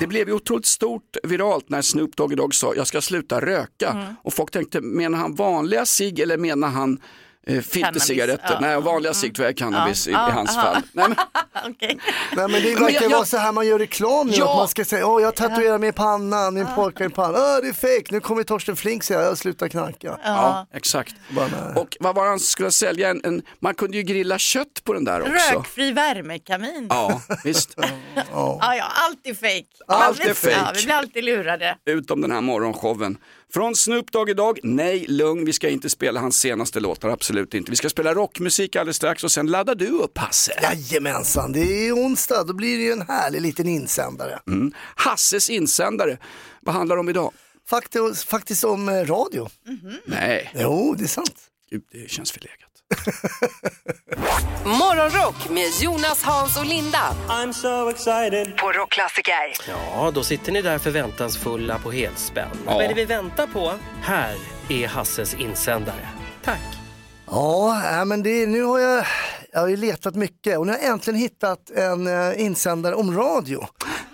Det 0.01 0.07
blev 0.07 0.29
ju 0.29 0.35
otroligt 0.35 0.67
stort 0.67 1.17
viralt 1.23 1.69
när 1.69 1.83
Snoop 1.83 2.17
Dogg 2.17 2.55
sa 2.55 2.75
jag 2.75 2.87
ska 2.87 3.01
sluta 3.01 3.41
röka. 3.41 3.89
Mm. 3.89 4.15
Och 4.23 4.33
folk 4.33 4.51
tänkte, 4.51 4.81
menar 4.81 5.19
han 5.19 5.35
vanliga 5.35 5.87
cigg 5.87 6.21
eller 6.21 6.39
menar 6.39 6.69
han 6.69 7.01
filtercigaretter? 7.47 8.37
Cannabis, 8.47 8.61
ja. 8.63 8.69
Nej, 8.71 8.81
vanliga 8.81 9.15
cigg 9.15 9.35
tror 9.35 9.45
jag 9.45 9.53
är 9.53 9.57
cannabis 9.57 10.09
i, 10.09 10.11
Ja, 10.11 10.29
i 10.29 10.33
hans 10.33 10.53
ja, 10.57 10.63
fall. 10.63 10.83
Nej, 10.93 11.09
men, 11.09 11.17
Okej. 11.73 11.99
Nej 12.37 12.49
men 12.49 12.63
det 12.63 12.75
verkar 12.75 13.09
vara 13.09 13.25
så 13.25 13.37
här 13.37 13.53
man 13.53 13.67
gör 13.67 13.79
reklam 13.79 14.27
nu, 14.27 14.33
Ja. 14.37 14.51
att 14.51 14.57
man 14.57 14.69
ska 14.69 14.85
säga 14.85 15.07
åh 15.07 15.23
jag 15.23 15.35
tatuerar 15.35 15.79
mig 15.79 15.89
i 15.89 15.93
pannan, 15.93 16.55
min 16.55 16.67
pojkvän 16.75 17.11
i 17.11 17.15
pannan, 17.15 17.35
åh 17.35 17.59
det 17.63 17.69
är 17.69 17.73
fake, 17.73 18.05
nu 18.15 18.21
kommer 18.21 18.43
Torsten 18.43 18.77
Flink 18.77 19.03
säga 19.03 19.23
jag 19.23 19.39
slutar 19.39 19.69
knarka. 19.69 20.19
ja, 20.25 20.67
exakt. 20.75 21.15
Och 21.75 21.97
vad 22.01 22.15
var 22.15 22.27
han 22.27 22.39
skulle 22.41 22.71
sälja? 22.71 23.11
En, 23.11 23.21
en, 23.25 23.43
man 23.61 23.75
kunde 23.75 23.97
ju 23.97 24.03
grilla 24.03 24.39
kött 24.39 24.85
på 24.85 24.93
den 24.93 25.05
där 25.05 25.21
också. 25.21 25.59
Rökfri 25.59 25.93
värmekamin. 25.93 26.87
Ja, 26.91 27.23
visst. 27.45 27.75
Ja, 28.33 28.59
ja, 28.77 28.85
allt 28.95 29.21
är 29.27 29.35
fake. 29.35 29.65
Allt 29.89 30.21
är 30.21 30.25
blir- 30.43 30.53
Ja, 30.53 30.73
vi 30.75 30.83
blir 30.85 30.95
alltid 30.95 31.25
lurade. 31.25 31.77
Utom 31.87 32.21
den 32.21 32.33
här 32.33 32.41
morgonshowen. 32.41 33.17
Från 33.55 33.77
Snoop 33.77 34.13
Dogg 34.13 34.31
idag, 34.31 34.59
nej 34.63 35.07
lugn, 35.09 35.45
vi 35.45 35.53
ska 35.53 35.69
inte 35.69 35.91
spela 35.91 36.21
hans 36.21 36.37
senaste 36.41 36.81
låtar, 36.81 37.09
absolut 37.09 37.55
inte. 37.55 37.71
Vi 37.71 37.77
ska 37.77 37.89
spela 37.89 38.15
rockmusik 38.15 38.77
alldeles 38.77 38.97
strax 38.97 39.25
och 39.25 39.33
sen 39.33 39.47
laddar 39.47 39.75
du 39.75 39.89
upp 39.89 40.19
Hasse. 40.19 40.53
Jajamensan, 40.63 41.53
det 41.53 41.61
är 41.61 41.93
onsdag, 41.93 42.45
då 42.45 42.53
blir 42.53 42.79
det 42.79 42.85
ju 42.85 42.93
en 42.93 43.03
härlig 43.03 43.43
liten 43.43 43.69
insändare. 43.69 44.39
Mm. 44.47 44.73
Hasses 44.97 45.51
insändare, 45.51 46.19
vad 46.61 46.75
handlar 46.75 46.97
det 46.97 47.01
om 47.01 47.09
idag? 47.09 47.33
Faktiskt, 47.69 48.25
faktiskt 48.29 48.65
om 48.65 48.89
eh, 48.89 48.93
radio. 48.93 49.49
Nej, 50.05 50.51
Jo, 50.55 50.95
det 50.99 51.05
är 51.05 51.09
sant. 51.09 51.37
Gud, 51.71 51.83
det 51.93 52.11
känns 52.11 52.33
förlegat. 52.33 52.74
Morgonrock 54.65 55.51
med 55.51 55.71
Jonas, 55.81 56.23
Hans 56.23 56.57
och 56.59 56.67
Linda 56.67 56.99
I'm 57.29 57.53
so 57.53 57.91
excited. 57.91 58.57
på 58.57 58.73
Rockklassiker. 58.73 59.33
Ja, 59.69 60.11
då 60.15 60.23
sitter 60.23 60.53
ni 60.53 60.63
där 60.63 60.79
förväntansfulla 60.79 61.79
på 61.79 61.91
helspänn. 61.91 62.49
Ja. 62.67 62.75
Vad 62.75 62.85
är 62.85 62.89
det 62.89 62.95
vi 62.95 63.05
väntar 63.05 63.47
på? 63.47 63.73
Här 64.03 64.35
är 64.69 64.89
Hasses 64.89 65.35
insändare. 65.35 66.09
Tack! 66.45 66.61
Ja, 67.27 67.83
äh, 67.99 68.05
men 68.05 68.23
det, 68.23 68.47
nu 68.47 68.63
har 68.63 68.79
jag, 68.79 69.05
jag 69.53 69.61
har 69.61 69.69
ju 69.69 69.77
letat 69.77 70.15
mycket 70.15 70.59
och 70.59 70.67
nu 70.67 70.73
har 70.73 70.79
jag 70.79 70.89
äntligen 70.89 71.21
hittat 71.21 71.71
en 71.71 72.07
eh, 72.07 72.41
insändare 72.41 72.95
om 72.95 73.17
radio. 73.17 73.67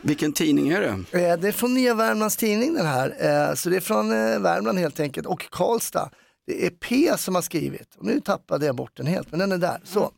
Vilken 0.03 0.33
tidning 0.33 0.69
är 0.69 0.81
det? 0.81 0.89
Eh, 1.31 1.37
det 1.39 1.49
är 1.49 1.53
från 1.53 1.75
Nya 1.75 1.95
Värmlands 1.95 2.37
Tidning 2.37 2.75
den 2.75 2.87
här, 2.87 3.15
eh, 3.21 3.55
så 3.55 3.69
det 3.69 3.77
är 3.77 3.81
från 3.81 4.11
Värmland 4.43 4.79
helt 4.79 5.01
enkelt 5.01 5.27
och 5.27 5.51
Karlstad. 5.51 6.11
Det 6.51 6.67
är 6.67 6.71
P 6.71 7.13
som 7.19 7.35
har 7.35 7.43
skrivit 7.43 7.95
och 7.99 8.05
nu 8.05 8.21
tappade 8.21 8.67
jag 8.67 8.77
bort 8.77 8.97
den 8.97 9.07
helt 9.07 9.31
men 9.31 9.39
den 9.41 9.53
är 9.53 9.59
där. 9.59 9.81
Så. 9.85 10.13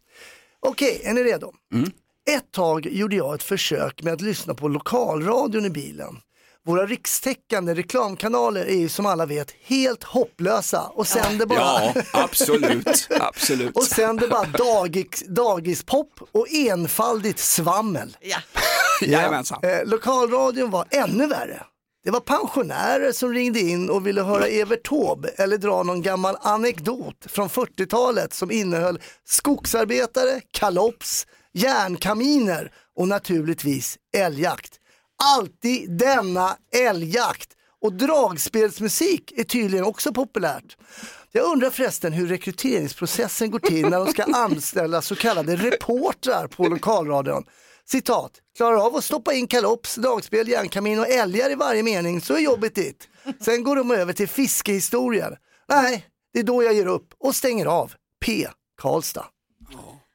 Okej, 0.61 1.01
är 1.05 1.13
ni 1.13 1.23
redo? 1.25 1.53
Ett 2.31 2.53
tag 2.53 2.87
gjorde 2.87 3.17
jag 3.17 3.35
ett 3.35 3.43
försök 3.43 4.03
med 4.03 4.13
att 4.13 4.21
lyssna 4.21 4.55
på 4.55 4.69
lokalradion 4.69 5.65
i 5.65 5.71
bilen. 5.71 6.17
Våra 6.67 6.87
rikstäckande 6.87 7.75
reklamkanaler 7.75 8.65
är 8.65 8.77
ju 8.77 8.89
som 8.89 9.07
alla 9.07 9.27
vet 9.27 9.51
helt 9.65 10.05
hopplösa 10.05 10.81
och 10.83 11.07
sänder 11.07 11.47
bara 11.47 11.59
Ja, 11.59 11.95
absolut, 12.13 13.09
absolut. 13.21 13.77
och 13.77 13.85
sänder 13.85 14.29
bara 14.29 14.45
dagis, 14.45 15.25
dagispop 15.29 16.21
och 16.33 16.47
enfaldigt 16.53 17.39
svammel. 17.39 18.17
Ja. 18.21 18.39
Jajamensan. 19.03 19.59
Eh, 19.63 19.85
lokalradion 19.85 20.71
var 20.71 20.87
ännu 20.91 21.27
värre. 21.27 21.63
Det 22.05 22.11
var 22.11 22.21
pensionärer 22.21 23.13
som 23.13 23.33
ringde 23.33 23.61
in 23.61 23.91
och 23.91 24.07
ville 24.07 24.23
höra 24.23 24.47
Evert 24.47 24.89
Taube 24.89 25.29
eller 25.29 25.59
dra 25.59 25.83
någon 25.83 26.03
gammal 26.03 26.37
anekdot 26.41 27.27
från 27.27 27.49
40-talet 27.49 28.35
som 28.35 28.51
innehöll 28.51 29.01
skogsarbetare, 29.25 30.41
kalops, 30.51 31.27
järnkaminer 31.53 32.73
och 32.97 33.09
naturligtvis 33.09 33.99
älgjakt. 34.17 34.79
Alltid 35.23 35.99
denna 35.99 36.57
älgjakt. 36.75 37.49
Och 37.81 37.93
dragspelsmusik 37.93 39.33
är 39.37 39.45
tydligen 39.45 39.85
också 39.85 40.13
populärt. 40.13 40.77
Jag 41.33 41.53
undrar 41.53 41.71
förresten 41.71 42.13
hur 42.13 42.27
rekryteringsprocessen 42.27 43.51
går 43.51 43.59
till 43.59 43.89
när 43.89 43.99
de 43.99 44.07
ska 44.07 44.23
anställa 44.23 45.03
så 45.03 45.17
kallade 45.17 45.57
reportrar 45.57 46.47
på 46.47 46.69
lokalradion. 46.69 47.45
Citat, 47.93 48.33
klarar 48.57 48.87
av 48.87 48.97
att 48.97 49.05
stoppa 49.05 49.33
in 49.33 49.47
kalops, 49.47 49.95
dragspel, 49.95 50.49
järnkamin 50.49 50.99
och 50.99 51.09
älgar 51.09 51.51
i 51.51 51.55
varje 51.55 51.83
mening 51.83 52.21
så 52.21 52.35
är 52.35 52.39
jobbet 52.39 52.75
ditt. 52.75 53.09
Sen 53.41 53.65
går 53.65 53.77
de 53.77 53.91
över 53.91 54.13
till 54.13 54.29
fiskehistorier. 54.29 55.39
Nej, 55.69 56.07
det 56.33 56.39
är 56.39 56.43
då 56.43 56.63
jag 56.63 56.75
ger 56.75 56.87
upp 56.87 57.15
och 57.19 57.37
stänger 57.37 57.67
av. 57.67 57.93
P. 58.25 58.49
Karlstad. 58.83 59.27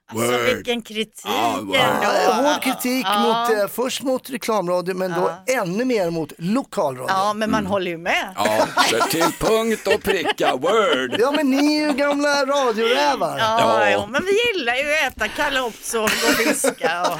Alltså 0.09 0.37
vilken 0.55 0.81
kritik 0.81 1.21
Ja, 1.25 1.59
wow. 1.61 1.75
Ja, 1.75 2.33
hård 2.33 2.63
kritik 2.63 3.05
Ja. 3.09 3.19
mot, 3.19 3.57
eh, 3.59 3.67
först 3.67 4.01
mot 4.03 4.29
reklamradio 4.29 4.95
men 4.95 5.11
då 5.11 5.31
ännu 5.61 5.85
mer 5.85 6.09
mot 6.09 6.33
lokalradio. 6.37 7.05
Ja, 7.09 7.33
men 7.33 7.51
man 7.51 7.65
håller 7.65 7.91
ju 7.91 7.97
med. 7.97 8.33
Ja, 8.35 8.67
så 8.89 9.07
till 9.07 9.25
punkt 9.39 9.87
och 9.87 10.03
pricka, 10.03 10.55
word. 10.55 11.15
Ja 11.19 11.31
men 11.31 11.49
ni 11.49 11.77
är 11.77 11.87
ju 11.87 11.93
gamla 11.93 12.45
radiorävar. 12.45 13.37
Ja, 13.39 13.57
Ja. 13.59 13.89
Jo, 13.93 14.05
men 14.09 14.21
vi 14.25 14.31
gillar 14.57 14.75
ju 14.75 14.81
att 15.07 15.13
äta 15.17 15.27
kalops 15.27 15.93
och 15.93 16.09
fiska. 16.09 17.01
Och... 17.01 17.17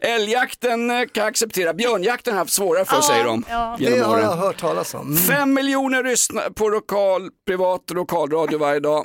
Älgjakten 0.00 0.90
eh, 0.90 1.04
kan 1.12 1.26
acceptera, 1.26 1.74
björnjakten 1.74 2.32
har 2.34 2.38
haft 2.38 2.52
svårare 2.52 2.84
för 2.84 2.96
Ja, 2.96 3.02
säger 3.02 3.24
de 3.24 3.44
ja. 3.50 3.76
Det 3.78 3.98
har 3.98 4.18
jag 4.18 4.36
hört 4.36 4.56
talas 4.60 4.94
om. 4.94 5.00
Mm. 5.06 5.16
Fem 5.18 5.54
miljoner 5.54 6.02
lyssnar 6.04 6.50
på 6.50 6.68
lokal, 6.68 7.28
privat 7.46 7.90
lokalradio 7.90 8.58
varje 8.58 8.80
dag. 8.80 9.04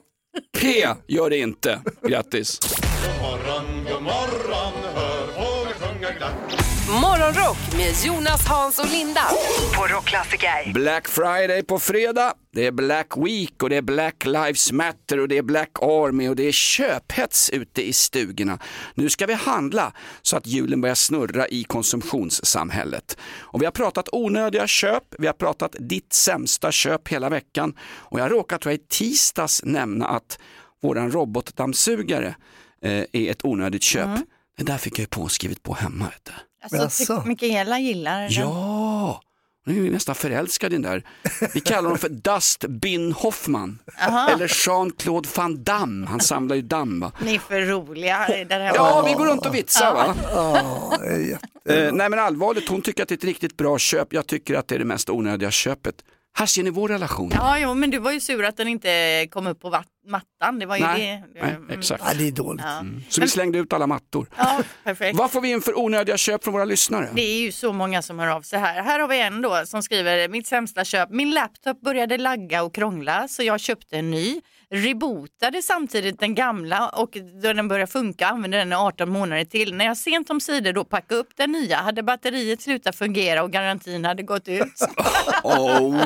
P 0.58 0.88
gör 1.08 1.30
det 1.30 1.38
inte. 1.38 1.80
Grattis. 2.08 2.60
Morgonrock 7.02 7.58
med 7.78 7.94
Jonas, 8.06 8.48
Hans 8.48 8.80
och 8.80 8.92
Linda 8.92 9.22
på 9.76 9.88
Rockklassiker. 9.88 10.74
Black 10.74 11.08
Friday 11.08 11.64
på 11.64 11.80
fredag, 11.80 12.34
det 12.54 12.68
är 12.68 12.72
Black 12.72 13.18
Week 13.18 13.64
och 13.64 13.70
det 13.70 13.76
är 13.76 13.82
Black 13.82 14.26
Lives 14.26 14.72
Matter 14.72 15.20
och 15.20 15.28
det 15.28 15.38
är 15.38 15.42
Black 15.42 15.70
Army 15.82 16.28
och 16.28 16.36
det 16.36 16.48
är 16.48 16.52
köphets 16.52 17.50
ute 17.50 17.88
i 17.88 17.94
stugorna. 17.94 18.60
Nu 18.96 19.10
ska 19.10 19.26
vi 19.26 19.34
handla 19.34 19.94
så 20.22 20.38
att 20.38 20.48
hjulen 20.48 20.82
börjar 20.82 20.96
snurra 20.96 21.48
i 21.48 21.64
konsumtionssamhället. 21.64 23.18
Och 23.40 23.62
vi 23.62 23.66
har 23.66 23.72
pratat 23.72 24.10
onödiga 24.12 24.68
köp, 24.68 25.04
vi 25.18 25.28
har 25.28 25.34
pratat 25.34 25.76
ditt 25.80 26.14
sämsta 26.14 26.72
köp 26.72 27.08
hela 27.08 27.30
veckan 27.30 27.74
och 27.82 28.20
jag 28.20 28.30
tror 28.30 28.46
jag 28.64 28.74
i 28.74 28.86
tisdags 28.90 29.62
nämna 29.64 30.08
att 30.08 30.40
våran 30.82 31.12
robotdammsugare 31.12 32.36
eh, 32.84 32.92
är 33.12 33.32
ett 33.32 33.46
onödigt 33.46 33.84
köp. 33.84 34.10
Det 34.58 34.64
där 34.64 34.78
fick 34.78 34.94
jag 34.94 35.04
ju 35.04 35.08
påskrivet 35.08 35.64
på 35.64 35.74
hemma. 35.74 36.06
Vet 36.06 36.26
du. 36.72 36.78
Alltså, 36.78 37.24
Mikaela 37.26 37.80
gillar 37.80 38.22
den. 38.22 38.32
Ja, 38.32 39.22
Hon 39.66 39.88
är 39.88 39.92
nästan 39.92 40.16
förälskad 40.16 40.74
i 40.74 40.76
den 40.76 40.82
där. 40.82 41.04
Vi 41.54 41.60
kallar 41.60 41.82
honom 41.82 41.98
för 41.98 42.10
Dust 42.34 42.66
Bin 42.70 43.12
Hoffman. 43.12 43.80
Aha. 44.02 44.30
Eller 44.30 44.48
Jean-Claude 44.66 45.30
Van 45.36 45.64
Damme. 45.64 46.08
Han 46.08 46.20
samlar 46.20 46.56
ju 46.56 46.62
damm 46.62 47.00
va? 47.00 47.12
Ni 47.22 47.36
är 47.36 47.40
för 47.40 47.62
roliga. 47.62 48.28
Det 48.48 48.54
här 48.54 48.76
Ja, 48.76 49.04
vi 49.08 49.14
går 49.14 49.26
runt 49.26 49.46
och 49.46 49.56
vitsar 49.56 49.94
va? 49.94 50.16
Eh, 51.70 51.92
nej 51.94 52.10
men 52.10 52.20
allvarligt, 52.20 52.70
hon 52.70 52.82
tycker 52.82 53.04
att 53.04 53.10
det 53.10 53.14
är 53.14 53.18
ett 53.18 53.24
riktigt 53.24 53.58
bra 53.58 53.78
köp. 53.78 54.14
Jag 54.14 54.28
tycker 54.28 54.56
att 54.56 54.68
det 54.68 54.76
är 54.76 54.80
det 54.80 54.86
mest 54.86 55.10
onödiga 55.10 55.52
köpet. 55.52 55.96
Här 56.36 56.46
ser 56.46 56.64
ni 56.64 56.70
vår 56.70 56.88
relation. 56.90 57.32
Ja, 57.36 57.60
jo, 57.60 57.74
men 57.74 57.90
du 57.92 58.00
var 58.00 58.12
ju 58.12 58.20
sur 58.20 58.44
att 58.46 58.58
den 58.58 58.68
inte 58.68 59.28
kom 59.32 59.48
upp 59.48 59.62
på 59.62 59.70
mattan. 60.08 60.60
Det 60.60 60.66
var 60.66 60.78
ju 60.78 60.84
Nej, 60.84 61.24
det. 61.34 61.42
nej, 61.42 61.52
Mm. 61.54 61.80
exakt. 61.80 62.04
Ja, 62.08 62.14
det 62.14 62.28
är 62.28 62.32
dåligt. 62.32 62.66
Ja. 62.66 62.84
Så 63.10 63.22
vi 63.22 63.28
slängde 63.28 63.58
ut 63.60 63.74
alla 63.74 63.88
mattor. 63.88 64.28
Ja, 64.38 64.60
perfekt. 64.84 65.18
Vad 65.18 65.32
får 65.32 65.42
vi 65.42 65.52
in 65.52 65.62
för 65.62 65.80
onödiga 65.80 66.18
köp 66.18 66.44
från 66.44 66.54
våra 66.54 66.66
lyssnare? 66.66 67.10
Det 67.14 67.22
är 67.22 67.40
ju 67.42 67.52
så 67.52 67.74
många 67.74 68.02
som 68.02 68.20
hör 68.20 68.28
av 68.28 68.42
sig 68.42 68.60
här. 68.60 68.84
Här 68.84 69.00
har 69.00 69.08
vi 69.08 69.22
en 69.22 69.42
då 69.42 69.64
som 69.66 69.84
skriver 69.84 70.28
mitt 70.30 70.48
sämsta 70.48 70.86
köp. 70.86 71.10
Min 71.10 71.32
laptop 71.32 71.82
började 71.82 72.18
lagga 72.18 72.64
och 72.64 72.76
krångla 72.76 73.28
så 73.28 73.44
jag 73.44 73.60
köpte 73.60 73.98
en 73.98 74.12
ny. 74.12 74.42
Rebootade 74.74 75.62
samtidigt 75.62 76.20
den 76.20 76.36
gamla 76.36 76.90
och 76.90 77.18
då 77.44 77.54
den 77.54 77.68
började 77.68 77.92
funka 77.92 78.28
använde 78.28 78.58
den 78.58 78.72
i 78.72 78.76
18 78.76 79.10
månader 79.10 79.46
till. 79.46 79.74
När 79.74 79.86
jag 79.86 79.98
sent 79.98 80.30
om 80.30 80.42
sidor 80.42 80.74
då 80.74 80.84
packade 80.84 81.20
upp 81.20 81.30
den 81.36 81.52
nya 81.52 81.78
hade 81.78 82.04
batteriet 82.04 82.62
slutat 82.62 82.96
fungera 82.96 83.44
och 83.44 83.52
garantin 83.52 84.06
hade 84.06 84.24
gått 84.24 84.48
ut. 84.48 84.64
Oh, 85.44 86.06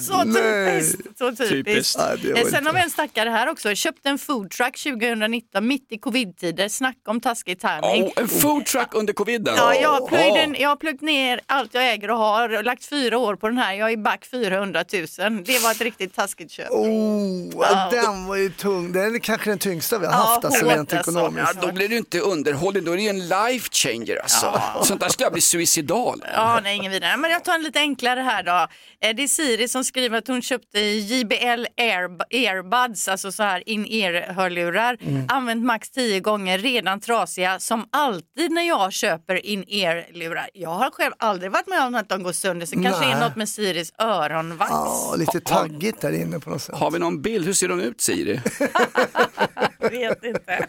Så 0.00 0.22
typiskt. 0.24 1.18
Så 1.18 1.30
typiskt. 1.36 1.50
Typiskt. 1.50 1.98
Var 1.98 2.38
Eh, 2.40 2.44
Sen 2.46 2.66
har 2.66 2.72
vi 2.72 2.80
en 2.80 2.90
stackare 2.90 3.28
här 3.30 3.48
också. 3.48 3.74
Köpte 3.74 4.08
en 4.08 4.18
foodtruck 4.18 4.78
2019 4.82 5.66
mitt 5.66 5.86
i 5.92 5.98
covid-tider. 5.98 6.68
Snacka 6.68 7.10
om 7.10 7.20
taskig 7.20 7.60
timing. 7.60 8.04
oh, 8.04 8.10
en 8.16 8.28
food 8.28 8.66
truck 8.66 8.94
under 8.94 9.12
coviden. 9.12 9.54
Ja, 9.56 9.74
jag, 9.74 10.08
plöjde, 10.08 10.46
Oh. 10.46 10.60
jag 10.60 10.68
har 10.68 10.76
plöjt 10.76 11.00
ner 11.00 11.40
allt 11.46 11.74
jag 11.74 11.92
äger 11.92 12.10
och 12.10 12.16
har 12.18 12.56
och 12.56 12.64
lagt 12.64 12.84
fyra 12.84 13.18
år 13.18 13.36
på 13.36 13.48
den 13.48 13.58
här. 13.58 13.74
Jag 13.74 13.92
är 13.92 13.96
back 13.96 14.26
400 14.30 14.84
000. 14.92 15.06
Det 15.44 15.58
var 15.62 15.70
ett 15.70 15.80
riktigt 15.80 16.14
taskigt 16.14 16.50
köp. 16.50 16.70
Oh, 16.70 17.50
ja. 17.56 17.90
Den 18.02 18.26
var 18.26 18.36
ju 18.36 18.50
tung. 18.50 18.92
Den 18.92 19.14
är 19.14 19.18
kanske 19.18 19.50
den 19.50 19.58
tyngsta 19.58 19.98
vi 19.98 20.06
har 20.06 20.12
Ja, 20.12 20.18
haft 20.18 20.44
alltså, 20.44 20.64
hårt 20.64 20.74
rent 20.74 20.92
alltså. 20.92 21.10
ekonomiskt. 21.10 21.50
Ja, 21.54 21.66
då 21.66 21.72
blir 21.72 21.88
det 21.88 21.96
inte 21.96 22.20
underhållning, 22.20 22.84
då 22.84 22.92
är 22.92 22.96
det 22.96 23.08
en 23.08 23.28
life 23.28 23.68
changer 23.72 24.16
alltså. 24.22 24.62
Sånt 24.84 25.00
där 25.00 25.08
skulle 25.08 25.24
jag 25.24 25.32
bli 25.32 25.42
suicidal. 25.42 26.24
Ja, 26.34 26.60
nej, 26.62 26.76
ingen 26.76 26.92
vidare. 26.92 27.16
Men 27.16 27.30
jag 27.30 27.44
tar 27.44 27.54
en 27.54 27.62
lite 27.62 27.78
enklare 27.78 28.20
här 28.20 28.42
då. 28.42 28.68
Eh, 29.08 29.14
Det 29.16 29.22
är 29.22 29.28
Siri 29.28 29.68
som 29.68 29.84
skriver 29.84 30.18
att 30.18 30.28
hon 30.28 30.42
köpte 30.42 30.80
JBL 30.80 31.66
Air, 31.76 32.08
Airbuds, 32.34 33.08
alltså 33.08 33.32
så 33.32 33.42
här 33.42 33.68
in-ear-hörlurar. 33.68 34.96
Använt 35.28 35.64
max 35.64 35.90
10 35.90 36.20
gånger, 36.20 36.58
redan 36.58 37.00
trasiga. 37.00 37.58
Som 37.58 37.84
alltid 37.92 38.50
när 38.52 38.62
jag 38.62 38.92
köper 38.92 39.46
in-ear-lurar. 39.46 40.48
Jag 40.52 40.70
har 40.70 40.90
själv 40.90 41.12
aldrig 41.18 41.50
varit 41.52 41.66
med 41.68 41.86
om 41.86 41.94
att 41.94 42.08
de 42.08 42.22
går 42.22 42.32
sönder. 42.32 42.66
Så 42.66 42.76
det 42.76 42.82
kanske 42.82 43.04
är 43.04 43.20
något 43.20 43.36
med 43.36 43.48
Siris 43.48 43.92
öronvax. 43.98 44.70
Ja, 44.70 45.14
lite 45.18 45.40
taggigt 45.40 46.00
där 46.00 46.12
inne 46.12 46.40
på 46.40 46.50
något 46.50 46.62
sätt. 46.62 46.74
Har 46.74 46.90
vi 46.90 46.98
någon 46.98 47.22
bild? 47.22 47.46
Hur 47.46 47.52
ser 47.52 47.68
de 47.68 47.75
ut 47.80 48.00
Siri? 48.00 48.40
Jag 49.80 49.90
vet 49.90 50.24
inte. 50.24 50.66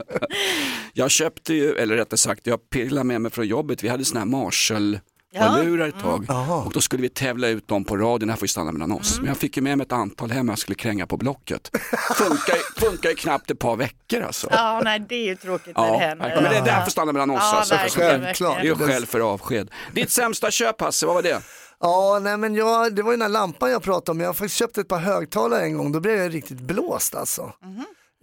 Jag 0.93 1.11
köpte 1.11 1.53
ju, 1.53 1.75
eller 1.75 1.95
rättare 1.95 2.17
sagt, 2.17 2.47
jag 2.47 2.69
pillade 2.69 3.03
med 3.03 3.21
mig 3.21 3.31
från 3.31 3.47
jobbet. 3.47 3.83
Vi 3.83 3.87
hade 3.87 4.05
såna 4.05 4.19
här 4.19 4.27
Marshall 4.27 4.99
hörlurar 5.35 5.87
ett 5.87 5.99
tag 5.99 6.25
och 6.65 6.71
då 6.73 6.81
skulle 6.81 7.01
vi 7.01 7.09
tävla 7.09 7.47
ut 7.47 7.67
dem 7.67 7.85
på 7.85 7.97
radion, 7.97 8.27
det 8.27 8.31
här 8.33 8.37
får 8.37 8.43
ju 8.43 8.47
stanna 8.47 8.71
mellan 8.71 8.91
oss. 8.91 9.17
Men 9.19 9.27
jag 9.27 9.37
fick 9.37 9.57
ju 9.57 9.63
med 9.63 9.77
mig 9.77 9.85
ett 9.85 9.91
antal 9.91 10.31
hem 10.31 10.49
jag 10.49 10.59
skulle 10.59 10.75
kränga 10.75 11.07
på 11.07 11.17
Blocket. 11.17 11.71
Funkar, 12.15 12.55
ju- 12.55 12.89
funkar 12.89 13.09
ju 13.09 13.15
knappt 13.15 13.51
ett 13.51 13.59
par 13.59 13.75
veckor 13.75 14.21
alltså. 14.21 14.47
Ja, 14.51 14.81
nej, 14.83 14.99
det 15.09 15.15
är 15.15 15.25
ju 15.25 15.35
tråkigt 15.35 15.77
när 15.77 15.91
det 15.91 15.97
händer. 15.97 16.41
men 16.41 16.53
det, 16.53 16.61
det 16.65 16.71
här 16.71 16.83
får 16.83 16.91
stanna 16.91 17.11
mellan 17.11 17.29
oss. 17.29 17.37
Ja, 17.41 17.57
alltså. 17.57 17.99
Självklart. 17.99 18.55
Det 18.61 18.67
är 18.67 18.71
ju 18.71 18.75
skäl 18.75 19.05
för 19.05 19.19
avsked. 19.19 19.71
Ditt 19.93 20.09
sämsta 20.09 20.51
köp 20.51 20.81
Hasse, 20.81 21.05
vad 21.05 21.15
var 21.15 21.21
det? 21.21 21.41
Ja, 21.79 22.19
nej 22.21 22.37
men 22.37 22.55
jag, 22.55 22.95
det 22.95 23.01
var 23.03 23.11
ju 23.11 23.17
den 23.17 23.21
här 23.21 23.29
lampan 23.29 23.71
jag 23.71 23.83
pratade 23.83 24.11
om. 24.11 24.19
Jag 24.19 24.27
har 24.27 24.33
faktiskt 24.33 24.55
köpt 24.55 24.77
ett 24.77 24.87
par 24.87 24.99
högtalare 24.99 25.61
en 25.63 25.77
gång, 25.77 25.91
då 25.91 25.99
blev 25.99 26.17
jag 26.17 26.33
riktigt 26.33 26.59
blåst 26.59 27.15
alltså. 27.15 27.53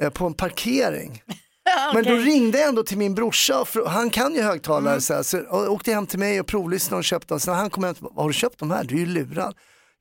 Eh, 0.02 0.10
På 0.10 0.26
en 0.26 0.34
parkering. 0.34 1.22
Men 1.94 2.04
då 2.04 2.10
ringde 2.14 2.58
jag 2.58 2.68
ändå 2.68 2.82
till 2.82 2.98
min 2.98 3.14
brorsa, 3.14 3.64
han 3.86 4.10
kan 4.10 4.34
ju 4.34 4.42
högtalare, 4.42 5.00
så, 5.00 5.14
här, 5.14 5.22
så 5.22 5.68
åkte 5.68 5.92
hem 5.92 6.06
till 6.06 6.18
mig 6.18 6.40
och 6.40 6.46
provlyssnade 6.46 6.98
och 6.98 7.04
köpte 7.04 7.34
dem. 7.34 7.40
Sen 7.40 7.52
när 7.54 7.60
han 7.60 7.70
kom 7.70 7.84
hem, 7.84 7.94
och 8.00 8.14
bara, 8.14 8.22
har 8.22 8.28
du 8.28 8.34
köpt 8.34 8.58
de 8.58 8.70
här? 8.70 8.84
Du 8.84 8.94
är 8.94 8.98
ju 8.98 9.06
lurad. 9.06 9.54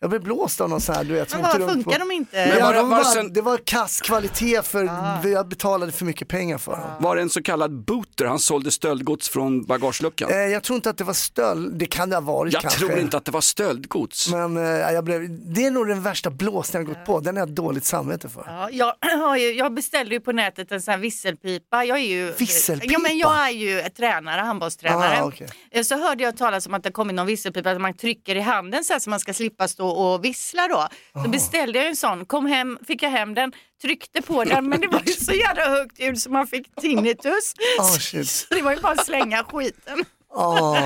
Jag 0.04 0.10
blev 0.10 0.22
blåst 0.24 0.62
av 0.62 0.70
någon 0.70 0.82
sån 0.82 0.96
här, 0.96 1.04
du 1.04 1.13
vet. 1.13 1.30
som 1.30 1.42
Men 1.42 1.60
vad 1.60 1.70
funkar 1.72 1.92
på... 1.92 1.98
de 1.98 2.12
inte? 2.12 2.36
Men 2.36 2.58
Ja, 2.58 2.66
var 2.66 2.74
det- 2.74 2.80
de 2.80 2.89
var 2.89 2.98
det 2.98 3.04
var, 3.04 3.12
sen- 3.13 3.34
det 3.34 3.42
var 3.42 3.58
kass 3.58 4.02
kvalitet 4.02 4.62
för 4.62 5.28
jag 5.28 5.48
betalade 5.48 5.92
för 5.92 6.06
mycket 6.06 6.28
pengar 6.28 6.58
för 6.58 6.72
dem. 6.72 6.82
Var 7.00 7.16
det 7.16 7.22
en 7.22 7.30
så 7.30 7.42
kallad 7.44 7.72
booter? 7.84 8.26
Han 8.26 8.39
sålde 8.39 8.72
stöldgods 8.72 9.30
från 9.30 9.63
bagageluckan. 9.66 10.30
Eh, 10.32 10.36
jag 10.38 10.63
tror 10.63 10.76
inte 10.76 10.89
att 10.89 10.98
det 10.98 11.04
var 11.04 11.13
stöld, 11.13 11.76
det 11.76 11.86
kan 11.86 12.10
det 12.10 12.16
ha 12.16 12.22
varit 12.22 12.54
Jag 12.54 12.62
kanske. 12.62 12.80
tror 12.80 13.00
inte 13.00 13.18
att 13.18 13.26
det 13.26 13.32
var 13.32 13.42
stöldgods. 13.42 14.30
Men 14.32 14.58
eh, 14.58 14.63
jag 14.63 15.04
blev, 15.04 15.28
det 15.54 15.66
är 15.66 15.72
nog 15.72 15.88
den 15.88 16.02
värsta 16.02 16.30
blåsningen 16.30 16.88
jag 16.88 16.96
gått 16.98 17.06
på, 17.06 17.20
den 17.20 17.36
har 17.36 17.42
jag 17.42 17.50
dåligt 17.52 17.86
samvete 17.86 18.30
för. 18.30 18.44
Ja, 18.48 18.70
jag, 18.72 18.94
har 19.20 19.38
ju, 19.38 19.52
jag 19.52 19.74
beställde 19.74 20.16
ju 20.16 20.20
på 20.22 20.32
nätet 20.32 20.72
en 20.72 20.82
sån 20.82 20.92
här 20.92 21.00
visselpipa. 21.00 21.86
Jag 21.86 21.98
är 22.00 22.04
ju, 22.04 22.32
Visselpipa? 22.38 22.94
Ja, 22.94 23.00
men 23.00 23.18
jag 23.18 23.46
är 23.48 23.52
ju 23.52 23.80
ett 23.80 23.96
tränare, 23.96 24.42
handbollstränare. 24.42 25.22
Ah, 25.22 25.26
okej. 25.26 25.48
Eh, 25.72 25.84
Så 25.84 25.98
hörde 25.98 26.24
jag 26.24 26.38
talas 26.38 26.68
om 26.68 26.74
att 26.74 26.84
det 26.84 26.92
kommit 26.92 27.16
någon 27.16 27.26
visselpipa 27.28 27.72
att 27.72 27.82
man 27.82 27.94
trycker 27.98 28.36
i 28.36 28.39
handen 28.39 28.84
så 28.84 28.94
här 28.94 29.00
så 29.00 29.10
man 29.10 29.20
ska 29.20 29.34
slippa 29.34 29.68
stå 29.68 29.92
och 30.01 30.25
vissla 30.25 30.67
då. 30.67 30.88
Så 31.23 31.29
beställde 31.29 31.79
jag 31.79 31.88
en 31.88 31.95
sån, 31.95 32.25
kom 32.25 32.45
hem, 32.45 32.77
fick 32.88 33.03
jag 33.03 33.10
hem 33.10 33.34
den, 33.34 33.51
tryckte 33.82 34.21
på 34.21 34.43
den 34.43 34.69
men 34.69 34.82
det 34.82 34.88
var 34.88 35.01
ju 35.06 35.13
så 35.13 35.34
jävla 35.34 35.69
högt 35.69 35.99
ljud 35.99 36.21
så 36.21 36.29
man 36.29 36.47
fick 36.47 36.75
tinnitus. 36.82 37.53
Oh, 37.79 37.97
shit. 37.97 38.29
så 38.29 38.56
det 38.56 38.62
var 38.62 38.73
ju 38.75 38.79
bara 38.82 38.91
att 38.93 39.06
slänga 39.06 39.43
skiten. 39.43 40.06
Ah. 40.36 40.77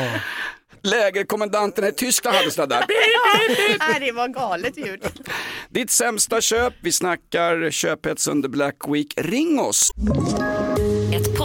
Lägerkommandanterna 0.84 1.88
i 1.88 1.91
Tyskland 1.91 2.38
hade 2.38 2.52
sådana 2.52 2.76
där. 2.76 2.86
Nej, 3.80 4.00
det 4.00 4.12
var 4.12 4.28
galet 4.28 4.78
ljud. 4.78 5.04
Ditt 5.70 5.91
sämsta 5.91 6.41
köp, 6.41 6.74
vi 6.82 6.91
snackar 6.91 7.72
köphets 7.72 8.28
under 8.28 8.50
Black 8.50 8.76
Week. 8.88 9.13
Ring 9.17 9.60
oss! 9.60 9.91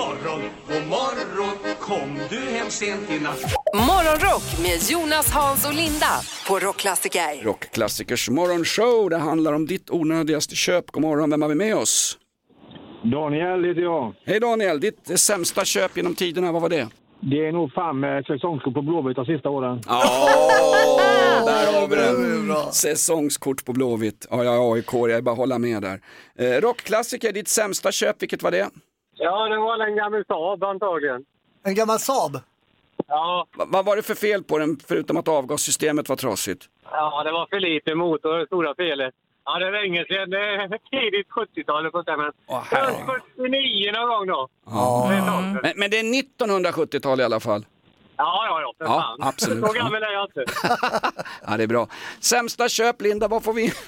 morgon, 0.00 0.42
god 0.68 0.86
morgon 0.88 1.76
Kom 1.80 2.18
du 2.30 2.36
hem 2.36 2.70
sent 2.70 3.10
i 3.10 3.18
natt 3.20 3.42
Morgonrock 3.74 4.62
med 4.62 4.90
Jonas, 4.90 5.30
Hans 5.32 5.66
och 5.66 5.74
Linda 5.74 6.12
på 6.48 6.58
Rockklassiker. 6.58 7.44
Rockklassikers 7.44 8.28
morgonshow, 8.30 9.10
det 9.10 9.16
handlar 9.16 9.52
om 9.52 9.66
ditt 9.66 9.90
onödigaste 9.90 10.54
köp. 10.56 10.90
God 10.90 11.02
morgon, 11.02 11.30
vem 11.30 11.42
har 11.42 11.48
vi 11.48 11.54
med 11.54 11.76
oss? 11.76 12.18
Daniel 13.02 13.64
heter 13.64 13.80
jag. 13.82 14.14
Hej 14.24 14.40
Daniel, 14.40 14.80
ditt 14.80 15.20
sämsta 15.20 15.64
köp 15.64 15.96
genom 15.96 16.14
tiderna, 16.14 16.52
vad 16.52 16.62
var 16.62 16.68
det? 16.68 16.88
Det 17.20 17.46
är 17.46 17.52
nog 17.52 17.72
fan 17.72 18.00
med 18.00 18.24
säsongskort 18.24 18.74
på 18.74 18.82
Blåvitt 18.82 19.16
de 19.16 19.24
sista 19.24 19.48
åren. 19.50 19.80
Ja, 19.86 20.02
där 21.46 21.80
har 21.80 21.88
vi 21.88 21.96
den. 21.96 22.72
Säsongskort 22.72 23.64
på 23.64 23.72
Blåvitt. 23.72 24.26
Ja, 24.30 24.44
jag 24.44 24.54
är 24.54 24.74
AIK, 24.74 24.92
jag 24.92 25.10
är 25.10 25.22
bara 25.22 25.32
att 25.32 25.38
hålla 25.38 25.58
med 25.58 25.82
där. 25.82 26.00
Eh, 26.38 26.60
rockklassiker, 26.60 27.32
ditt 27.32 27.48
sämsta 27.48 27.92
köp, 27.92 28.22
vilket 28.22 28.42
var 28.42 28.50
det? 28.50 28.68
Ja, 29.22 29.48
det 29.48 29.56
var 29.58 29.86
en 29.86 29.96
gammal 29.96 30.24
Saab 30.28 30.64
antagligen. 30.64 31.24
En 31.62 31.74
gammal 31.74 31.98
Saab? 31.98 32.38
Ja, 33.06 33.46
Va- 33.56 33.64
vad 33.68 33.84
var 33.84 33.96
det 33.96 34.02
för 34.02 34.14
fel 34.14 34.42
på 34.42 34.58
den, 34.58 34.78
förutom 34.88 35.16
att 35.16 35.28
avgassystemet 35.28 36.08
var 36.08 36.16
trasigt? 36.16 36.68
ja, 36.92 37.22
det 37.24 37.32
var 37.32 37.46
för 37.50 37.60
lite 37.60 37.94
motor, 37.94 38.38
det 38.38 38.46
stora 38.46 38.74
felet. 38.74 39.14
Ja, 39.44 39.58
det 39.58 39.66
är 39.66 39.72
länge 39.72 40.04
sedan. 40.08 40.30
Det 40.30 40.38
är 40.38 40.68
tidigt 40.90 41.28
70-tal 41.28 41.86
och 41.86 41.92
sånt 41.92 42.06
där. 42.06 42.16
Men 42.16 42.32
Åh, 42.46 42.62
herre. 42.70 42.86
runt 42.86 43.22
49 43.36 43.92
någon 43.92 44.08
gång 44.08 44.26
då. 44.26 44.48
Ja. 44.66 45.08
Men, 45.62 45.72
men 45.76 45.90
det 45.90 45.98
är 45.98 46.04
1970-tal 46.04 47.20
i 47.20 47.24
alla 47.24 47.40
fall. 47.40 47.66
Ja, 48.22 48.46
ja, 48.46 48.60
ja. 48.60 48.74
För 48.78 48.84
Ja, 48.84 49.00
fan. 49.00 49.28
absolut. 49.28 49.66
Så 49.66 49.72
gammal 49.72 50.02
är 50.02 50.12
jag 50.12 50.24
inte. 50.24 50.52
Ja, 51.46 51.56
det 51.56 51.62
är 51.62 51.66
bra. 51.66 51.88
Sämsta 52.20 52.68
köp, 52.68 53.02
Linda, 53.02 53.28
vad 53.28 53.44
får 53.44 53.52
vi? 53.52 53.72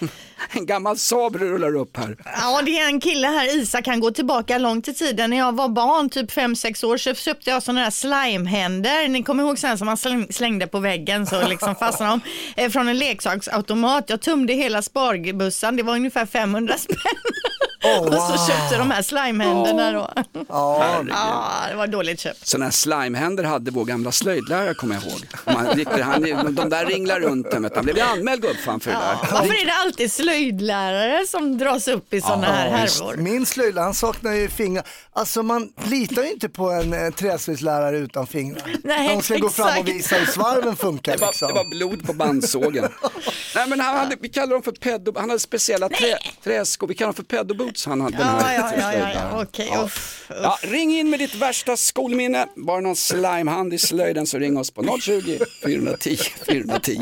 En 0.55 0.67
gammal 0.67 0.97
Saab 0.99 1.37
rullar 1.37 1.77
upp 1.77 1.97
här. 1.97 2.17
Ja, 2.41 2.63
det 2.65 2.79
är 2.79 2.87
en 2.87 3.01
kille 3.01 3.27
här, 3.27 3.57
Isak, 3.59 3.87
han 3.87 4.01
går 4.01 4.11
tillbaka 4.11 4.59
långt 4.59 4.89
i 4.89 4.95
tiden. 4.95 5.31
När 5.31 5.37
jag 5.37 5.57
var 5.57 5.69
barn, 5.69 6.11
typ 6.11 6.31
5-6 6.31 6.85
år, 6.85 6.97
så 6.97 7.15
köpte 7.15 7.51
jag 7.51 7.63
sådana 7.63 7.81
där 7.83 7.91
slimehänder. 7.91 9.09
Ni 9.09 9.23
kommer 9.23 9.43
ihåg 9.45 9.59
sen 9.59 9.79
som 9.79 9.87
man 9.87 9.97
släng- 9.97 10.33
slängde 10.33 10.67
på 10.67 10.79
väggen 10.79 11.27
så 11.27 11.49
liksom 11.49 11.75
fastnade 11.75 12.21
de. 12.57 12.63
Eh, 12.63 12.71
Från 12.71 12.89
en 12.89 12.99
leksaksautomat. 12.99 14.05
Jag 14.11 14.21
tömde 14.21 14.53
hela 14.53 14.83
sparbussen, 14.83 15.77
det 15.77 15.83
var 15.83 15.95
ungefär 15.95 16.27
500 16.27 16.75
spänn. 16.79 16.97
Oh, 17.85 17.99
Och 18.07 18.39
så 18.39 18.47
köpte 18.53 18.77
de 18.79 18.91
här 18.91 19.03
slimehänderna 19.03 19.93
då. 19.93 20.11
Ja, 20.49 21.03
Ja, 21.09 21.45
det 21.71 21.75
var 21.77 21.87
dåligt 21.87 22.21
köpt. 22.21 22.47
Sådana 22.47 22.65
här 22.65 22.73
slimehänder 22.73 23.45
hade 23.45 23.71
vår 23.71 23.85
gamla 23.85 24.13
slöjdlärare 24.13 24.75
kommer 24.75 24.95
jag 24.95 25.05
ihåg. 25.05 25.21
Man, 25.47 26.03
han, 26.03 26.55
de 26.55 26.69
där 26.69 26.87
ringlar 26.87 27.21
runt 27.21 27.51
du. 27.51 27.71
han 27.75 27.85
blev 27.85 28.01
anmäld 28.03 28.43
gubbfan 28.43 28.81
för 28.81 28.91
det 28.91 28.97
där. 28.97 29.17
Varför 29.33 29.63
är 29.63 29.67
det 29.67 29.75
alltid 29.75 30.13
slöjdlärare 30.13 31.27
som 31.27 31.59
dras 31.59 31.89
upp 31.89 32.15
i 32.15 32.21
sådana 32.21 32.47
här 32.47 32.71
härvor? 32.71 33.17
Min 33.17 33.47
slöjdlärare, 33.47 33.85
han 33.85 33.95
saknar 33.95 34.33
ju 34.33 34.49
fingrar. 34.49 34.85
Alltså 35.13 35.43
man 35.43 35.73
litar 35.85 36.23
ju 36.23 36.31
inte 36.33 36.49
på 36.49 36.71
en 36.71 36.93
eh, 36.93 37.11
träslöjdslärare 37.11 37.99
utan 37.99 38.27
fingrar. 38.27 38.63
Nej, 38.85 39.09
De 39.17 39.23
ska 39.23 39.37
gå 39.37 39.51
fram 39.51 39.67
och 39.67 39.73
exakt. 39.75 39.89
visa 39.97 40.17
hur 40.17 40.27
svarven 40.27 40.77
funkar. 40.77 41.13
Det 41.13 41.19
var, 41.21 41.29
Liksom. 41.29 41.49
det 41.49 41.55
var 41.55 41.65
blod 41.65 42.07
på 42.07 42.13
bandsågen. 42.13 42.85
Nej 43.55 43.69
men 43.69 43.81
han 43.81 43.97
hade, 43.97 44.17
vi 44.21 44.29
kallar 44.29 44.53
dem 44.53 44.63
för 44.63 44.73
pedo, 44.73 45.13
han 45.17 45.29
hade 45.31 45.41
speciella 45.41 45.89
trä, 45.89 46.19
träskor, 46.45 46.87
vi 46.87 46.95
kallar 46.95 47.09
dem 47.13 47.15
för 47.15 47.23
pedoboots 47.73 47.87
han 47.87 48.01
hade 48.01 48.17
den 48.17 48.27
Ja, 48.27 48.33
här 48.33 48.55
ja, 48.59 48.93
ja, 48.93 48.99
ja, 48.99 49.11
ja. 49.15 49.43
okej. 49.43 49.69
Ja. 49.73 49.85
uff, 49.85 50.27
uff. 50.31 50.37
Ja, 50.43 50.59
ring 50.63 50.99
in 50.99 51.11
med 51.11 51.19
ditt 51.21 51.35
värsta 51.35 51.77
skolminne, 51.77 52.47
bara 52.57 52.81
någon 52.81 52.97
slimehand 52.97 53.75
i 53.75 53.79
slöjden 53.79 54.27
så 54.27 54.39
ring 54.39 54.59
oss 54.59 54.71
på 54.71 54.99
020 55.01 55.39
410 55.65 56.17
410. 56.47 57.01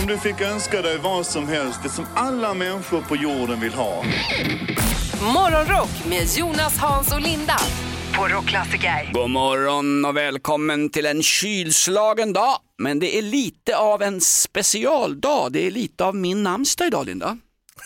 Om 0.00 0.06
du 0.06 0.18
fick 0.18 0.40
önska 0.40 0.82
dig 0.82 0.98
vad 0.98 1.26
som 1.26 1.48
helst, 1.48 1.78
det 1.82 1.88
som 1.88 2.06
alla 2.14 2.54
människor 2.54 3.00
på 3.00 3.16
jorden 3.16 3.60
vill 3.60 3.72
ha. 3.74 4.04
Morgonrock 5.34 5.90
med 6.08 6.26
Jonas, 6.36 6.78
Hans 6.78 7.12
och 7.12 7.20
Linda. 7.20 7.56
På 8.16 8.28
Rockklassiker. 8.28 9.10
God 9.12 9.30
morgon 9.30 10.04
och 10.04 10.16
välkommen 10.16 10.90
till 10.90 11.06
en 11.06 11.22
kylslagen 11.22 12.32
dag. 12.32 12.58
Men 12.78 12.98
det 12.98 13.18
är 13.18 13.22
lite 13.22 13.76
av 13.76 14.02
en 14.02 14.20
specialdag, 14.20 15.52
det 15.52 15.66
är 15.66 15.70
lite 15.70 16.04
av 16.04 16.16
min 16.16 16.42
namnsdag 16.42 16.86
idag 16.86 17.06
Linda. 17.06 17.38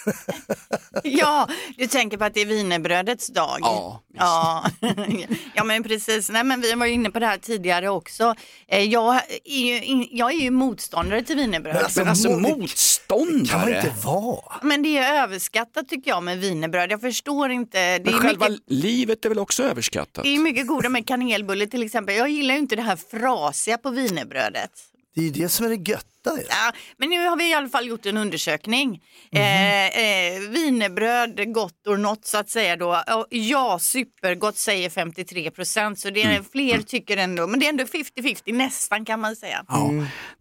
Ja, 1.04 1.48
du 1.76 1.86
tänker 1.86 2.16
på 2.16 2.24
att 2.24 2.34
det 2.34 2.40
är 2.40 2.46
wienerbrödets 2.46 3.26
dag? 3.26 3.58
Ja, 3.60 4.02
Ja, 4.14 4.64
ja 5.54 5.64
men 5.64 5.82
precis. 5.82 6.30
Nej, 6.30 6.44
men 6.44 6.60
vi 6.60 6.72
var 6.72 6.86
ju 6.86 6.92
inne 6.92 7.10
på 7.10 7.18
det 7.18 7.26
här 7.26 7.38
tidigare 7.38 7.88
också. 7.88 8.34
Eh, 8.68 8.82
Jag 8.84 9.14
är 9.44 9.56
ju, 9.84 10.06
jag 10.10 10.32
är 10.32 10.38
ju 10.38 10.50
motståndare 10.50 11.22
till 11.22 11.36
wienerbröd. 11.36 11.74
Men 11.74 11.84
alltså, 11.84 12.00
Men 12.00 12.08
alltså 12.08 12.30
motståndare. 12.30 13.48
kan 13.48 13.60
man 13.60 13.68
inte 13.68 13.92
vara. 14.06 14.54
Men 14.62 14.82
det 14.82 14.98
är 14.98 15.22
överskattat 15.22 15.88
tycker 15.88 16.10
jag 16.10 16.22
med 16.22 16.38
wienerbröd. 16.40 16.90
Jag 16.92 17.00
förstår 17.00 17.50
inte. 17.50 17.98
Det 17.98 18.04
Men 18.04 18.14
är, 18.14 18.18
själva 18.18 18.48
mycket, 18.48 18.64
livet 18.70 19.24
är 19.24 19.28
väl 19.28 19.38
också 19.38 19.62
överskattat? 19.62 20.24
det 20.24 20.34
är 20.34 20.38
mycket 20.38 20.66
goda 20.66 20.88
med 20.88 21.06
kanelbulle 21.06 21.66
till 21.66 21.82
exempel. 21.82 22.16
Jag 22.16 22.28
gillar 22.30 22.54
ju 22.54 22.60
inte 22.60 22.76
det 22.76 22.82
här 22.82 22.98
frasiga 23.10 23.78
på 23.78 23.90
wienerbrödet. 23.90 24.70
Det 25.14 25.20
är 25.20 25.24
ju 25.24 25.30
det 25.30 25.48
som 25.48 25.66
är 25.66 25.70
det 25.70 25.90
götta. 25.90 26.06
Ja, 26.48 26.72
men 26.96 27.08
nu 27.08 27.26
har 27.28 27.36
vi 27.36 27.50
i 27.50 27.54
alla 27.54 27.68
fall 27.68 27.86
gjort 27.86 28.06
en 28.06 28.16
undersökning. 28.16 28.88
Mhm. 29.32 29.42
Eh, 29.42 29.86
eh, 29.86 31.44
gott 31.46 31.86
or 31.86 31.96
not 31.96 32.26
så 32.26 32.38
att 32.38 32.50
säga 32.50 32.76
då. 32.76 33.02
Och 33.14 33.26
Ja, 33.30 33.78
supergott 33.78 34.56
säger 34.56 34.90
53 34.90 35.50
procent 35.50 35.98
så 35.98 36.10
det 36.10 36.22
är 36.22 36.30
Mm. 36.30 36.44
fler 36.52 36.78
tycker 36.82 37.16
ändå. 37.16 37.46
Men 37.46 37.60
det 37.60 37.66
är 37.66 37.70
ändå 37.70 37.84
50-50 37.84 38.52
nästan 38.52 39.04
kan 39.04 39.20
man 39.20 39.36
säga. 39.36 39.64
Ja. 39.68 39.90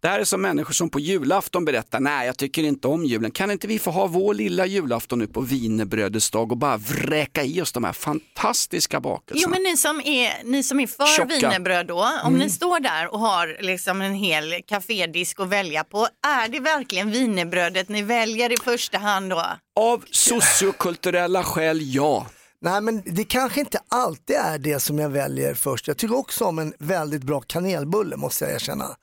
Det 0.00 0.08
här 0.08 0.20
är 0.20 0.24
som 0.24 0.42
människor 0.42 0.72
som 0.72 0.90
på 0.90 1.00
julafton 1.00 1.64
berättar, 1.64 2.00
nej 2.00 2.26
jag 2.26 2.36
tycker 2.36 2.62
inte 2.62 2.88
om 2.88 3.04
julen. 3.04 3.30
Kan 3.30 3.50
inte 3.50 3.66
vi 3.66 3.78
få 3.78 3.90
ha 3.90 4.06
vår 4.06 4.34
lilla 4.34 4.66
julafton 4.66 5.18
nu 5.18 5.26
på 5.26 5.40
wienerbrödets 5.40 6.30
dag 6.30 6.52
och 6.52 6.58
bara 6.58 6.76
vräka 6.76 7.42
i 7.44 7.60
oss 7.62 7.72
de 7.72 7.84
här 7.84 7.92
fantastiska 7.92 9.00
bakelserna? 9.00 9.42
Jo 9.42 9.50
men 9.50 9.62
ni 9.72 9.76
som 9.76 10.00
är, 10.04 10.44
ni 10.44 10.62
som 10.62 10.80
är 10.80 10.86
för 10.86 11.06
Tjocka. 11.16 11.34
wienerbröd 11.34 11.86
då, 11.86 12.00
om 12.24 12.34
Mm. 12.34 12.38
ni 12.46 12.50
står 12.50 12.80
där 12.80 13.12
och 13.12 13.20
har 13.20 13.56
liksom 13.60 14.02
en 14.02 14.14
hel 14.14 14.59
kafédisk 14.62 15.40
att 15.40 15.48
välja 15.48 15.84
på, 15.84 16.08
är 16.26 16.48
det 16.48 16.60
verkligen 16.60 17.10
wienerbrödet 17.10 17.88
ni 17.88 18.02
väljer 18.02 18.52
i 18.52 18.56
första 18.64 18.98
hand 18.98 19.30
då? 19.30 19.44
Av 19.80 20.04
sociokulturella 20.10 21.44
skäl, 21.44 21.78
ja. 21.82 22.26
Nej 22.62 22.80
men 22.80 23.02
det 23.04 23.24
kanske 23.24 23.60
inte 23.60 23.78
alltid 23.88 24.36
är 24.36 24.58
det 24.58 24.80
som 24.80 24.98
jag 24.98 25.10
väljer 25.10 25.54
först. 25.54 25.88
Jag 25.88 25.96
tycker 25.96 26.16
också 26.16 26.44
om 26.44 26.58
en 26.58 26.74
väldigt 26.78 27.22
bra 27.22 27.40
kanelbulle 27.40 28.16
måste 28.16 28.44
jag 28.44 28.54
erkänna. 28.54 28.96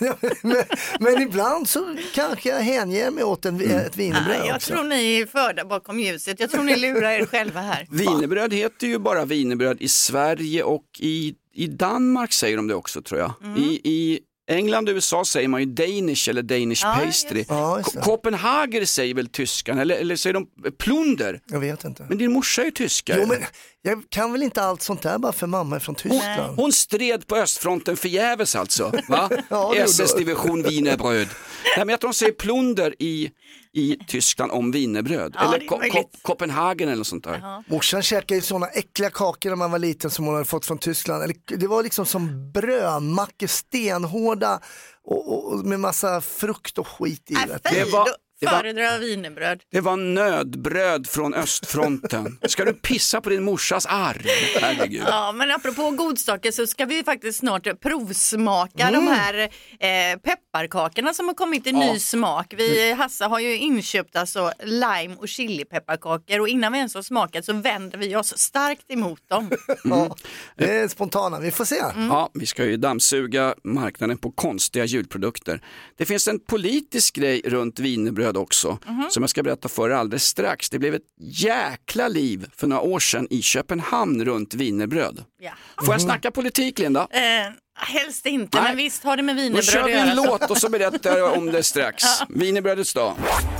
men, 0.42 0.56
men 1.00 1.22
ibland 1.22 1.68
så 1.68 1.96
kanske 2.14 2.48
jag 2.48 2.60
hänger 2.60 3.10
mig 3.10 3.24
åt 3.24 3.44
en, 3.44 3.60
ett 3.60 3.96
wienerbröd 3.96 4.38
Nej, 4.38 4.48
jag 4.48 4.56
också. 4.56 4.72
tror 4.72 4.84
ni 4.84 5.20
är 5.20 5.26
förda 5.26 5.64
bakom 5.64 6.00
ljuset. 6.00 6.40
Jag 6.40 6.50
tror 6.50 6.62
ni 6.62 6.76
lurar 6.76 7.10
er 7.10 7.26
själva 7.26 7.60
här. 7.60 7.86
Wienerbröd 7.90 8.52
heter 8.52 8.86
ju 8.86 8.98
bara 8.98 9.24
wienerbröd 9.24 9.80
i 9.80 9.88
Sverige 9.88 10.62
och 10.62 10.84
i, 10.98 11.34
i 11.54 11.66
Danmark 11.66 12.32
säger 12.32 12.56
de 12.56 12.68
det 12.68 12.74
också 12.74 13.02
tror 13.02 13.20
jag. 13.20 13.32
Mm. 13.42 13.58
I, 13.58 13.80
I 13.84 14.20
England 14.46 14.88
och 14.88 14.94
USA 14.94 15.24
säger 15.24 15.48
man 15.48 15.60
ju 15.60 15.66
Danish 15.66 16.28
eller 16.28 16.42
Danish 16.42 16.80
Ja, 16.82 17.00
pastry. 17.04 17.44
Ja, 17.48 17.78
just 17.78 17.90
Ko- 17.92 17.98
det. 17.98 18.04
Kopenhager 18.04 18.84
säger 18.84 19.14
väl 19.14 19.28
tyskan 19.28 19.78
eller, 19.78 19.94
eller 19.96 20.16
säger 20.16 20.34
de 20.34 20.46
plunder? 20.78 21.40
Jag 21.46 21.60
vet 21.60 21.84
inte. 21.84 22.06
Men 22.08 22.18
din 22.18 22.32
morsa 22.32 22.60
är 22.62 22.64
ju 22.64 22.70
tyska. 22.70 23.16
Jo, 23.20 23.26
men 23.26 23.38
jag 23.82 24.02
kan 24.08 24.32
väl 24.32 24.42
inte 24.42 24.62
allt 24.62 24.82
sånt 24.82 25.02
där 25.02 25.18
bara 25.18 25.32
för 25.32 25.46
mamma 25.46 25.76
är 25.76 25.80
från 25.80 25.94
Tyskland. 25.94 26.56
Hon 26.56 26.72
stred 26.72 27.26
på 27.26 27.36
östfronten 27.36 27.96
förgäves 27.96 28.56
alltså. 28.56 28.92
Va? 29.08 29.30
Ja, 29.48 29.70
det 29.74 29.78
gjorde 29.78 29.90
SS-division 29.90 30.62
wienerbröd. 30.62 31.28
Nej, 31.76 31.86
men 31.86 31.88
jag 31.88 32.00
tror 32.00 32.10
de 32.10 32.14
säger 32.14 32.32
plunder 32.32 32.94
i, 32.98 33.30
i 33.74 33.96
Tyskland 34.06 34.52
om 34.52 34.70
wienerbröd. 34.70 35.32
Ja, 35.38 35.54
eller 35.54 35.66
Ko-. 35.66 35.78
Ko- 35.92 36.10
Kopenhagen 36.22 36.88
eller 36.88 37.04
sånt 37.04 37.24
där. 37.24 37.62
Morsan 37.72 38.02
käkade 38.02 38.34
ju 38.34 38.40
sådana 38.40 38.66
äckliga 38.66 39.10
kakor 39.10 39.50
när 39.50 39.56
man 39.56 39.70
var 39.70 39.78
liten 39.78 40.10
som 40.10 40.24
hon 40.24 40.34
hade 40.34 40.46
fått 40.46 40.66
från 40.66 40.78
Tyskland. 40.78 41.32
Det 41.46 41.66
var 41.66 41.82
liksom 41.82 42.06
som 42.06 42.52
brödmackor, 42.52 43.46
stenhårda 43.46 44.60
och, 45.04 45.32
och, 45.32 45.52
och 45.52 45.64
med 45.66 45.80
massa 45.80 46.20
frukt 46.20 46.78
och 46.78 46.88
skit 46.88 47.30
i. 47.30 47.34
Äh, 47.34 47.40
det 47.62 47.84
var- 47.92 48.08
föredrar 48.48 48.98
wienerbröd. 48.98 49.60
Det 49.72 49.80
var 49.80 49.96
nödbröd 49.96 51.06
från 51.06 51.34
östfronten. 51.34 52.38
Ska 52.42 52.64
du 52.64 52.72
pissa 52.72 53.20
på 53.20 53.30
din 53.30 53.42
morsas 53.44 53.86
arv? 53.86 54.26
Herregud. 54.60 55.02
Ja, 55.06 55.32
men 55.32 55.50
apropå 55.50 55.90
godsaker 55.90 56.50
så 56.50 56.66
ska 56.66 56.84
vi 56.84 57.04
faktiskt 57.04 57.38
snart 57.38 57.80
provsmaka 57.80 58.90
de 58.90 59.06
här 59.08 59.34
eh, 59.80 60.18
pepparkakorna 60.22 61.14
som 61.14 61.26
har 61.28 61.34
kommit 61.34 61.66
i 61.66 61.70
Ja. 61.70 61.78
ny 61.92 61.98
smak. 61.98 62.54
Vi, 62.56 62.92
Hasse 62.92 63.24
har 63.24 63.38
ju 63.40 63.56
inköpt 63.56 64.16
alltså 64.16 64.52
lime 64.62 65.14
och 65.18 65.28
chilipepparkakor 65.28 66.40
och 66.40 66.48
innan 66.48 66.72
vi 66.72 66.78
ens 66.78 66.94
har 66.94 67.02
smakat 67.02 67.44
så 67.44 67.52
vänder 67.52 67.98
vi 67.98 68.16
oss 68.16 68.38
starkt 68.38 68.90
emot 68.90 69.28
dem. 69.28 69.50
Ja, 69.84 70.16
det 70.56 70.70
är 70.70 70.88
spontana, 70.88 71.40
vi 71.40 71.50
får 71.50 71.64
se. 71.64 71.82
Ja, 71.96 72.30
vi 72.34 72.46
ska 72.46 72.64
ju 72.64 72.76
dammsuga 72.76 73.54
marknaden 73.64 74.18
på 74.18 74.30
konstiga 74.30 74.84
julprodukter. 74.84 75.60
Det 75.96 76.04
finns 76.04 76.28
en 76.28 76.38
politisk 76.40 77.14
grej 77.16 77.42
runt 77.44 77.78
wienerbröd 77.78 78.23
också, 78.32 78.78
som 79.10 79.22
jag 79.22 79.30
ska 79.30 79.42
berätta 79.42 79.68
för 79.68 79.90
er 79.90 79.94
alldeles 79.94 80.24
strax. 80.24 80.70
Det 80.70 80.78
blev 80.78 80.94
ett 80.94 81.02
jäkla 81.20 82.08
liv 82.08 82.46
för 82.56 82.66
några 82.66 82.82
år 82.82 82.98
sedan 82.98 83.26
i 83.30 83.42
Köpenhamn 83.42 84.24
runt 84.24 84.54
wienerbröd. 84.54 85.24
Ja. 85.40 85.52
Får 85.84 85.94
jag 85.94 86.00
snacka 86.00 86.30
politik 86.30 86.78
Linda? 86.78 87.08
Eh, 87.10 87.52
helst 87.76 88.26
inte, 88.26 88.58
Nej. 88.58 88.68
men 88.68 88.76
visst 88.76 89.04
har 89.04 89.16
det 89.16 89.22
med 89.22 89.36
Då 89.36 89.40
wienerbröd 89.42 89.64
kör 89.64 89.80
att 89.80 89.86
vi 89.86 89.92
en 89.92 90.06
göra. 90.08 90.14
låt 90.14 90.50
och 90.50 90.56
så 90.58 90.68
berättar 90.68 91.18
jag 91.18 91.32
om 91.38 91.46
det 91.46 91.62
strax. 91.62 92.04
Wienerbrödets 92.28 92.94
dag. 92.94 93.14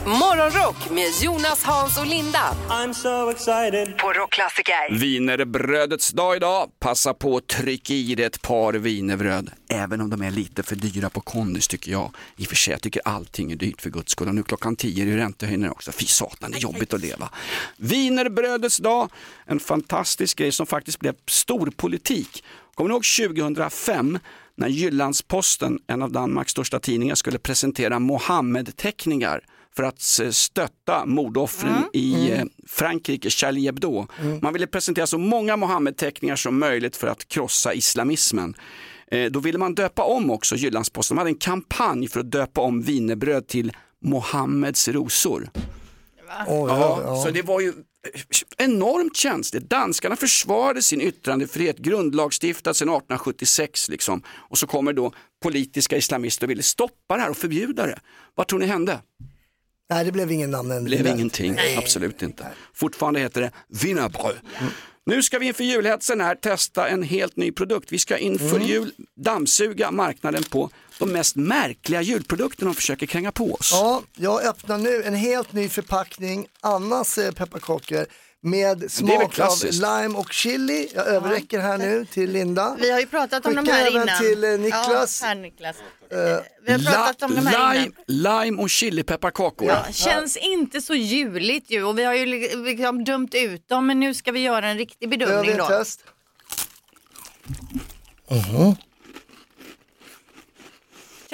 Morgonrock 0.07 0.91
med 0.91 1.11
Jonas, 1.23 1.63
Hans 1.65 1.99
och 1.99 2.07
Linda. 2.07 2.55
I'm 2.69 2.93
so 2.93 3.31
excited. 3.31 3.99
På 3.99 4.13
Rockklassiker. 4.13 4.95
Wienerbrödets 4.99 6.11
dag 6.11 6.37
idag. 6.37 6.71
Passa 6.81 7.15
på 7.15 7.37
att 7.37 7.47
trycka 7.47 7.95
i 7.95 8.15
dig 8.15 8.27
ett 8.27 8.43
par 8.43 8.73
wienerbröd. 8.73 9.51
Även 9.69 10.01
om 10.01 10.11
de 10.11 10.23
är 10.23 10.31
lite 10.31 10.63
för 10.63 10.77
dyra 10.77 11.11
på 11.11 11.21
kondis 11.21 11.69
tycker 11.69 11.93
jag. 11.93 12.11
I 12.37 12.45
och 12.45 12.49
för 12.49 12.57
sig, 12.57 12.73
jag 12.73 12.81
tycker 12.83 13.03
allting 13.05 13.53
är 13.53 13.57
dyrt 13.57 13.83
för 13.83 13.91
guds 13.91 14.13
skull. 14.13 14.29
Och 14.29 14.35
nu 14.35 14.43
klockan 14.43 14.77
tio 14.77 15.03
är 15.05 15.11
det 15.11 15.17
räntehöjningar 15.17 15.71
också. 15.71 15.93
Fy 15.93 16.07
satan, 16.07 16.51
det 16.51 16.57
är 16.59 16.61
jobbigt 16.61 16.95
att 16.95 17.01
leva. 17.01 17.29
Wienerbrödets 17.77 18.77
dag, 18.79 19.11
en 19.47 19.61
fantastisk 19.61 20.39
grej 20.39 20.53
som 20.53 20.67
faktiskt 20.67 21.01
blev 21.01 21.15
stor 21.27 21.71
politik. 21.77 22.45
Kommer 22.75 22.89
ni 22.89 22.95
ihåg 22.95 23.05
2005 23.39 24.19
när 24.57 24.69
Jyllandsposten, 24.69 25.79
en 25.87 26.03
av 26.03 26.13
Danmarks 26.13 26.51
största 26.53 26.81
tidningar, 26.81 27.15
skulle 27.15 27.39
presentera 27.39 27.99
Mohammed-teckningar 27.99 29.41
för 29.77 29.83
att 29.83 30.01
stötta 30.31 31.07
mordoffren 31.07 31.85
i 31.93 32.31
eh, 32.33 32.45
Frankrike, 32.67 33.31
Charlie 33.31 33.65
Hebdo. 33.67 34.07
Man 34.43 34.53
ville 34.53 34.67
presentera 34.67 35.07
så 35.07 35.19
många 35.19 35.57
Mohammed-teckningar 35.57 36.37
som 36.37 36.59
möjligt 36.59 36.97
för 36.97 37.07
att 37.07 37.29
krossa 37.29 37.75
islamismen. 37.75 38.55
Eh, 39.11 39.25
Då 39.31 39.41
ville 39.41 39.59
man 39.59 39.75
döpa 39.75 40.03
om 40.03 40.31
också 40.31 40.57
Jyllandsposten. 40.57 41.15
De 41.15 41.19
hade 41.19 41.31
en 41.31 41.35
kampanj 41.35 42.09
för 42.09 42.21
att 42.21 42.31
döpa 42.31 42.61
om 42.61 42.83
wienerbröd 42.83 43.47
till 43.47 43.73
Mohammeds 44.03 44.89
rosor. 44.89 45.49
Oj, 46.47 46.71
Ja, 46.71 47.01
ja, 47.05 47.23
Så 47.25 47.31
det 47.31 47.43
var 47.43 47.61
ju 47.61 47.73
enormt 48.59 49.17
känsligt. 49.17 49.71
Danskarna 49.71 50.17
försvarade 50.17 50.83
sin 50.83 51.01
yttrandefrihet, 51.01 51.79
grundlagsstiftad 51.79 52.75
sedan 52.75 52.89
1876 52.89 53.89
liksom. 53.89 54.23
Och 54.29 54.59
så 54.59 54.67
kommer 54.67 54.93
då 54.93 55.13
politiska 55.43 55.97
islamister 55.97 56.47
och 56.47 56.51
ville 56.51 56.63
stoppa 56.63 57.17
det 57.17 57.21
här 57.21 57.31
och 57.31 57.37
förbjuda 57.37 57.87
det. 57.87 57.99
Vad 58.35 58.49
tror 58.49 58.59
ni 58.59 58.67
hände? 58.67 59.01
Nej, 59.91 60.05
det 60.05 60.13
blev 60.13 60.33
ingen 60.33 60.51
namn 60.51 60.71
än. 60.71 60.85
Det 60.85 60.89
blev 60.89 61.07
ingenting, 61.07 61.57
absolut 61.79 62.23
inte. 62.23 62.47
Fortfarande 62.75 63.21
heter 63.21 63.41
det 63.41 63.51
wienerbröd. 63.69 64.37
Nu 65.07 65.23
ska 65.23 65.39
vi 65.39 65.47
inför 65.47 65.65
julhetsen 65.65 66.21
här 66.21 66.35
testa 66.35 66.89
en 66.89 67.03
helt 67.03 67.37
ny 67.37 67.53
produkt. 67.53 67.93
Vi 67.93 67.99
ska 67.99 68.19
inför 68.19 68.61
jul 68.61 68.93
dammsuga 69.17 69.91
marknaden 69.91 70.43
på 70.43 70.71
de 70.99 71.13
mest 71.13 71.37
märkliga 71.37 72.03
julprodukterna 72.03 72.71
de 72.71 72.75
försöker 72.75 73.07
kränga 73.07 73.33
på 73.33 73.53
oss. 73.53 73.71
Ja, 73.73 74.03
jag 74.17 74.45
öppnar 74.45 74.79
nu 74.79 75.03
en 75.03 75.15
helt 75.15 75.53
ny 75.53 75.69
förpackning, 75.69 76.47
Annas 76.61 77.19
eh, 77.19 77.33
pepparkakor 77.33 78.07
med 78.41 78.91
smak 78.93 79.39
av 79.39 79.59
lime 79.71 80.19
och 80.19 80.33
chili. 80.33 80.89
Jag 80.95 81.07
överräcker 81.07 81.59
här 81.61 81.79
nu 81.79 82.07
till 82.13 82.31
Linda. 82.33 82.77
Vi 82.81 82.91
har 82.91 83.01
ju 83.01 83.07
pratat 83.07 83.47
om 83.47 83.55
de 83.55 83.61
Skicka 83.61 83.75
här 83.75 83.87
även 83.87 84.03
innan. 84.03 84.19
till, 84.21 84.45
eh, 84.45 84.51
Niklas. 84.59 85.21
Ja, 85.23 85.29
här 85.29 85.35
Niklas. 85.35 85.77
Eh, 86.11 86.19
Vi 86.67 86.73
har 86.73 86.93
pratat 86.93 87.23
om 87.23 87.35
de 87.35 87.47
här 87.47 87.75
lime, 87.75 87.93
innan. 88.17 88.45
lime 88.47 88.63
och 88.63 88.71
chilipepparkakor. 88.71 89.69
Ja, 89.69 89.87
känns 89.93 90.37
inte 90.37 90.81
så 90.81 90.95
juligt 90.95 91.71
ju 91.71 91.85
och 91.85 91.99
vi 91.99 92.05
har 92.05 92.15
ju 92.15 92.27
li- 92.27 92.57
liksom 92.57 93.05
dömt 93.05 93.35
ut 93.35 93.69
dem 93.69 93.87
men 93.87 94.01
nu 94.01 94.15
ska 94.15 94.33
vi 94.33 94.41
göra 94.41 94.69
en 94.69 94.79
riktig 94.79 95.11
Då 95.11 95.17
gör 95.17 95.19
vi 95.19 95.27
bedömning 95.27 95.51
ett 95.53 95.59
då. 95.59 95.67
test. 95.67 96.05
Mhm. 98.31 98.77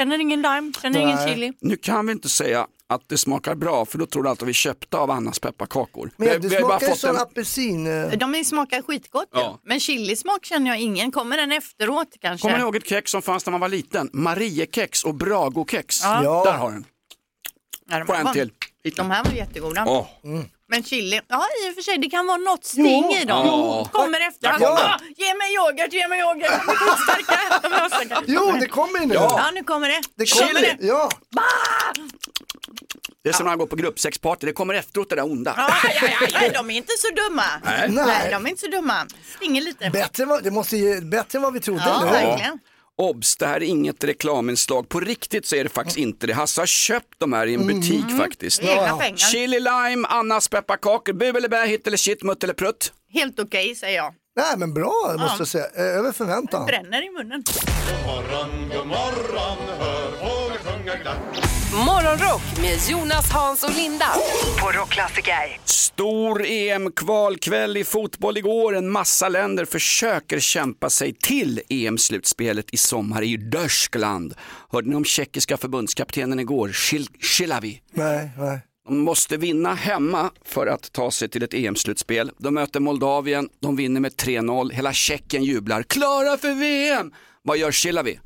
Känner 0.00 0.18
ingen 0.18 0.42
lime, 0.42 0.72
känner 0.82 1.00
ingen 1.00 1.28
chili. 1.28 1.52
Nu 1.60 1.76
kan 1.76 2.06
vi 2.06 2.12
inte 2.12 2.28
säga 2.28 2.66
att 2.88 3.08
det 3.08 3.18
smakar 3.18 3.54
bra 3.54 3.84
för 3.84 3.98
då 3.98 4.06
tror 4.06 4.22
du 4.22 4.28
alltid 4.28 4.42
att 4.42 4.48
vi 4.48 4.52
köpte 4.52 4.96
av 4.96 5.10
Annas 5.10 5.38
pepparkakor. 5.38 6.10
Men 6.16 6.28
Vi- 6.28 6.34
det 6.38 6.48
vi 6.48 6.56
smakar 6.56 6.88
ju 6.88 6.94
sån 6.94 7.10
en- 7.10 7.16
apelsin. 7.22 7.86
eh. 7.86 8.10
De 8.18 8.44
smakar 8.44 8.82
skitgott 8.82 9.28
Ja. 9.32 9.40
ja. 9.40 9.58
men 9.64 9.80
chilismak 9.80 10.44
känner 10.44 10.70
jag 10.70 10.80
ingen. 10.80 11.12
Kommer 11.12 11.36
den 11.36 11.52
efteråt 11.52 12.08
kanske? 12.20 12.42
Kommer 12.48 12.58
ni 12.58 12.64
ihåg 12.64 12.76
ett 12.76 12.88
kex 12.88 13.10
som 13.10 13.22
fanns 13.22 13.46
när 13.46 13.50
man 13.50 13.60
var 13.60 13.68
liten? 13.68 14.10
Mariekex 14.12 15.04
och 15.04 15.14
Bragokex. 15.14 16.02
Ja. 16.02 16.42
Där 16.44 16.52
har 16.58 16.70
den. 16.72 16.84
Ja, 17.90 17.98
de 17.98 18.06
Får 18.06 18.12
här 18.12 18.20
en 18.20 18.26
var- 18.26 18.32
till. 18.32 18.52
De 18.96 19.10
här 19.10 19.24
var 19.24 19.32
jättegoda. 19.32 19.84
Åh. 19.88 20.06
Men 20.70 20.82
chili, 20.84 21.20
ja 21.28 21.46
i 21.66 21.70
och 21.70 21.74
för 21.74 21.82
sig 21.82 21.98
det 21.98 22.10
kan 22.10 22.26
vara 22.26 22.36
något 22.36 22.64
sting 22.64 23.12
i 23.12 23.24
dem. 23.24 23.46
Ja. 23.46 23.88
Kommer 23.92 24.20
efter. 24.20 24.48
Där 24.52 24.58
kom 24.58 24.66
Ah, 24.76 24.98
ge 25.16 25.34
mig 25.34 25.54
yoghurt, 25.54 25.92
ge 25.92 26.08
mig 26.08 26.20
yoghurt. 26.20 26.60
De 26.66 26.72
är 26.72 26.76
skitstarka. 26.76 27.60
De 27.62 27.72
är 27.72 27.88
starka. 27.88 28.22
Jo, 28.26 28.52
det 28.60 28.66
kommer 28.66 29.06
nu. 29.06 29.14
Ja, 29.14 29.50
nu 29.54 29.64
kommer 29.64 29.88
det. 29.88 30.00
Det 30.16 30.26
kommer 30.30 30.60
det. 30.60 30.76
Ja. 30.80 31.10
Det 33.22 33.28
är 33.28 33.32
som 33.32 33.44
när 33.46 33.50
man 33.50 33.58
går 33.58 33.66
på 33.66 33.76
gruppsexparty, 33.76 34.46
det 34.46 34.52
kommer 34.52 34.74
efteråt 34.74 35.08
det 35.10 35.16
där 35.16 35.24
onda. 35.24 35.54
Ja, 35.56 35.68
ja, 35.84 36.08
ja, 36.30 36.38
ja, 36.42 36.50
de 36.52 36.70
är 36.70 36.76
inte 36.76 36.92
så 36.98 37.08
dumma. 37.14 37.44
Nej. 37.64 37.88
Nej, 37.88 38.30
de 38.30 38.46
är 38.46 38.50
inte 38.50 38.60
så 38.60 38.70
dumma. 38.70 39.06
Stinger 39.36 39.60
lite. 39.62 39.90
Bättre, 39.90 40.22
än 40.22 40.28
vad- 40.28 40.44
det 40.44 40.50
måste 40.50 40.76
ge, 40.76 41.00
bättre 41.00 41.38
än 41.38 41.42
vad 41.42 41.52
vi 41.52 41.60
trodde. 41.60 41.82
Ja, 41.86 42.02
eller 42.02 42.20
hur? 42.20 42.26
verkligen. 42.28 42.58
Obs, 43.00 43.36
det 43.36 43.46
här 43.46 43.56
är 43.56 43.60
inget 43.66 44.04
reklaminslag. 44.04 44.88
På 44.88 45.00
riktigt 45.00 45.46
så 45.46 45.56
är 45.56 45.64
det 45.64 45.70
faktiskt 45.70 45.98
inte 45.98 46.26
det. 46.26 46.32
Hasse 46.32 46.60
har 46.60 46.66
köpt 46.66 47.14
de 47.18 47.32
här 47.32 47.46
i 47.46 47.54
en 47.54 47.66
butik 47.66 48.04
faktiskt. 48.18 48.62
Egna 48.62 48.86
Mm. 48.86 48.98
pengar. 48.98 49.16
Chili 49.16 49.60
lime, 49.60 50.08
Annas 50.08 50.48
pepparkakor, 50.48 51.12
bu 51.12 51.24
eller 51.28 51.48
bä, 51.48 51.66
hit 51.66 51.86
eller 51.86 51.96
shit, 51.96 52.22
mutt 52.22 52.44
eller 52.44 52.54
prutt. 52.54 52.92
Helt 53.12 53.40
okej 53.40 53.74
säger 53.74 53.96
jag. 53.96 54.14
Nej 54.36 54.56
men 54.56 54.74
bra 54.74 54.92
måste 55.18 55.24
Ja. 55.26 55.34
jag 55.38 55.48
säga, 55.48 55.64
Eh, 55.76 55.98
över 55.98 56.12
förväntan. 56.12 56.66
Bränner 56.66 57.06
i 57.06 57.10
munnen. 57.10 57.44
morgon, 58.06 58.68
god 58.76 58.86
morgon, 58.86 59.58
hör 59.78 60.10
fåglar 60.10 60.58
sjunga 60.58 60.94
glatt. 60.96 61.59
Morgonrock 61.74 62.42
med 62.60 62.78
Jonas, 62.90 63.30
Hans 63.32 63.64
och 63.64 63.76
Linda 63.76 64.06
på 64.60 64.78
Rockklassiker. 64.78 65.58
Stor 65.64 66.44
EM-kvalkväll 66.46 67.76
i 67.76 67.84
fotboll 67.84 68.36
igår. 68.36 68.76
En 68.76 68.90
massa 68.90 69.28
länder 69.28 69.64
försöker 69.64 70.40
kämpa 70.40 70.90
sig 70.90 71.14
till 71.14 71.60
EM-slutspelet 71.68 72.66
i 72.72 72.76
sommar 72.76 73.22
i 73.22 73.36
Dörskeland. 73.36 74.34
Hörde 74.72 74.88
ni 74.88 74.96
om 74.96 75.04
tjeckiska 75.04 75.56
förbundskaptenen 75.56 76.40
igår, 76.40 76.72
Shilavi? 77.20 77.80
Nej, 77.92 78.30
nej. 78.38 78.60
De 78.86 78.98
måste 78.98 79.36
vinna 79.36 79.74
hemma 79.74 80.30
för 80.44 80.66
att 80.66 80.92
ta 80.92 81.10
sig 81.10 81.28
till 81.28 81.42
ett 81.42 81.54
EM-slutspel. 81.54 82.30
De 82.38 82.54
möter 82.54 82.80
Moldavien, 82.80 83.48
de 83.60 83.76
vinner 83.76 84.00
med 84.00 84.12
3-0. 84.12 84.72
Hela 84.72 84.92
Tjeckien 84.92 85.44
jublar. 85.44 85.82
Klara 85.82 86.36
för 86.38 86.54
VM! 86.54 87.12
Vad 87.42 87.58
gör 87.58 87.72
Shilavi? 87.72 88.20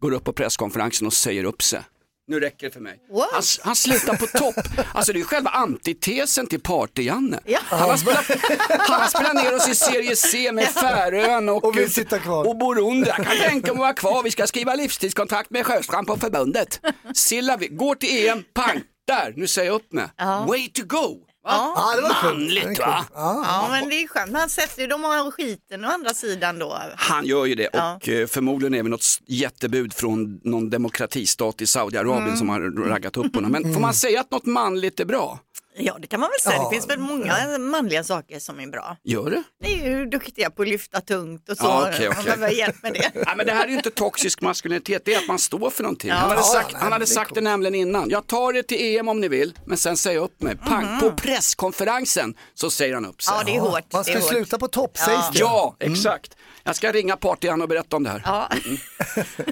Går 0.00 0.12
upp 0.12 0.24
på 0.24 0.32
presskonferensen 0.32 1.06
och 1.06 1.12
säger 1.12 1.44
upp 1.44 1.62
sig. 1.62 1.80
Nu 2.28 2.40
räcker 2.40 2.66
det 2.66 2.72
för 2.72 2.80
mig. 2.80 2.98
Han, 3.32 3.42
han 3.62 3.76
slutar 3.76 4.16
på 4.16 4.26
topp. 4.26 4.54
Alltså 4.94 5.12
det 5.12 5.16
är 5.16 5.20
ju 5.20 5.24
själva 5.26 5.50
antitesen 5.50 6.46
till 6.46 6.60
Party-Janne. 6.60 7.38
Han, 7.64 7.90
har 7.90 7.96
spelat, 7.96 8.24
han 8.68 9.00
har 9.00 9.08
spelat 9.08 9.34
ner 9.34 9.54
oss 9.54 9.68
i 9.68 9.74
serie 9.74 10.16
C 10.16 10.52
med 10.52 10.68
Färöarna 10.68 11.52
och, 11.52 11.64
Och 11.64 11.76
vill 11.78 11.92
sitta 11.92 12.18
kvar. 12.18 12.48
och 12.48 12.56
Burundi. 12.56 13.08
Jag 13.08 13.16
kan 13.16 13.36
tänka 13.48 13.66
mig 13.66 13.70
att 13.72 13.78
vara 13.78 13.92
kvar. 13.92 14.22
Vi 14.22 14.30
ska 14.30 14.46
skriva 14.46 14.74
livstidskontrakt 14.74 15.50
med 15.50 15.66
Sjöstrand 15.66 16.06
på 16.06 16.16
förbundet. 16.16 16.80
Sillavi 17.14 17.68
går 17.68 17.94
till 17.94 18.28
EM, 18.28 18.44
pang, 18.54 18.82
där, 19.06 19.32
nu 19.36 19.46
säger 19.46 19.68
jag 19.70 19.74
upp 19.76 19.92
mig. 19.92 20.06
Way 20.48 20.68
to 20.68 20.82
go! 20.86 21.16
Va? 21.46 21.72
Ja, 21.76 21.92
det 21.96 22.02
var 22.02 22.14
kul. 22.20 22.30
Manligt 22.38 22.78
va? 22.78 23.04
Ja. 23.14 23.44
Ja, 23.46 23.68
men 23.70 23.88
det 23.88 24.02
är 24.02 24.08
skönt. 24.08 24.32
Man 24.32 24.48
sätter 24.48 24.80
ju 24.82 24.86
dem 24.86 25.04
och 25.04 25.34
skiten 25.34 25.84
å 25.84 25.88
andra 25.88 26.14
sidan 26.14 26.58
då. 26.58 26.78
Han 26.96 27.26
gör 27.26 27.44
ju 27.44 27.54
det 27.54 27.68
Ja. 27.72 27.94
och 27.96 28.08
eh, 28.08 28.26
förmodligen 28.26 28.74
är 28.74 28.82
det 28.82 28.88
något 28.88 29.04
jättebud 29.26 29.92
från 29.94 30.40
någon 30.44 30.70
demokratistat 30.70 31.62
i 31.62 31.66
Saudiarabien 31.66 32.24
Mm. 32.26 32.36
som 32.36 32.48
har 32.48 32.88
raggat 32.88 33.16
upp 33.16 33.34
honom. 33.34 33.52
Men 33.52 33.74
får 33.74 33.80
man 33.80 33.94
säga 33.94 34.20
att 34.20 34.30
något 34.30 34.46
manligt 34.46 35.00
är 35.00 35.04
bra? 35.04 35.38
Ja, 35.78 35.96
det 36.00 36.06
kan 36.06 36.20
man 36.20 36.28
väl 36.30 36.40
säga. 36.52 36.56
Ja. 36.62 36.68
Det 36.68 36.74
finns 36.74 36.88
väl 36.90 36.98
många 36.98 37.58
manliga 37.58 38.04
saker 38.04 38.38
som 38.38 38.60
är 38.60 38.66
bra. 38.66 38.96
Gör 39.04 39.30
det? 39.30 39.42
Ni 39.62 39.80
är 39.80 39.90
ju 39.98 40.06
duktiga 40.06 40.50
på 40.50 40.62
att 40.62 40.68
lyfta 40.68 41.00
tungt 41.00 41.48
och 41.48 41.56
så. 41.56 41.64
Ja, 41.64 41.88
okej, 41.94 42.08
Man 42.08 42.16
okej. 42.20 42.24
behöver 42.24 42.50
hjälp 42.50 42.82
med 42.82 42.92
det. 42.92 43.10
Nej, 43.14 43.34
men 43.36 43.46
det 43.46 43.52
här 43.52 43.64
är 43.64 43.68
ju 43.68 43.76
inte 43.76 43.90
toxisk 43.90 44.40
maskulinitet, 44.40 45.02
det 45.04 45.14
är 45.14 45.18
att 45.18 45.28
man 45.28 45.38
står 45.38 45.70
för 45.70 45.82
någonting. 45.82 46.10
Ja. 46.10 46.16
Han 46.16 46.28
hade 46.30 46.40
Ja, 46.40 46.44
sagt, 46.46 46.72
nej, 46.72 46.82
han 46.82 46.92
hade 46.92 47.02
det 47.02 47.10
sagt 47.10 47.34
det 47.34 47.40
nämligen 47.40 47.74
innan. 47.74 48.10
Jag 48.10 48.26
tar 48.26 48.52
det 48.52 48.62
till 48.62 48.96
EM 48.98 49.08
om 49.08 49.20
ni 49.20 49.28
vill, 49.28 49.58
men 49.64 49.78
sen 49.78 49.96
säger 49.96 50.16
jag 50.16 50.24
upp 50.24 50.42
mig. 50.42 50.56
Pang, 50.56 50.84
Mhm. 50.86 51.00
på 51.00 51.10
presskonferensen 51.10 52.34
så 52.54 52.70
säger 52.70 52.94
han 52.94 53.06
upp 53.06 53.22
sig. 53.22 53.34
Ja, 53.38 53.42
det 53.46 53.56
är 53.56 53.60
hårt. 53.60 53.92
Man 53.92 54.04
ska 54.04 54.20
sluta 54.20 54.58
på 54.58 54.68
topp 54.68 54.98
sägs 54.98 55.30
det. 55.32 55.38
Ja, 55.38 55.76
exakt. 55.80 56.36
Jag 56.66 56.76
ska 56.76 56.92
ringa 56.92 57.16
partyan 57.16 57.62
och 57.62 57.68
berätta 57.68 57.96
om 57.96 58.02
det 58.02 58.10
här. 58.10 58.22
Ja. 58.24 58.48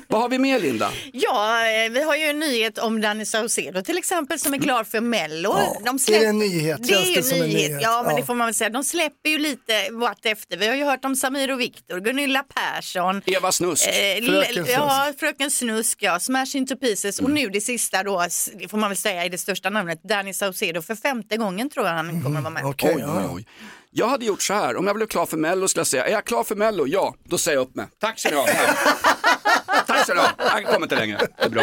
Vad 0.09 0.21
har 0.21 0.29
vi 0.29 0.39
mer 0.39 0.61
Linda? 0.61 0.91
Ja, 1.13 1.67
eh, 1.67 1.91
vi 1.91 2.03
har 2.03 2.17
ju 2.17 2.23
en 2.25 2.39
nyhet 2.39 2.79
om 2.79 3.01
Danny 3.01 3.25
Saucedo 3.25 3.83
till 3.83 3.99
exempel 3.99 4.39
som 4.39 4.55
är 4.55 4.59
klar 4.59 4.85
för 4.85 5.01
Mello. 5.01 5.49
Ja, 5.59 5.77
De 5.85 5.95
är 6.15 6.21
det 6.21 6.27
en 6.27 6.39
nyhet? 6.39 6.79
Det 6.89 6.95
är 6.95 7.01
ju 7.01 7.17
en 7.43 7.49
nyhet. 7.51 7.69
nyhet? 7.71 7.83
Ja, 7.83 8.03
men 8.03 8.11
Ja. 8.15 8.21
det 8.21 8.27
får 8.27 8.35
man 8.35 8.47
väl 8.47 8.55
säga. 8.55 8.71
De 8.71 8.85
släpper 8.85 9.31
ju 9.31 9.39
lite 9.39 9.89
vart 9.91 10.27
efter. 10.27 10.57
Vi 10.57 10.67
har 10.69 10.75
ju 10.75 10.85
hört 10.85 11.05
om 11.05 11.17
Samir 11.17 11.53
och 11.53 11.61
Viktor, 11.61 12.01
Gunilla 12.01 12.43
Persson. 12.43 13.23
Eva 13.27 13.53
Snusk. 13.53 13.87
Eh, 13.89 13.93
Fröken 14.25 14.59
l- 14.59 14.67
Ja, 14.69 15.13
Fröken 15.21 15.51
Snusk, 15.51 15.99
ja. 16.03 16.21
Smash 16.21 16.57
into 16.57 16.77
pieces. 16.77 17.19
Och 17.21 17.31
nu 17.31 17.49
det 17.49 17.61
sista 17.61 18.03
då, 18.03 18.27
det 18.59 18.69
får 18.69 18.79
man 18.79 18.91
väl 18.91 18.97
säga 18.97 19.25
är 19.25 19.29
det 19.31 19.39
största 19.39 19.71
namnet, 19.71 20.03
Danny 20.03 20.33
Saucedo. 20.33 20.83
För 20.83 20.95
femte 20.95 21.37
gången 21.37 21.71
tror 21.71 21.87
jag 21.87 21.93
han 21.95 22.23
kommer 22.23 22.37
att 22.39 22.45
vara 22.45 22.55
med. 22.55 22.65
Okej, 22.65 22.93
oj, 22.97 23.01
ja. 23.01 23.17
oj, 23.19 23.29
oj. 23.35 23.47
Jag 23.97 24.09
hade 24.09 24.25
gjort 24.25 24.43
så 24.43 24.55
här, 24.55 24.77
om 24.77 24.87
jag 24.87 24.97
blev 24.97 25.07
klar 25.07 25.27
för 25.27 25.37
Mello 25.37 25.69
skulle 25.69 25.81
jag 25.81 25.87
säga, 25.87 26.07
är 26.07 26.13
jag 26.13 26.25
klar 26.25 26.45
för 26.45 26.55
Mello? 26.57 26.87
Ja, 26.87 27.15
då 27.25 27.39
säger 27.39 27.59
jag 27.59 27.63
upp 27.63 27.75
mig. 27.75 27.87
Tack 28.01 28.19
så 28.21 28.29
ni 28.31 28.37
ha. 28.37 28.47
Tack 29.87 30.07
så 30.07 30.15
ni 30.15 30.21
ha. 30.21 30.29
Jag 30.39 30.65
kommer 30.67 30.83
inte 30.87 30.97
längre. 30.97 31.19
Det 31.39 31.45
är 31.45 31.49
bra. 31.49 31.63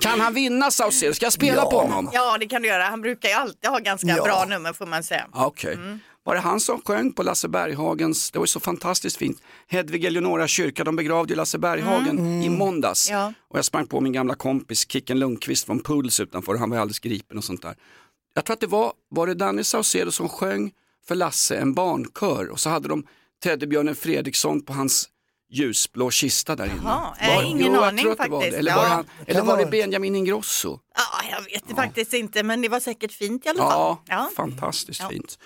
Kan 0.00 0.20
han 0.20 0.34
vinna 0.34 0.70
Saucedo? 0.70 1.14
Ska 1.14 1.26
jag 1.26 1.32
spela 1.32 1.56
Ja. 1.56 1.70
på 1.70 1.78
honom? 1.80 2.10
Ja, 2.12 2.38
det 2.38 2.46
kan 2.46 2.62
du 2.62 2.68
göra. 2.68 2.82
Han 2.84 3.00
brukar 3.00 3.28
ju 3.28 3.34
alltid 3.34 3.70
ha 3.70 3.78
ganska 3.78 4.06
Ja. 4.08 4.22
bra 4.24 4.44
nummer 4.48 4.72
får 4.72 4.86
man 4.86 5.02
säga. 5.02 5.26
Ja, 5.34 5.46
Okej. 5.46 5.78
Var 6.24 6.34
det 6.34 6.40
han 6.40 6.60
som 6.60 6.82
sjöng 6.86 7.12
på 7.12 7.22
Lasse 7.22 7.48
Berghagens, 7.48 8.30
det 8.30 8.38
var 8.38 8.42
ju 8.44 8.48
så 8.48 8.60
fantastiskt 8.60 9.16
fint, 9.16 9.42
Hedvig 9.68 10.04
Eleonora 10.04 10.46
kyrka, 10.48 10.84
de 10.84 10.96
begravde 10.96 11.32
ju 11.32 11.36
Lasse 11.36 11.58
Berghagen 11.58 12.42
i 12.42 12.48
måndags. 12.48 13.10
Ja. 13.10 13.32
Och 13.50 13.58
jag 13.58 13.64
sprang 13.64 13.86
på 13.86 14.00
min 14.00 14.12
gamla 14.12 14.34
kompis 14.34 14.86
Kicken 14.90 15.18
Lundqvist 15.18 15.66
från 15.66 15.80
Puls 15.82 16.20
utanför, 16.20 16.54
han 16.56 16.70
var 16.70 16.76
ju 16.76 16.80
alldeles 16.80 16.98
gripen 16.98 17.38
och 17.38 17.44
sånt 17.44 17.62
där. 17.62 17.74
Jag 18.34 18.44
tror 18.44 18.54
att 18.54 18.60
det 18.60 18.66
var, 18.66 18.92
var 19.10 19.26
det 19.26 19.34
Danny 19.34 19.64
Saucedo 19.64 20.10
som 20.10 20.28
sjöng 20.28 20.70
för 21.08 21.14
Lasse 21.14 21.56
en 21.56 21.74
barnkör 21.74 22.48
och 22.48 22.60
så 22.60 22.70
hade 22.70 22.88
de 22.88 23.06
Teddybjörnen 23.42 23.94
Fredriksson 23.94 24.62
på 24.64 24.72
hans 24.72 25.08
ljusblå 25.50 26.10
kista 26.10 26.56
där 26.56 26.64
inne. 26.64 26.74
Jaha, 26.84 27.14
Var- 27.36 27.42
ingen 27.42 27.66
jo, 27.66 27.74
jag 27.74 27.84
aning 27.84 28.04
det 28.04 28.08
var 28.08 28.16
faktiskt. 28.16 28.56
Eller 28.58 28.74
var, 28.74 28.82
Ja. 28.82 28.88
det 28.88 28.94
han, 28.94 29.06
eller 29.26 29.42
var 29.42 29.56
det. 29.58 29.66
Benjamin 29.66 30.14
Ingrosso? 30.16 30.78
Ja, 30.96 31.02
jag 31.30 31.42
vet 31.44 31.68
det 31.68 31.74
faktiskt 31.74 32.12
inte, 32.12 32.42
men 32.42 32.62
det 32.62 32.68
var 32.68 32.80
säkert 32.80 33.12
fint 33.12 33.46
i 33.46 33.48
alla 33.48 33.58
fall. 33.70 33.96
Ja, 34.08 34.30
fantastiskt 34.36 35.08
fint. 35.08 35.38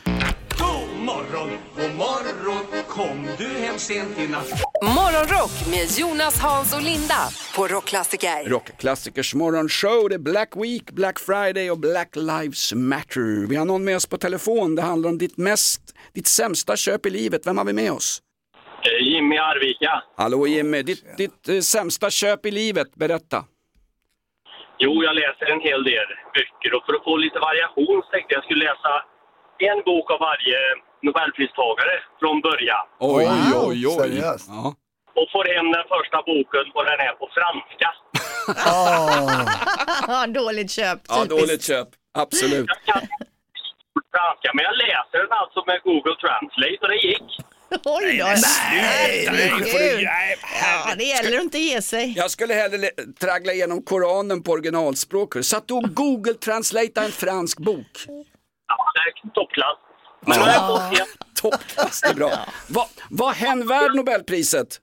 Morgon, 1.07 1.51
god 1.77 1.95
morgon, 1.95 2.85
kom 2.89 3.29
du 3.39 3.49
hem 3.65 3.79
sent 3.79 4.19
i 4.19 4.29
natt? 4.29 4.51
Morgonrock 4.83 5.55
med 5.71 5.87
Jonas, 5.99 6.41
Hans 6.43 6.77
och 6.77 6.83
Linda 6.83 7.21
på 7.57 7.67
Rockklassiker. 7.75 8.51
Rockklassikers 8.51 9.35
morgonshow, 9.35 10.09
det 10.09 10.15
är 10.15 10.19
Black 10.19 10.53
Week, 10.57 10.91
Black 10.91 11.19
Friday 11.19 11.71
och 11.71 11.79
Black 11.79 12.17
Lives 12.17 12.75
Matter. 12.75 13.49
Vi 13.49 13.57
har 13.57 13.65
någon 13.65 13.85
med 13.85 13.97
oss 13.97 14.07
på 14.07 14.17
telefon, 14.17 14.75
det 14.75 14.83
handlar 14.83 15.11
om 15.11 15.19
ditt 15.19 15.37
mest, 15.37 15.83
ditt 16.15 16.27
sämsta 16.27 16.77
köp 16.77 17.07
i 17.07 17.11
livet. 17.11 17.47
Vem 17.47 17.59
har 17.59 17.65
vi 17.65 17.73
med 17.73 17.93
oss? 17.93 18.23
Eh, 18.83 19.09
Jimmy 19.09 19.37
Arvika. 19.39 20.03
Hallå 20.17 20.47
Jimmy, 20.47 20.83
ditt, 20.83 21.17
ditt 21.17 21.49
eh, 21.49 21.61
sämsta 21.61 22.11
köp 22.11 22.47
i 22.47 22.51
livet, 22.51 22.95
berätta. 22.95 23.45
Jo, 24.79 25.03
jag 25.05 25.15
läser 25.15 25.47
en 25.55 25.61
hel 25.61 25.85
del 25.85 26.09
böcker 26.35 26.75
och 26.77 26.85
för 26.87 26.95
att 26.95 27.05
få 27.05 27.17
lite 27.17 27.39
variation 27.39 28.03
så 28.05 28.09
tänkte 28.11 28.35
jag 28.35 28.45
skulle 28.45 28.65
läsa 28.65 28.93
en 29.59 29.83
bok 29.85 30.11
av 30.11 30.21
varje 30.21 30.59
Nobelpristagare 31.03 31.95
från 32.21 32.41
början. 32.41 32.85
Oj, 32.99 33.25
Wow, 33.25 33.69
oj, 33.69 33.87
oj. 33.87 33.95
seriöst? 34.01 34.49
Ja. 34.49 34.75
Och 35.21 35.29
får 35.33 35.45
hem 35.55 35.67
den 35.77 35.85
första 35.95 36.19
boken 36.31 36.65
och 36.77 36.85
den 36.91 36.99
är 37.09 37.13
på 37.21 37.27
franska. 37.39 37.89
Ah, 40.09 40.27
dåligt 40.41 40.71
köp. 40.71 40.99
ja, 41.09 41.15
typiskt. 41.15 41.31
dåligt 41.41 41.65
köp. 41.65 41.89
Absolut. 42.15 42.67
Jag 42.69 42.95
kan 42.95 43.03
inte 43.03 43.17
franska, 44.17 44.51
men 44.55 44.65
jag 44.65 44.77
läser 44.77 45.19
den 45.19 45.33
alltså 45.43 45.65
med 45.67 45.81
Google 45.85 46.15
Translate 46.23 46.79
och 46.83 46.89
det 46.89 46.97
gick. 47.09 47.23
Oj 47.85 48.19
då. 48.19 48.25
Nej, 48.73 49.29
nej, 49.33 50.39
Ja, 50.63 50.95
det 50.97 51.05
gäller 51.05 51.37
att 51.39 51.43
inte 51.45 51.59
ge 51.59 51.83
sig. 51.83 52.15
Jag 52.17 52.31
skulle 52.31 52.55
hellre 52.55 52.89
traggla 53.21 53.53
igenom 53.53 53.83
Koranen 53.83 54.43
på 54.43 54.53
originalspråk. 54.53 55.35
Satt 55.45 55.69
du 55.69 55.75
och 55.75 55.95
Google 55.95 56.35
translata 56.35 57.05
en 57.05 57.13
fransk 57.13 57.59
bok? 57.59 57.87
Ja, 58.69 58.93
det 58.95 59.29
är 59.29 59.31
toppklass. 59.35 59.79
Ja. 60.27 61.07
Toppklass, 61.35 62.01
det 62.01 62.09
är 62.09 62.15
bra. 62.15 62.47
Vad 62.67 62.87
vad 63.11 63.35
hän 63.35 63.67
värd 63.67 63.95
Nobelpriset? 63.95 64.81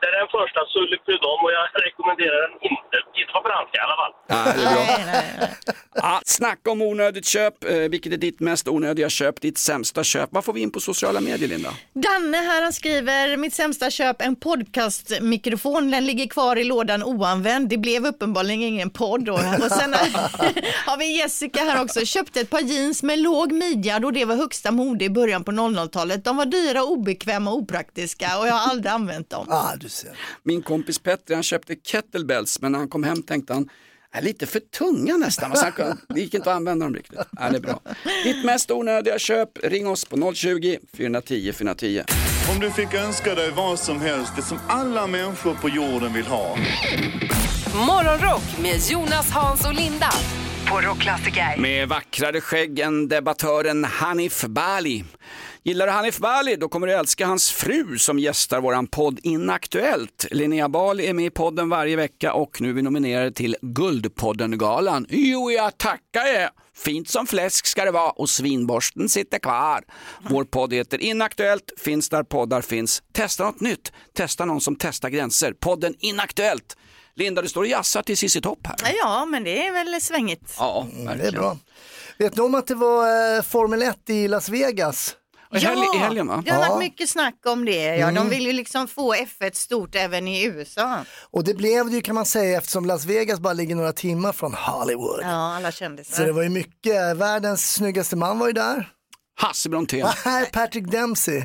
Det 0.00 0.06
är 0.08 0.12
den 0.20 0.28
första 0.38 0.60
Sulle 0.72 0.96
Prudhomme 1.04 1.44
och 1.48 1.52
jag 1.58 1.64
rekommenderar 1.86 2.38
den 2.48 2.54
inte. 2.70 2.96
Inte 3.20 3.32
på 3.32 3.40
franska 3.48 3.74
i 3.80 3.84
alla 3.86 3.96
fall. 4.02 4.12
Ja, 4.26 4.38
det 4.56 4.62
är 4.62 5.36
bra. 5.36 5.48
Ja, 5.94 6.20
snacka 6.24 6.70
om 6.70 6.82
onödigt 6.82 7.26
köp. 7.26 7.64
Eh, 7.64 7.76
vilket 7.76 8.12
är 8.12 8.16
ditt 8.16 8.40
mest 8.40 8.68
onödiga 8.68 9.08
köp, 9.08 9.40
ditt 9.40 9.58
sämsta 9.58 10.04
köp? 10.04 10.28
Vad 10.32 10.44
får 10.44 10.52
vi 10.52 10.60
in 10.60 10.70
på 10.70 10.80
sociala 10.80 11.20
medier, 11.20 11.48
Linda? 11.48 11.70
Danne 11.92 12.36
här 12.36 12.62
han 12.62 12.72
skriver, 12.72 13.36
mitt 13.36 13.54
sämsta 13.54 13.90
köp 13.90 14.22
en 14.22 14.36
podcastmikrofon, 14.36 15.90
den 15.90 16.06
ligger 16.06 16.26
kvar 16.26 16.56
i 16.56 16.64
lådan 16.64 17.02
oanvänd. 17.02 17.68
Det 17.68 17.78
blev 17.78 18.06
uppenbarligen 18.06 18.62
ingen 18.62 18.90
podd 18.90 19.24
då. 19.24 19.32
Och 19.34 19.70
sen 19.70 19.94
har 20.86 20.96
vi 20.98 21.18
Jessica 21.18 21.60
här 21.60 21.82
också, 21.82 22.04
köpte 22.04 22.40
ett 22.40 22.50
par 22.50 22.60
jeans 22.60 23.02
med 23.02 23.18
låg 23.18 23.52
midja 23.52 23.98
då 23.98 24.10
det 24.10 24.24
var 24.24 24.36
högsta 24.36 24.70
mode 24.70 25.04
i 25.04 25.10
början 25.10 25.44
på 25.44 25.52
00-talet. 25.52 26.24
De 26.24 26.36
var 26.36 26.46
dyra, 26.46 26.82
obekväma 26.82 27.50
och 27.50 27.56
opraktiska 27.56 28.38
och 28.38 28.46
jag 28.48 28.54
har 28.54 28.70
aldrig 28.70 28.92
använt 28.92 29.30
dem. 29.30 29.46
Ah, 29.64 29.76
du 29.76 29.88
ser. 29.88 30.10
Min 30.42 30.62
kompis 30.62 30.98
Petter 30.98 31.34
han 31.34 31.42
köpte 31.42 31.76
kettlebells 31.76 32.60
men 32.60 32.72
när 32.72 32.78
han 32.78 32.88
kom 32.88 33.04
hem 33.04 33.22
tänkte 33.22 33.52
han 33.52 33.68
är 34.12 34.22
lite 34.22 34.46
för 34.46 34.60
tunga 34.60 35.16
nästan. 35.16 35.52
Det 36.08 36.20
gick 36.20 36.34
inte 36.34 36.50
att 36.50 36.56
använda 36.56 36.86
dem 36.86 36.94
riktigt. 36.94 37.18
Ja, 37.38 37.50
det 37.50 37.56
är 37.56 37.60
bra. 37.60 37.80
Ditt 38.24 38.44
mest 38.44 38.70
onödiga 38.70 39.18
köp, 39.18 39.58
ring 39.62 39.86
oss 39.86 40.04
på 40.04 40.32
020 40.34 40.78
410 40.96 41.52
410. 41.52 42.02
Om 42.54 42.60
du 42.60 42.70
fick 42.70 42.94
önska 42.94 43.34
dig 43.34 43.50
vad 43.50 43.78
som 43.78 44.00
helst, 44.00 44.32
det 44.36 44.42
som 44.42 44.58
alla 44.68 45.06
människor 45.06 45.54
på 45.54 45.68
jorden 45.68 46.12
vill 46.12 46.26
ha. 46.26 46.56
Morgonrock 47.74 48.58
med 48.62 48.80
Jonas, 48.90 49.30
Hans 49.30 49.66
och 49.66 49.74
Linda 49.74 50.10
på 50.70 50.80
Rockklassiker. 50.80 51.56
Med 51.58 51.88
vackrare 51.88 52.40
skägg 52.40 52.78
än 52.78 53.08
debattören 53.08 53.84
Hanif 53.84 54.44
Bali. 54.44 55.04
Gillar 55.66 55.86
du 55.86 55.92
Hanif 55.92 56.18
Bali 56.18 56.56
då 56.56 56.68
kommer 56.68 56.86
du 56.86 56.92
älska 56.92 57.26
hans 57.26 57.50
fru 57.52 57.98
som 57.98 58.18
gästar 58.18 58.60
våran 58.60 58.86
podd 58.86 59.20
Inaktuellt. 59.22 60.26
Linnea 60.30 60.68
Bali 60.68 61.06
är 61.06 61.12
med 61.12 61.26
i 61.26 61.30
podden 61.30 61.68
varje 61.68 61.96
vecka 61.96 62.32
och 62.32 62.60
nu 62.60 62.68
är 62.68 62.72
vi 62.72 62.82
nominerade 62.82 63.32
till 63.32 63.56
Guldpodden-galan. 63.62 65.06
Jo, 65.08 65.50
jag 65.50 65.78
tackar 65.78 66.26
er! 66.34 66.50
Fint 66.76 67.08
som 67.08 67.26
fläsk 67.26 67.66
ska 67.66 67.84
det 67.84 67.90
vara 67.90 68.10
och 68.10 68.30
svinborsten 68.30 69.08
sitter 69.08 69.38
kvar. 69.38 69.84
Vår 70.30 70.44
podd 70.44 70.72
heter 70.72 70.98
Inaktuellt, 70.98 71.72
finns 71.78 72.08
där 72.08 72.22
poddar 72.22 72.60
finns. 72.60 73.02
Testa 73.12 73.44
något 73.44 73.60
nytt, 73.60 73.92
testa 74.12 74.44
någon 74.44 74.60
som 74.60 74.76
testar 74.76 75.08
gränser. 75.08 75.52
Podden 75.52 75.94
Inaktuellt. 75.98 76.76
Linda, 77.14 77.42
du 77.42 77.48
står 77.48 77.60
och 77.60 77.66
jassar 77.66 78.02
till 78.02 78.16
Cissi 78.16 78.40
Topp 78.40 78.66
här. 78.66 78.76
Ja, 79.02 79.24
men 79.24 79.44
det 79.44 79.66
är 79.66 79.72
väl 79.72 80.00
svängigt. 80.00 80.54
Ja, 80.58 80.86
Mm, 80.92 81.18
det 81.18 81.26
är 81.28 81.32
bra. 81.32 81.58
Vet 82.18 82.36
ni 82.36 82.42
om 82.42 82.54
att 82.54 82.66
det 82.66 82.74
var 82.74 83.36
eh, 83.36 83.42
Formel 83.42 83.82
1 83.82 84.10
i 84.10 84.28
Las 84.28 84.48
Vegas? 84.48 85.16
I 85.54 85.64
helg- 85.64 85.94
i 85.94 85.98
helgen, 85.98 86.26
va? 86.26 86.42
Det 86.44 86.50
har 86.50 86.62
Ja. 86.62 86.68
varit 86.68 86.78
mycket 86.78 87.08
snack 87.08 87.34
om 87.46 87.64
det. 87.64 87.96
Ja. 87.96 88.08
Mm. 88.08 88.14
De 88.14 88.28
vill 88.30 88.46
ju 88.46 88.52
liksom 88.52 88.88
få 88.88 89.14
F1 89.14 89.54
stort 89.54 89.94
även 89.94 90.28
i 90.28 90.44
USA. 90.44 91.04
Och 91.30 91.44
det 91.44 91.54
blev 91.54 91.86
det 91.90 91.96
ju 91.96 92.00
kan 92.02 92.14
man 92.14 92.26
säga 92.26 92.58
eftersom 92.58 92.86
Las 92.86 93.04
Vegas 93.04 93.40
bara 93.40 93.52
ligger 93.52 93.74
några 93.74 93.92
timmar 93.92 94.32
från 94.32 94.54
Hollywood. 94.54 95.20
Ja, 95.22 95.56
alla 95.56 95.72
Så 95.72 95.78
kändisar. 95.78 96.26
det 96.26 96.32
var 96.32 96.42
ju 96.42 96.48
mycket, 96.48 97.16
världens 97.16 97.72
snyggaste 97.74 98.16
man 98.16 98.38
var 98.38 98.46
ju 98.46 98.52
där. 98.52 98.88
Hasse 99.40 99.68
Brontén. 99.68 100.06
Nej, 100.26 100.46
Patrick 100.52 100.84
Dempsey. 100.90 101.44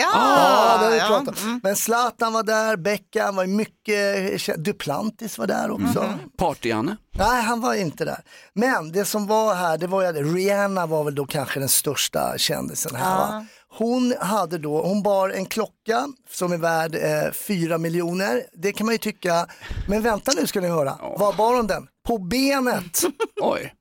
Ja, 0.00 0.78
Ja, 0.82 0.88
det 0.90 0.96
ja. 0.96 1.18
om. 1.18 1.60
Men 1.62 1.76
Zlatan 1.76 2.32
var 2.32 2.42
där, 2.42 2.76
Beckham 2.76 3.36
var 3.36 3.46
mycket, 3.46 4.64
Duplantis 4.64 5.38
var 5.38 5.46
där 5.46 5.70
också. 5.70 6.00
Mm. 6.00 6.18
Party-Janne. 6.38 6.96
Nej, 7.18 7.42
han 7.42 7.60
var 7.60 7.74
inte 7.74 8.04
där. 8.04 8.20
Men 8.54 8.92
det 8.92 9.04
som 9.04 9.26
var 9.26 9.54
här, 9.54 9.78
det 9.78 9.86
var 9.86 10.02
ju 10.02 10.08
att 10.08 10.34
Rihanna 10.34 10.86
var 10.86 11.04
väl 11.04 11.14
då 11.14 11.26
kanske 11.26 11.60
den 11.60 11.68
största 11.68 12.34
kändisen 12.38 12.94
här. 12.94 13.16
Va? 13.16 13.46
Hon 13.72 14.14
hade 14.20 14.58
då, 14.58 14.82
hon 14.82 15.02
bar 15.02 15.28
en 15.30 15.46
klocka 15.46 16.08
som 16.30 16.52
är 16.52 16.56
värd 16.56 16.94
eh, 16.94 17.32
4 17.32 17.78
miljoner. 17.78 18.42
Det 18.52 18.72
kan 18.72 18.86
man 18.86 18.94
ju 18.94 18.98
tycka, 18.98 19.46
men 19.88 20.02
vänta 20.02 20.32
nu 20.40 20.46
ska 20.46 20.60
ni 20.60 20.68
höra. 20.68 20.96
Var 21.18 21.32
bar 21.32 21.56
hon 21.56 21.66
den? 21.66 21.86
På 22.06 22.18
benet. 22.18 23.00
Oj. 23.40 23.74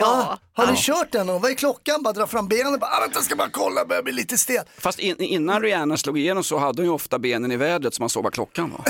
Va? 0.00 0.38
Har 0.54 0.66
ni 0.66 0.72
Ja. 0.72 0.76
kört 0.78 1.12
den? 1.12 1.28
Och 1.28 1.40
vad 1.42 1.50
är 1.50 1.54
klockan? 1.54 2.02
Bara 2.02 2.12
dra 2.12 2.26
fram 2.26 2.48
benen. 2.48 2.78
Bara, 2.78 2.90
ah, 2.90 3.00
vänta, 3.00 3.16
jag 3.16 3.24
ska 3.24 3.36
bara 3.36 3.50
kolla, 3.50 3.84
börjar 3.84 4.02
bli 4.02 4.12
lite 4.12 4.38
stel. 4.38 4.64
Fast 4.78 4.98
in, 4.98 5.16
innan 5.22 5.62
Rihanna 5.62 5.96
slog 5.96 6.18
igenom 6.18 6.44
så 6.44 6.58
hade 6.58 6.78
hon 6.82 6.86
ju 6.86 6.92
ofta 6.92 7.18
benen 7.18 7.52
i 7.52 7.56
vädret 7.56 7.94
så 7.94 8.02
man 8.02 8.10
såg 8.10 8.24
vad 8.24 8.32
klockan 8.32 8.70
var. 8.70 8.84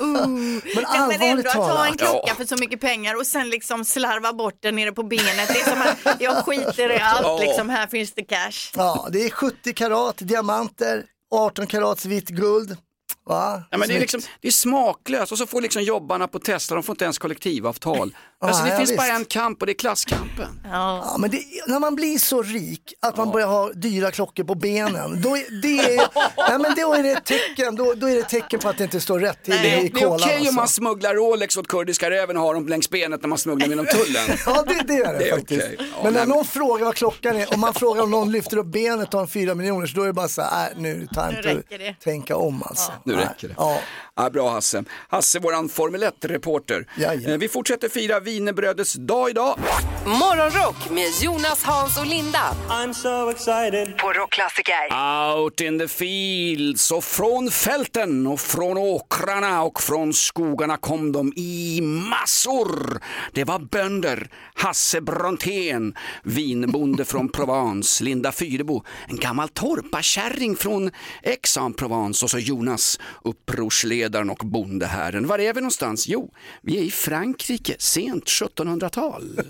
Men 0.06 0.62
Men 0.74 0.84
allvarligt 0.86 1.22
ändå 1.22 1.48
att 1.48 1.54
ta 1.54 1.66
talat. 1.68 1.90
en 1.90 1.96
klocka 1.96 2.34
för 2.34 2.44
så 2.44 2.56
mycket 2.60 2.80
pengar 2.80 3.16
och 3.20 3.26
sen 3.26 3.50
liksom 3.50 3.84
slarva 3.84 4.32
bort 4.32 4.58
den 4.62 4.76
nere 4.76 4.92
på 4.92 5.02
benet. 5.02 5.48
Det 5.48 5.60
är 5.60 5.70
som 5.70 5.82
att 5.82 6.20
jag 6.20 6.44
skiter 6.44 6.92
i 6.92 6.98
allt, 7.00 7.22
Ja. 7.26 7.38
liksom, 7.40 7.68
här 7.68 7.86
finns 7.86 8.12
det 8.14 8.22
cash. 8.22 8.70
Ja, 8.76 9.08
det 9.12 9.24
är 9.24 9.30
70 9.30 9.72
karat 9.74 10.14
diamanter, 10.18 11.04
18 11.34 11.66
karats 11.66 12.04
vitt 12.04 12.28
guld. 12.28 12.76
Va? 13.28 13.62
Ja, 13.70 13.78
men 13.78 13.88
det, 13.88 13.96
är 13.96 14.00
liksom, 14.00 14.20
det 14.40 14.48
är 14.48 14.52
smaklöst 14.52 15.32
och 15.32 15.38
så 15.38 15.46
får 15.46 15.60
liksom 15.60 15.82
jobbarna 15.82 16.28
på 16.28 16.38
Tesla, 16.38 16.74
de 16.74 16.82
får 16.82 16.92
inte 16.92 17.04
ens 17.04 17.18
kollektivavtal. 17.18 18.16
Ja, 18.40 18.46
alltså, 18.48 18.64
det 18.64 18.70
ja, 18.70 18.76
finns 18.76 18.90
visst. 18.90 18.98
bara 18.98 19.08
en 19.16 19.24
kamp 19.24 19.60
och 19.60 19.66
det 19.66 19.72
är 19.72 19.74
klasskampen. 19.74 20.60
Ja, 20.64 21.16
men 21.18 21.30
det, 21.30 21.42
när 21.66 21.78
man 21.78 21.94
blir 21.94 22.18
så 22.18 22.42
rik 22.42 22.94
att 23.00 23.16
man 23.16 23.30
börjar 23.30 23.46
ha 23.46 23.72
dyra 23.72 24.10
klockor 24.10 24.44
på 24.44 24.54
benen, 24.54 25.22
då 25.22 25.36
är 25.36 25.62
det, 25.62 26.08
nej, 26.48 26.58
men 26.58 26.74
då 26.76 26.94
är 26.94 27.02
det 27.02 27.10
ett 27.10 27.24
tecken, 27.24 27.76
då, 27.76 27.94
då 27.94 28.06
är 28.08 28.14
det 28.14 28.20
ett 28.20 28.28
tecken 28.28 28.60
på 28.60 28.68
att 28.68 28.78
det 28.78 28.84
inte 28.84 29.00
står 29.00 29.20
rätt 29.20 29.42
till 29.44 29.54
Det 29.54 29.70
är, 29.70 29.84
i 29.84 29.88
det 29.88 30.00
är 30.02 30.06
okej 30.08 30.18
kolan. 30.28 30.48
om 30.48 30.54
man 30.54 30.62
alltså. 30.62 30.74
smugglar 30.74 31.14
Rolex 31.14 31.56
åt 31.56 31.68
kurdiska 31.68 32.10
räven 32.10 32.36
och 32.36 32.42
har 32.42 32.54
dem 32.54 32.68
längs 32.68 32.90
benet 32.90 33.22
när 33.22 33.28
man 33.28 33.38
smugglar 33.38 33.68
genom 33.68 33.86
tullen. 33.86 34.36
Ja, 34.46 34.64
det, 34.68 34.74
det 34.86 34.94
är 34.94 35.12
det, 35.12 35.18
Det 35.18 35.28
är 35.30 35.36
faktiskt. 35.36 35.66
Ja, 35.78 35.84
men 36.02 36.02
när 36.02 36.10
nej, 36.10 36.12
men- 36.12 36.28
någon 36.28 36.44
frågar 36.44 36.84
vad 36.84 36.94
klockan 36.94 37.36
är, 37.36 37.54
om 37.54 37.60
man 37.60 37.74
frågar 37.74 38.02
om 38.02 38.10
någon 38.10 38.32
lyfter 38.32 38.56
upp 38.56 38.66
benet 38.66 39.08
och 39.08 39.14
har 39.14 39.20
en 39.22 39.28
fyra 39.28 39.54
miljoner, 39.54 39.86
så 39.86 39.96
då 39.96 40.02
är 40.02 40.06
det 40.06 40.12
bara 40.12 40.28
så 40.28 40.42
här, 40.42 40.70
äh, 40.70 40.78
nu 40.78 40.90
är 40.90 41.32
det 41.32 41.42
time 41.42 41.62
det. 41.78 41.94
tänka 42.04 42.36
om 42.36 42.62
alltså. 42.62 42.92
Nu 43.04 43.16
Nej. 43.16 43.24
räcker 43.24 43.48
det. 43.48 43.54
Ja. 43.58 43.80
Ja, 44.16 44.30
bra 44.30 44.50
Hasse. 44.50 44.84
Hasse, 45.08 45.38
våran 45.38 45.68
Formel 45.68 46.02
1-reporter. 46.02 46.86
Jajamän. 46.98 47.30
Eh, 47.32 47.38
Vi 47.38 47.48
fortsätter 47.48 47.88
fira 47.88 48.20
wienerbrödets 48.20 48.92
dag 48.92 49.30
idag. 49.30 49.58
Morgonrock 50.06 50.90
med 50.90 51.10
Jonas, 51.22 51.62
Hans 51.62 51.98
och 51.98 52.06
Linda 52.06 52.54
I'm 52.68 52.92
so 52.92 53.30
excited. 53.30 53.98
på 53.98 54.12
Rockklassiker. 54.12 54.74
Out 55.36 55.60
in 55.60 55.78
the 55.78 55.88
fields 55.88 56.90
och 56.90 57.04
från 57.04 57.50
fälten 57.50 58.26
och 58.26 58.40
från 58.40 58.76
åkrarna 58.78 59.62
och 59.62 59.82
från 59.82 60.12
skogarna 60.12 60.76
kom 60.76 61.12
de 61.12 61.32
i 61.36 61.80
massor. 61.82 63.00
Det 63.32 63.44
var 63.44 63.58
bönder, 63.58 64.28
Hasse 64.54 65.00
Brontén, 65.00 65.94
vinbonde 66.22 67.04
från 67.04 67.28
Provence, 67.28 68.04
Linda 68.04 68.32
Fyrebo, 68.32 68.82
en 69.08 69.16
gammal 69.16 69.48
torparkärring 69.48 70.56
från 70.56 70.90
Aix-en-Provence 71.24 72.24
och 72.24 72.30
så 72.30 72.38
Jonas, 72.38 72.85
upprorsledaren 73.24 74.30
och 74.30 74.42
bondeherren. 74.44 75.26
Var 75.26 75.38
är 75.38 75.54
vi 75.54 75.60
någonstans? 75.60 76.08
Jo, 76.08 76.32
vi 76.62 76.78
är 76.78 76.82
i 76.82 76.90
Frankrike, 76.90 77.76
sent 77.78 78.24
1700-tal. 78.24 79.40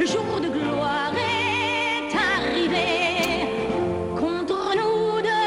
Le 0.00 0.06
jour 0.06 0.40
de 0.42 0.48
gloire 0.48 1.16
est 1.18 2.14
arrivé. 2.32 2.88
Contre 4.20 4.74
nous 4.76 5.22
de 5.28 5.38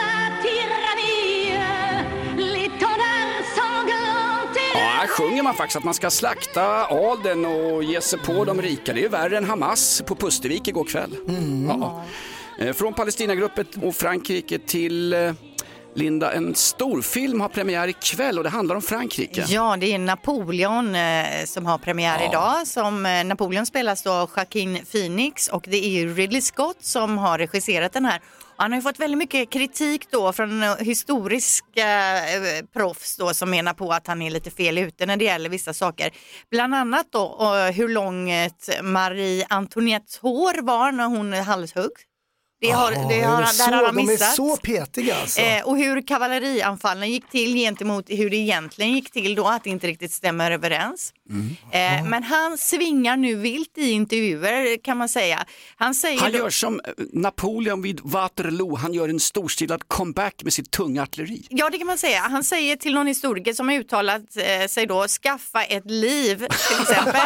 la 0.00 0.16
tyrannie, 0.42 1.58
l'étendard 2.36 3.44
sanglant 3.56 4.56
Ja, 4.74 4.80
här 4.80 5.06
sjunger 5.06 5.42
man 5.42 5.54
faktiskt 5.54 5.76
att 5.76 5.84
man 5.84 5.94
ska 5.94 6.10
slakta 6.10 6.86
adeln 6.86 7.44
och 7.44 7.84
ge 7.84 8.00
sig 8.00 8.18
på 8.18 8.44
de 8.44 8.62
rika. 8.62 8.92
Det 8.92 9.04
är 9.04 9.08
värre 9.08 9.36
än 9.38 9.44
Hamas 9.44 10.02
på 10.06 10.14
Pustervik 10.14 10.68
igår 10.68 10.84
kväll. 10.84 11.16
Ja. 11.68 12.04
Eh, 12.60 12.72
Från 12.72 12.94
Palestinagruppen 12.94 13.66
och 13.82 13.94
Frankrike 13.94 14.58
till 14.58 15.12
eh, 15.12 15.32
Linda, 15.94 16.32
en 16.32 16.54
storfilm 16.54 17.40
har 17.40 17.48
premiär 17.48 17.88
ikväll 17.88 18.38
och 18.38 18.44
det 18.44 18.50
handlar 18.50 18.76
om 18.76 18.82
Frankrike. 18.82 19.44
Ja, 19.48 19.76
det 19.80 19.94
är 19.94 19.98
Napoleon 19.98 20.94
eh, 20.94 21.44
som 21.44 21.66
har 21.66 21.78
premiär 21.78 22.28
idag. 22.28 22.66
Som, 22.66 23.06
eh, 23.06 23.24
Napoleon 23.24 23.66
spelas 23.66 24.06
av 24.06 24.30
Joaquin 24.36 24.84
Phoenix 24.92 25.48
och 25.48 25.64
det 25.68 25.76
är 25.86 26.08
Ridley 26.08 26.40
Scott 26.40 26.76
som 26.80 27.18
har 27.18 27.38
regisserat 27.38 27.92
den 27.92 28.04
här. 28.04 28.20
Han 28.56 28.72
har 28.72 28.78
ju 28.78 28.82
fått 28.82 29.00
väldigt 29.00 29.18
mycket 29.18 29.50
kritik 29.50 30.10
då 30.10 30.32
från 30.32 30.62
historiska 30.78 32.16
eh, 32.16 32.64
proffs 32.72 33.16
då 33.16 33.34
som 33.34 33.50
menar 33.50 33.74
på 33.74 33.92
att 33.92 34.06
han 34.06 34.22
är 34.22 34.30
lite 34.30 34.50
fel 34.50 34.78
ute 34.78 35.06
när 35.06 35.16
det 35.16 35.24
gäller 35.24 35.48
vissa 35.48 35.72
saker. 35.72 36.10
Bland 36.50 36.74
annat 36.74 37.06
då 37.10 37.54
hur 37.74 37.88
långt 37.88 38.68
Marie 38.82 39.46
Antoinettes 39.48 40.18
hår 40.18 40.62
var 40.62 40.92
när 40.92 41.06
hon 41.06 41.32
halshugg. 41.32 41.90
Det 42.60 42.70
har, 42.70 42.92
Ja, 42.92 43.06
det 43.08 43.20
har, 43.20 43.40
där 43.40 43.46
så, 43.46 43.62
har 43.64 43.72
han 43.72 43.94
de 43.96 44.02
är 44.02 44.06
missat. 44.06 44.34
så 44.34 44.56
petiga 44.56 45.16
alltså. 45.16 45.40
Eh, 45.40 45.62
och 45.68 45.78
hur 45.78 46.06
kavallerianfallen 46.06 47.10
gick 47.10 47.30
till 47.30 47.54
gentemot 47.54 48.04
hur 48.08 48.30
det 48.30 48.36
egentligen 48.36 48.92
gick 48.92 49.10
till 49.10 49.34
då, 49.34 49.46
att 49.48 49.64
det 49.64 49.70
inte 49.70 49.86
riktigt 49.86 50.12
stämmer 50.12 50.50
överens. 50.50 51.12
Mm. 51.30 51.56
Eh, 52.02 52.08
men 52.10 52.22
han 52.22 52.58
svingar 52.58 53.16
nu 53.16 53.34
vilt 53.34 53.78
i 53.78 53.90
intervjuer 53.90 54.84
kan 54.84 54.96
man 54.96 55.08
säga. 55.08 55.44
Han 55.76 55.94
säger 55.94 56.20
Han 56.20 56.32
då- 56.32 56.38
gör 56.38 56.50
som 56.50 56.80
eh, 56.84 56.92
Napoleon 57.12 57.82
vid 57.82 58.00
Waterloo, 58.04 58.76
han 58.76 58.92
gör 58.94 59.08
en 59.08 59.20
storstilad 59.20 59.88
comeback 59.88 60.34
med 60.44 60.52
sitt 60.52 60.70
tunga 60.70 61.02
artilleri. 61.02 61.46
Ja, 61.50 61.70
det 61.70 61.78
kan 61.78 61.86
man 61.86 61.98
säga. 61.98 62.20
Han 62.20 62.44
säger 62.44 62.76
till 62.76 62.94
någon 62.94 63.06
historiker 63.06 63.52
som 63.52 63.68
har 63.68 63.74
uttalat 63.76 64.22
eh, 64.36 64.66
sig 64.68 64.86
då, 64.86 65.06
skaffa 65.08 65.62
ett 65.62 65.90
liv 65.90 66.36
till 66.36 66.80
exempel. 66.82 67.20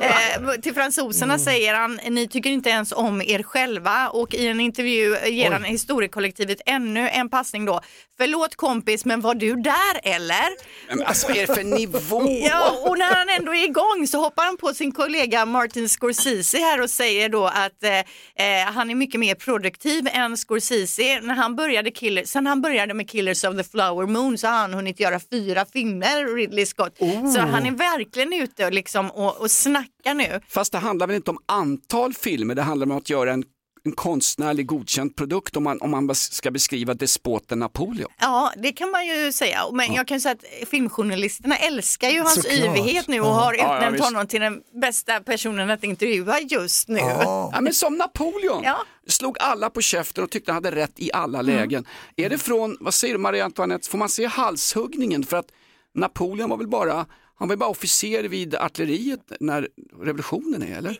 eh, 0.54 0.60
till 0.62 0.74
fransoserna 0.74 1.38
säger 1.38 1.74
han, 1.74 2.00
ni 2.10 2.28
tycker 2.28 2.50
inte 2.50 2.70
ens 2.70 2.92
om 2.92 3.22
er 3.22 3.42
själva 3.42 4.08
och 4.08 4.34
i 4.34 4.46
en 4.46 4.60
intervju 4.60 5.16
ger 5.26 5.50
han 5.50 5.64
historiekollektivet 5.64 6.60
ännu 6.66 7.08
en 7.08 7.28
passning 7.28 7.64
då. 7.64 7.80
Förlåt 8.18 8.56
kompis, 8.56 9.04
men 9.04 9.20
var 9.20 9.34
du 9.34 9.54
där 9.56 10.00
eller? 10.02 10.44
Men 10.88 11.06
alltså 11.06 11.28
vad 11.28 11.36
är 11.36 11.46
det 11.46 11.54
för 11.54 11.64
nivå? 11.64 12.22
Ja, 12.50 12.70
och 12.86 12.98
när 12.98 13.14
han 13.14 13.28
ändå 13.44 13.54
är 13.54 13.64
igång 13.64 14.06
så 14.06 14.18
hoppar 14.18 14.44
han 14.44 14.56
på 14.56 14.74
sin 14.74 14.92
kollega 14.92 15.46
Martin 15.46 15.88
Scorsese 15.88 16.58
här 16.58 16.80
och 16.80 16.90
säger 16.90 17.28
då 17.28 17.46
att 17.46 17.84
eh, 17.84 17.98
eh, 18.46 18.72
han 18.74 18.90
är 18.90 18.94
mycket 18.94 19.20
mer 19.20 19.34
produktiv 19.34 20.08
än 20.12 20.36
Scorsese. 20.36 21.20
När 21.22 21.34
han 21.34 21.56
började 21.56 21.90
Killer, 21.90 22.24
sen 22.24 22.46
han 22.46 22.62
började 22.62 22.94
med 22.94 23.10
Killers 23.10 23.44
of 23.44 23.56
the 23.56 23.64
Flower 23.64 24.06
Moon 24.06 24.38
så 24.38 24.46
har 24.46 24.58
han 24.58 24.74
hunnit 24.74 25.00
göra 25.00 25.20
fyra 25.30 25.64
filmer, 25.72 26.36
Ridley 26.36 26.66
Scott. 26.66 26.96
Så 27.34 27.40
han 27.40 27.66
är 27.66 27.70
verkligen 27.70 28.32
ute 28.32 28.66
och, 28.66 28.72
liksom, 28.72 29.10
och, 29.10 29.40
och 29.40 29.50
snackar 29.50 30.14
nu. 30.14 30.40
Fast 30.48 30.72
det 30.72 30.78
handlar 30.78 31.06
väl 31.06 31.16
inte 31.16 31.30
om 31.30 31.38
antal 31.46 32.14
filmer, 32.14 32.54
det 32.54 32.62
handlar 32.62 32.86
om 32.86 32.96
att 32.96 33.10
göra 33.10 33.32
en, 33.32 33.44
en 33.86 33.92
konstnärlig 33.92 34.66
godkänd 34.66 35.16
produkt 35.16 35.56
om 35.56 35.64
man, 35.64 35.80
om 35.80 35.90
man 35.90 36.14
ska 36.14 36.50
beskriva 36.50 36.94
despoten 36.94 37.58
Napoleon. 37.58 38.10
Ja, 38.20 38.52
det 38.56 38.72
kan 38.72 38.90
man 38.90 39.06
ju 39.06 39.32
säga. 39.32 39.60
Men 39.72 39.92
jag 39.94 40.08
kan 40.08 40.20
säga 40.20 40.32
att 40.32 40.68
filmjournalisterna 40.68 41.56
älskar 41.56 42.08
ju 42.10 42.20
hans 42.20 42.34
Såklart. 42.34 42.52
yvighet 42.52 43.08
nu 43.08 43.20
och 43.20 43.26
Ja. 43.26 43.30
har 43.32 43.54
Ja, 43.54 43.58
ja, 43.64 43.76
utnämnt 43.76 43.94
visst. 43.94 44.04
honom 44.04 44.26
till 44.26 44.40
den 44.40 44.62
bästa 44.80 45.20
personen 45.20 45.70
att 45.70 45.84
intervjua 45.84 46.40
just 46.40 46.88
nu. 46.88 46.98
Ja, 46.98 47.58
men 47.60 47.74
som 47.74 47.96
Napoleon. 47.96 48.62
Ja. 48.64 48.84
Slog 49.08 49.36
alla 49.40 49.70
på 49.70 49.80
käften 49.80 50.24
och 50.24 50.30
tyckte 50.30 50.52
han 50.52 50.64
hade 50.64 50.76
rätt 50.76 50.92
i 50.96 51.10
alla 51.12 51.38
Mm. 51.40 51.56
lägen. 51.56 51.86
Är 52.16 52.30
det 52.30 52.38
från, 52.38 52.76
vad 52.80 52.94
säger 52.94 53.14
du 53.14 53.18
Marie 53.20 53.44
Antoinette, 53.44 53.88
får 53.88 53.98
man 53.98 54.08
se 54.08 54.26
halshuggningen? 54.26 55.24
För 55.24 55.36
att 55.36 55.46
Napoleon 55.94 56.50
var 56.50 56.56
väl 56.56 56.68
bara, 56.68 57.06
han 57.38 57.48
var 57.48 57.54
ju 57.54 57.58
bara 57.58 57.68
officer 57.70 58.22
vid 58.24 58.54
artilleriet 58.54 59.20
när 59.40 59.68
revolutionen 60.02 60.62
är, 60.62 60.78
eller? 60.78 60.96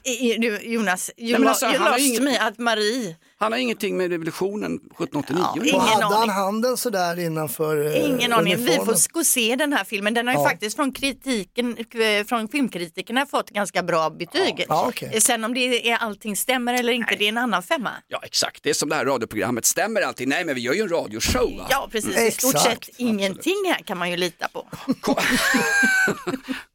Jonas, 0.64 1.10
you, 1.16 1.38
Nej, 1.38 1.48
alltså, 1.48 1.66
you 1.66 1.78
lost 1.78 1.98
ingen- 2.00 2.24
me 2.24 2.38
att 2.38 2.58
Marie, 2.58 3.16
Han 3.38 3.52
har 3.52 3.58
ingenting 3.58 3.96
med 3.96 4.10
revolutionen 4.10 4.74
1789 4.74 5.74
och 5.74 5.80
hade 5.82 6.14
han 6.16 6.28
handen 6.28 6.76
sådär 6.76 7.18
innanför 7.18 7.86
eh, 7.86 8.04
ingen 8.10 8.32
aning. 8.32 8.56
Vi 8.56 8.76
får 8.76 9.12
gå 9.12 9.24
se 9.24 9.56
den 9.56 9.72
här 9.72 9.84
filmen. 9.84 10.14
Den 10.14 10.26
har 10.26 10.34
ju 10.34 10.40
Ja. 10.40 10.48
faktiskt 10.48 10.76
från, 10.76 10.92
kritiken, 10.92 11.76
eh, 11.78 12.24
från 12.26 12.48
filmkritikerna 12.48 13.26
fått 13.26 13.50
ganska 13.50 13.82
bra 13.82 14.10
betyg. 14.10 14.64
Ja, 14.68 14.84
okej. 14.88 15.20
Sen 15.20 15.44
om 15.44 15.54
det 15.54 15.90
är, 15.90 15.96
allting 15.96 16.36
stämmer 16.36 16.74
eller 16.74 16.92
inte, 16.92 17.14
det 17.18 17.24
är 17.24 17.28
en 17.28 17.38
annan 17.38 17.62
femma. 17.62 17.90
Ja 18.08 18.20
exakt, 18.22 18.62
det 18.62 18.70
är 18.70 18.74
som 18.74 18.88
det 18.88 18.94
här 18.94 19.04
radioprogrammet, 19.04 19.64
stämmer 19.64 20.00
alltid? 20.00 20.28
Nej 20.28 20.44
men 20.44 20.54
vi 20.54 20.60
gör 20.60 20.72
ju 20.74 20.80
en 20.80 20.88
radioshow. 20.88 21.56
Va? 21.58 21.66
Ja, 21.70 21.88
precis. 21.92 22.18
I 22.18 22.30
stort 22.30 22.54
Exakt. 22.54 22.84
sett 22.86 22.94
ingenting 22.96 23.56
här 23.66 23.82
kan 23.84 23.98
man 23.98 24.10
ju 24.10 24.16
lita 24.16 24.48
på. 24.48 24.66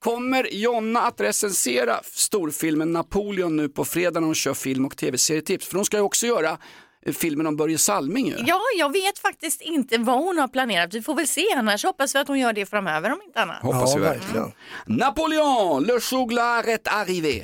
Kommer 0.10 0.54
Jonna 0.54 1.02
att 1.02 1.22
recensera 1.22 2.00
storfilmen 2.04 2.94
Napoleon 2.94 3.56
nu 3.56 3.70
på 3.70 3.86
fredag 3.86 4.20
när 4.20 4.26
hon 4.26 4.36
kör 4.36 4.54
film 4.54 4.86
och 4.86 4.98
tv-serietips? 4.98 5.68
För 5.68 5.76
hon 5.76 5.86
ska 5.86 5.98
ju 5.98 6.04
också 6.04 6.28
göra 6.28 6.58
eh, 7.06 7.14
filmen 7.14 7.48
om 7.48 7.58
Börje 7.58 7.78
Salming 7.78 8.28
ju. 8.28 8.36
Ja, 8.46 8.60
jag 8.78 8.94
vet 8.94 9.20
faktiskt 9.20 9.62
inte 9.62 9.98
vad 9.98 10.18
hon 10.18 10.38
har 10.38 10.48
planerat. 10.48 10.94
Vi 10.94 11.02
får 11.02 11.16
väl 11.16 11.28
se, 11.28 11.46
annars 11.56 11.84
hoppas 11.86 12.16
vi 12.16 12.20
att 12.20 12.28
hon 12.28 12.40
gör 12.40 12.54
det 12.54 12.66
framöver 12.66 13.12
om 13.12 13.22
inte 13.26 13.42
annat. 13.42 13.62
Hoppas 13.62 13.96
vi 13.96 14.00
verkligen. 14.00 14.52
Napoleon, 14.86 15.84
le 15.84 16.00
chouglar 16.00 16.64
est 16.68 16.88
arrivé. 16.88 17.44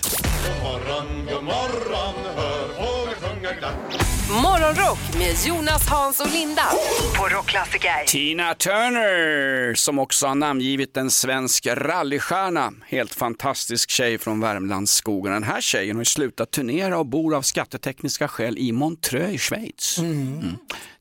morgon, 0.64 1.26
god 1.26 1.44
morgon, 1.44 2.16
hör 2.36 2.68
fåglar 2.68 3.16
sjunga 3.16 3.54
glatt. 3.60 3.85
Morgonrock 4.44 5.00
med 5.18 5.36
Jonas, 5.46 5.90
Hans 5.90 6.20
och 6.20 6.34
Linda 6.34 6.64
på 7.18 7.28
Rockklassiker. 7.36 8.06
Tina 8.08 8.54
Turner 8.54 9.74
som 9.74 10.00
också 10.00 10.28
har 10.28 10.36
namngivit 10.36 10.98
en 10.98 11.12
svensk 11.12 11.68
rallystjärna. 11.68 12.74
Helt 12.88 13.14
fantastisk 13.14 13.90
tjej 13.90 14.18
från 14.18 14.40
Värmlandsskogen. 14.40 15.34
Den 15.34 15.44
här 15.44 15.62
tjejen 15.62 15.98
har 15.98 16.04
slutat 16.04 16.52
turnera 16.52 16.98
och 16.98 17.06
bor 17.06 17.36
av 17.36 17.42
skattetekniska 17.42 18.28
skäl 18.28 18.58
i 18.58 18.72
Montreux 18.72 19.34
i 19.34 19.38
Schweiz. 19.38 19.98
Mm. 19.98 20.58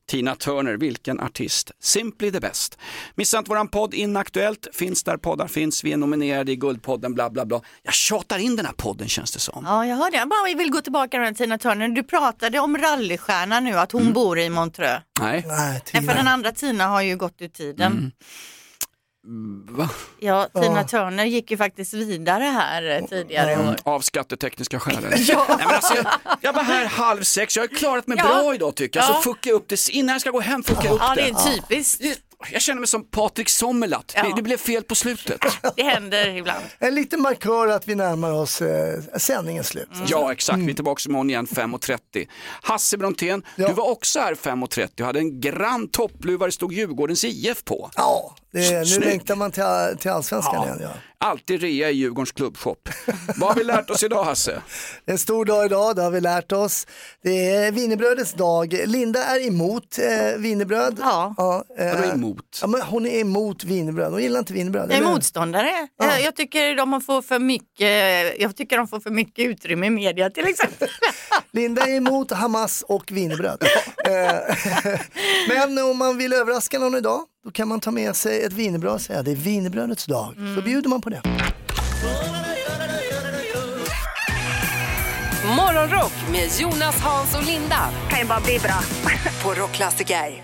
Tina 0.07 0.35
Turner, 0.35 0.77
vilken 0.77 1.19
artist. 1.19 1.71
Simply 1.79 2.31
the 2.31 2.39
best. 2.39 2.77
Missa 3.15 3.37
inte 3.37 3.49
våran 3.49 3.67
podd 3.67 3.93
Inaktuellt, 3.93 4.67
finns 4.73 5.03
där 5.03 5.17
poddar 5.17 5.47
finns. 5.47 5.83
Vi 5.83 5.93
är 5.93 5.97
nominerade 5.97 6.51
i 6.51 6.55
Guldpodden, 6.55 7.13
bla 7.13 7.29
bla 7.29 7.45
bla. 7.45 7.61
Jag 7.83 7.93
tjatar 7.93 8.37
in 8.39 8.55
den 8.55 8.65
här 8.65 8.73
podden 8.73 9.07
känns 9.07 9.31
det 9.31 9.39
som. 9.39 9.63
Ja, 9.67 9.85
jag 9.85 9.95
hörde. 9.95 10.17
Jag 10.17 10.29
bara 10.29 10.55
vill 10.57 10.71
gå 10.71 10.81
tillbaka 10.81 11.25
till 11.27 11.35
Tina 11.35 11.57
Turner. 11.57 11.87
Du 11.87 12.03
pratade 12.03 12.59
om 12.59 12.77
rallystjärnan 12.77 13.63
nu, 13.63 13.73
att 13.79 13.91
hon 13.91 14.01
Mm. 14.01 14.13
bor 14.13 14.39
i 14.39 14.49
Montreux. 14.49 15.01
Nej. 15.19 15.43
Nej, 15.47 15.81
Nej, 15.93 16.03
för 16.03 16.13
den 16.15 16.27
andra 16.27 16.51
Tina 16.51 16.87
har 16.87 17.01
ju 17.01 17.17
gått 17.17 17.41
ur 17.41 17.47
tiden. 17.47 18.11
Va? 19.69 19.89
Ja, 20.19 20.49
Tina 20.53 20.65
Ja. 20.77 20.83
Turner 20.83 21.25
gick 21.25 21.51
ju 21.51 21.57
faktiskt 21.57 21.93
vidare 21.93 22.43
här 22.43 22.89
eh, 23.01 23.05
tidigare 23.05 23.51
i 23.51 23.55
år. 23.55 23.75
Av 23.83 23.99
skattetekniska 23.99 24.79
skäl. 24.79 24.97
Ja. 25.27 25.45
Nej, 25.49 25.57
men 25.57 25.67
alltså, 25.67 25.95
jag, 25.95 26.05
jag 26.41 26.53
var 26.53 26.63
här 26.63 26.85
halv 26.85 27.23
sex, 27.23 27.55
jag 27.55 27.63
har 27.63 27.67
klarat 27.67 28.07
mig 28.07 28.17
Ja. 28.17 28.27
bra 28.27 28.55
idag 28.55 28.75
tycker 28.75 28.99
jag. 28.99 29.09
Ja. 29.09 29.13
Så 29.13 29.21
fuckar 29.21 29.51
jag 29.51 29.55
upp 29.57 29.67
det, 29.69 29.89
innan 29.89 30.13
jag 30.13 30.21
ska 30.21 30.29
gå 30.31 30.39
hem 30.39 30.63
fuckar 30.63 30.85
jag 30.85 30.93
upp 30.93 31.01
Ja, 31.01 31.15
det. 31.15 31.21
det 31.21 31.27
är 31.29 31.55
typiskt. 31.55 32.01
Jag 32.51 32.61
känner 32.61 32.79
mig 32.79 32.87
som 32.87 33.03
Patrik 33.09 33.49
Sommerlath, 33.49 34.23
det, 34.23 34.33
det 34.35 34.41
blev 34.41 34.57
fel 34.57 34.83
på 34.83 34.95
slutet. 34.95 35.41
Det 35.75 35.83
händer 35.83 36.27
ibland. 36.35 36.63
En 36.79 36.95
liten 36.95 37.21
markör 37.21 37.67
att 37.67 37.87
vi 37.87 37.95
närmar 37.95 38.31
oss 38.31 38.61
eh, 38.61 38.99
sändningens 39.17 39.67
slut. 39.67 39.89
Ja 40.07 40.31
exakt, 40.31 40.59
vi 40.59 40.69
är 40.71 40.75
tillbaka 40.75 41.01
imorgon 41.09 41.29
igen 41.29 41.47
5.30. 41.47 42.27
Hasse 42.61 42.97
Brontén, 42.97 43.43
du 43.55 43.73
var 43.73 43.89
också 43.91 44.19
här 44.19 44.35
5.30 44.35 44.99
och 45.01 45.05
hade 45.05 45.19
en 45.19 45.41
grann 45.41 45.87
toppluva 45.87 46.45
det 46.45 46.51
stod 46.51 46.73
Djurgårdens 46.73 47.23
IF 47.23 47.63
på. 47.63 47.89
Ja, 47.95 48.35
det, 48.53 48.67
är- 48.67 48.79
nu 48.79 48.85
Snyggt. 48.85 49.05
längtar 49.05 49.35
man 49.35 49.51
till, 49.51 49.97
till 49.99 50.11
allsvenskan 50.11 50.63
igen. 50.63 50.79
Ja. 50.81 50.89
Alltid 51.17 51.61
rea 51.61 51.89
i 51.89 51.93
Djurgårdens 51.93 52.31
klubbshop. 52.31 52.89
Vad 53.35 53.49
har 53.49 53.55
vi 53.55 53.63
lärt 53.63 53.89
oss 53.89 54.03
idag 54.03 54.23
Hasse? 54.23 54.61
Det 55.05 55.11
är 55.11 55.13
en 55.13 55.17
stor 55.19 55.45
dag 55.45 55.65
idag, 55.65 55.95
det 55.95 56.01
har 56.01 56.11
vi 56.11 56.21
lärt 56.21 56.51
oss. 56.51 56.87
Det 57.23 57.49
är 57.55 57.71
wienerbrödets 57.71 58.33
dag. 58.33 58.73
Linda 58.85 59.23
är 59.23 59.47
emot 59.47 59.97
eh, 59.99 60.37
wienerbröd. 60.37 60.97
Ja. 61.01 61.63
eh, 61.79 61.95
Vadå 61.95 62.13
emot? 62.13 62.59
Ja, 62.61 62.67
men 62.67 62.81
hon 62.81 63.05
är 63.05 63.19
emot 63.19 63.63
wienerbröd, 63.63 64.11
hon 64.11 64.21
gillar 64.21 64.39
inte 64.39 64.53
wienerbröd. 64.53 64.91
Jag 64.91 64.97
är 64.97 65.03
motståndare. 65.03 65.87
Eh, 66.03 66.19
Jag 66.23 66.35
tycker 66.35 66.75
de 66.75 67.01
får 67.01 67.21
för 67.21 67.39
mycket, 67.39 68.39
jag 68.41 68.55
tycker 68.55 68.77
de 68.77 68.87
får 68.87 68.99
för 68.99 69.09
mycket 69.11 69.45
utrymme 69.45 69.87
i 69.87 69.89
media 69.89 70.29
till 70.29 70.47
exempel. 70.47 70.89
Linda 71.51 71.81
är 71.87 71.95
emot 71.95 72.31
Hamas 72.31 72.83
och 72.87 73.11
wienerbröd. 73.11 73.63
Eh, 74.05 74.55
Men 75.49 75.77
om 75.77 75.97
man 75.97 76.17
vill 76.17 76.33
överraska 76.33 76.79
någon 76.79 76.95
idag, 76.95 77.21
då 77.45 77.51
kan 77.51 77.67
man 77.67 77.79
ta 77.79 77.91
med 77.91 78.15
sig 78.15 78.43
ett 78.43 78.53
wienerbröd 78.53 78.93
och 78.93 79.01
säga 79.01 79.23
det 79.23 79.31
är 79.31 79.35
wienerbrödets 79.35 80.05
dag. 80.05 80.33
Så 80.55 80.61
bjuder 80.61 80.89
man 80.89 81.01
på 81.01 81.09
det. 81.09 81.21
Morgonrock 85.57 86.13
med 86.31 86.49
Jonas, 86.59 87.01
Hans 87.01 87.35
och 87.35 87.43
Linda. 87.43 87.89
Kan 88.09 88.19
ju 88.19 88.25
bara 88.25 88.39
bli 88.39 88.59
bra. 88.59 88.79
på 89.43 89.61
Rockklassiker. 89.61 90.43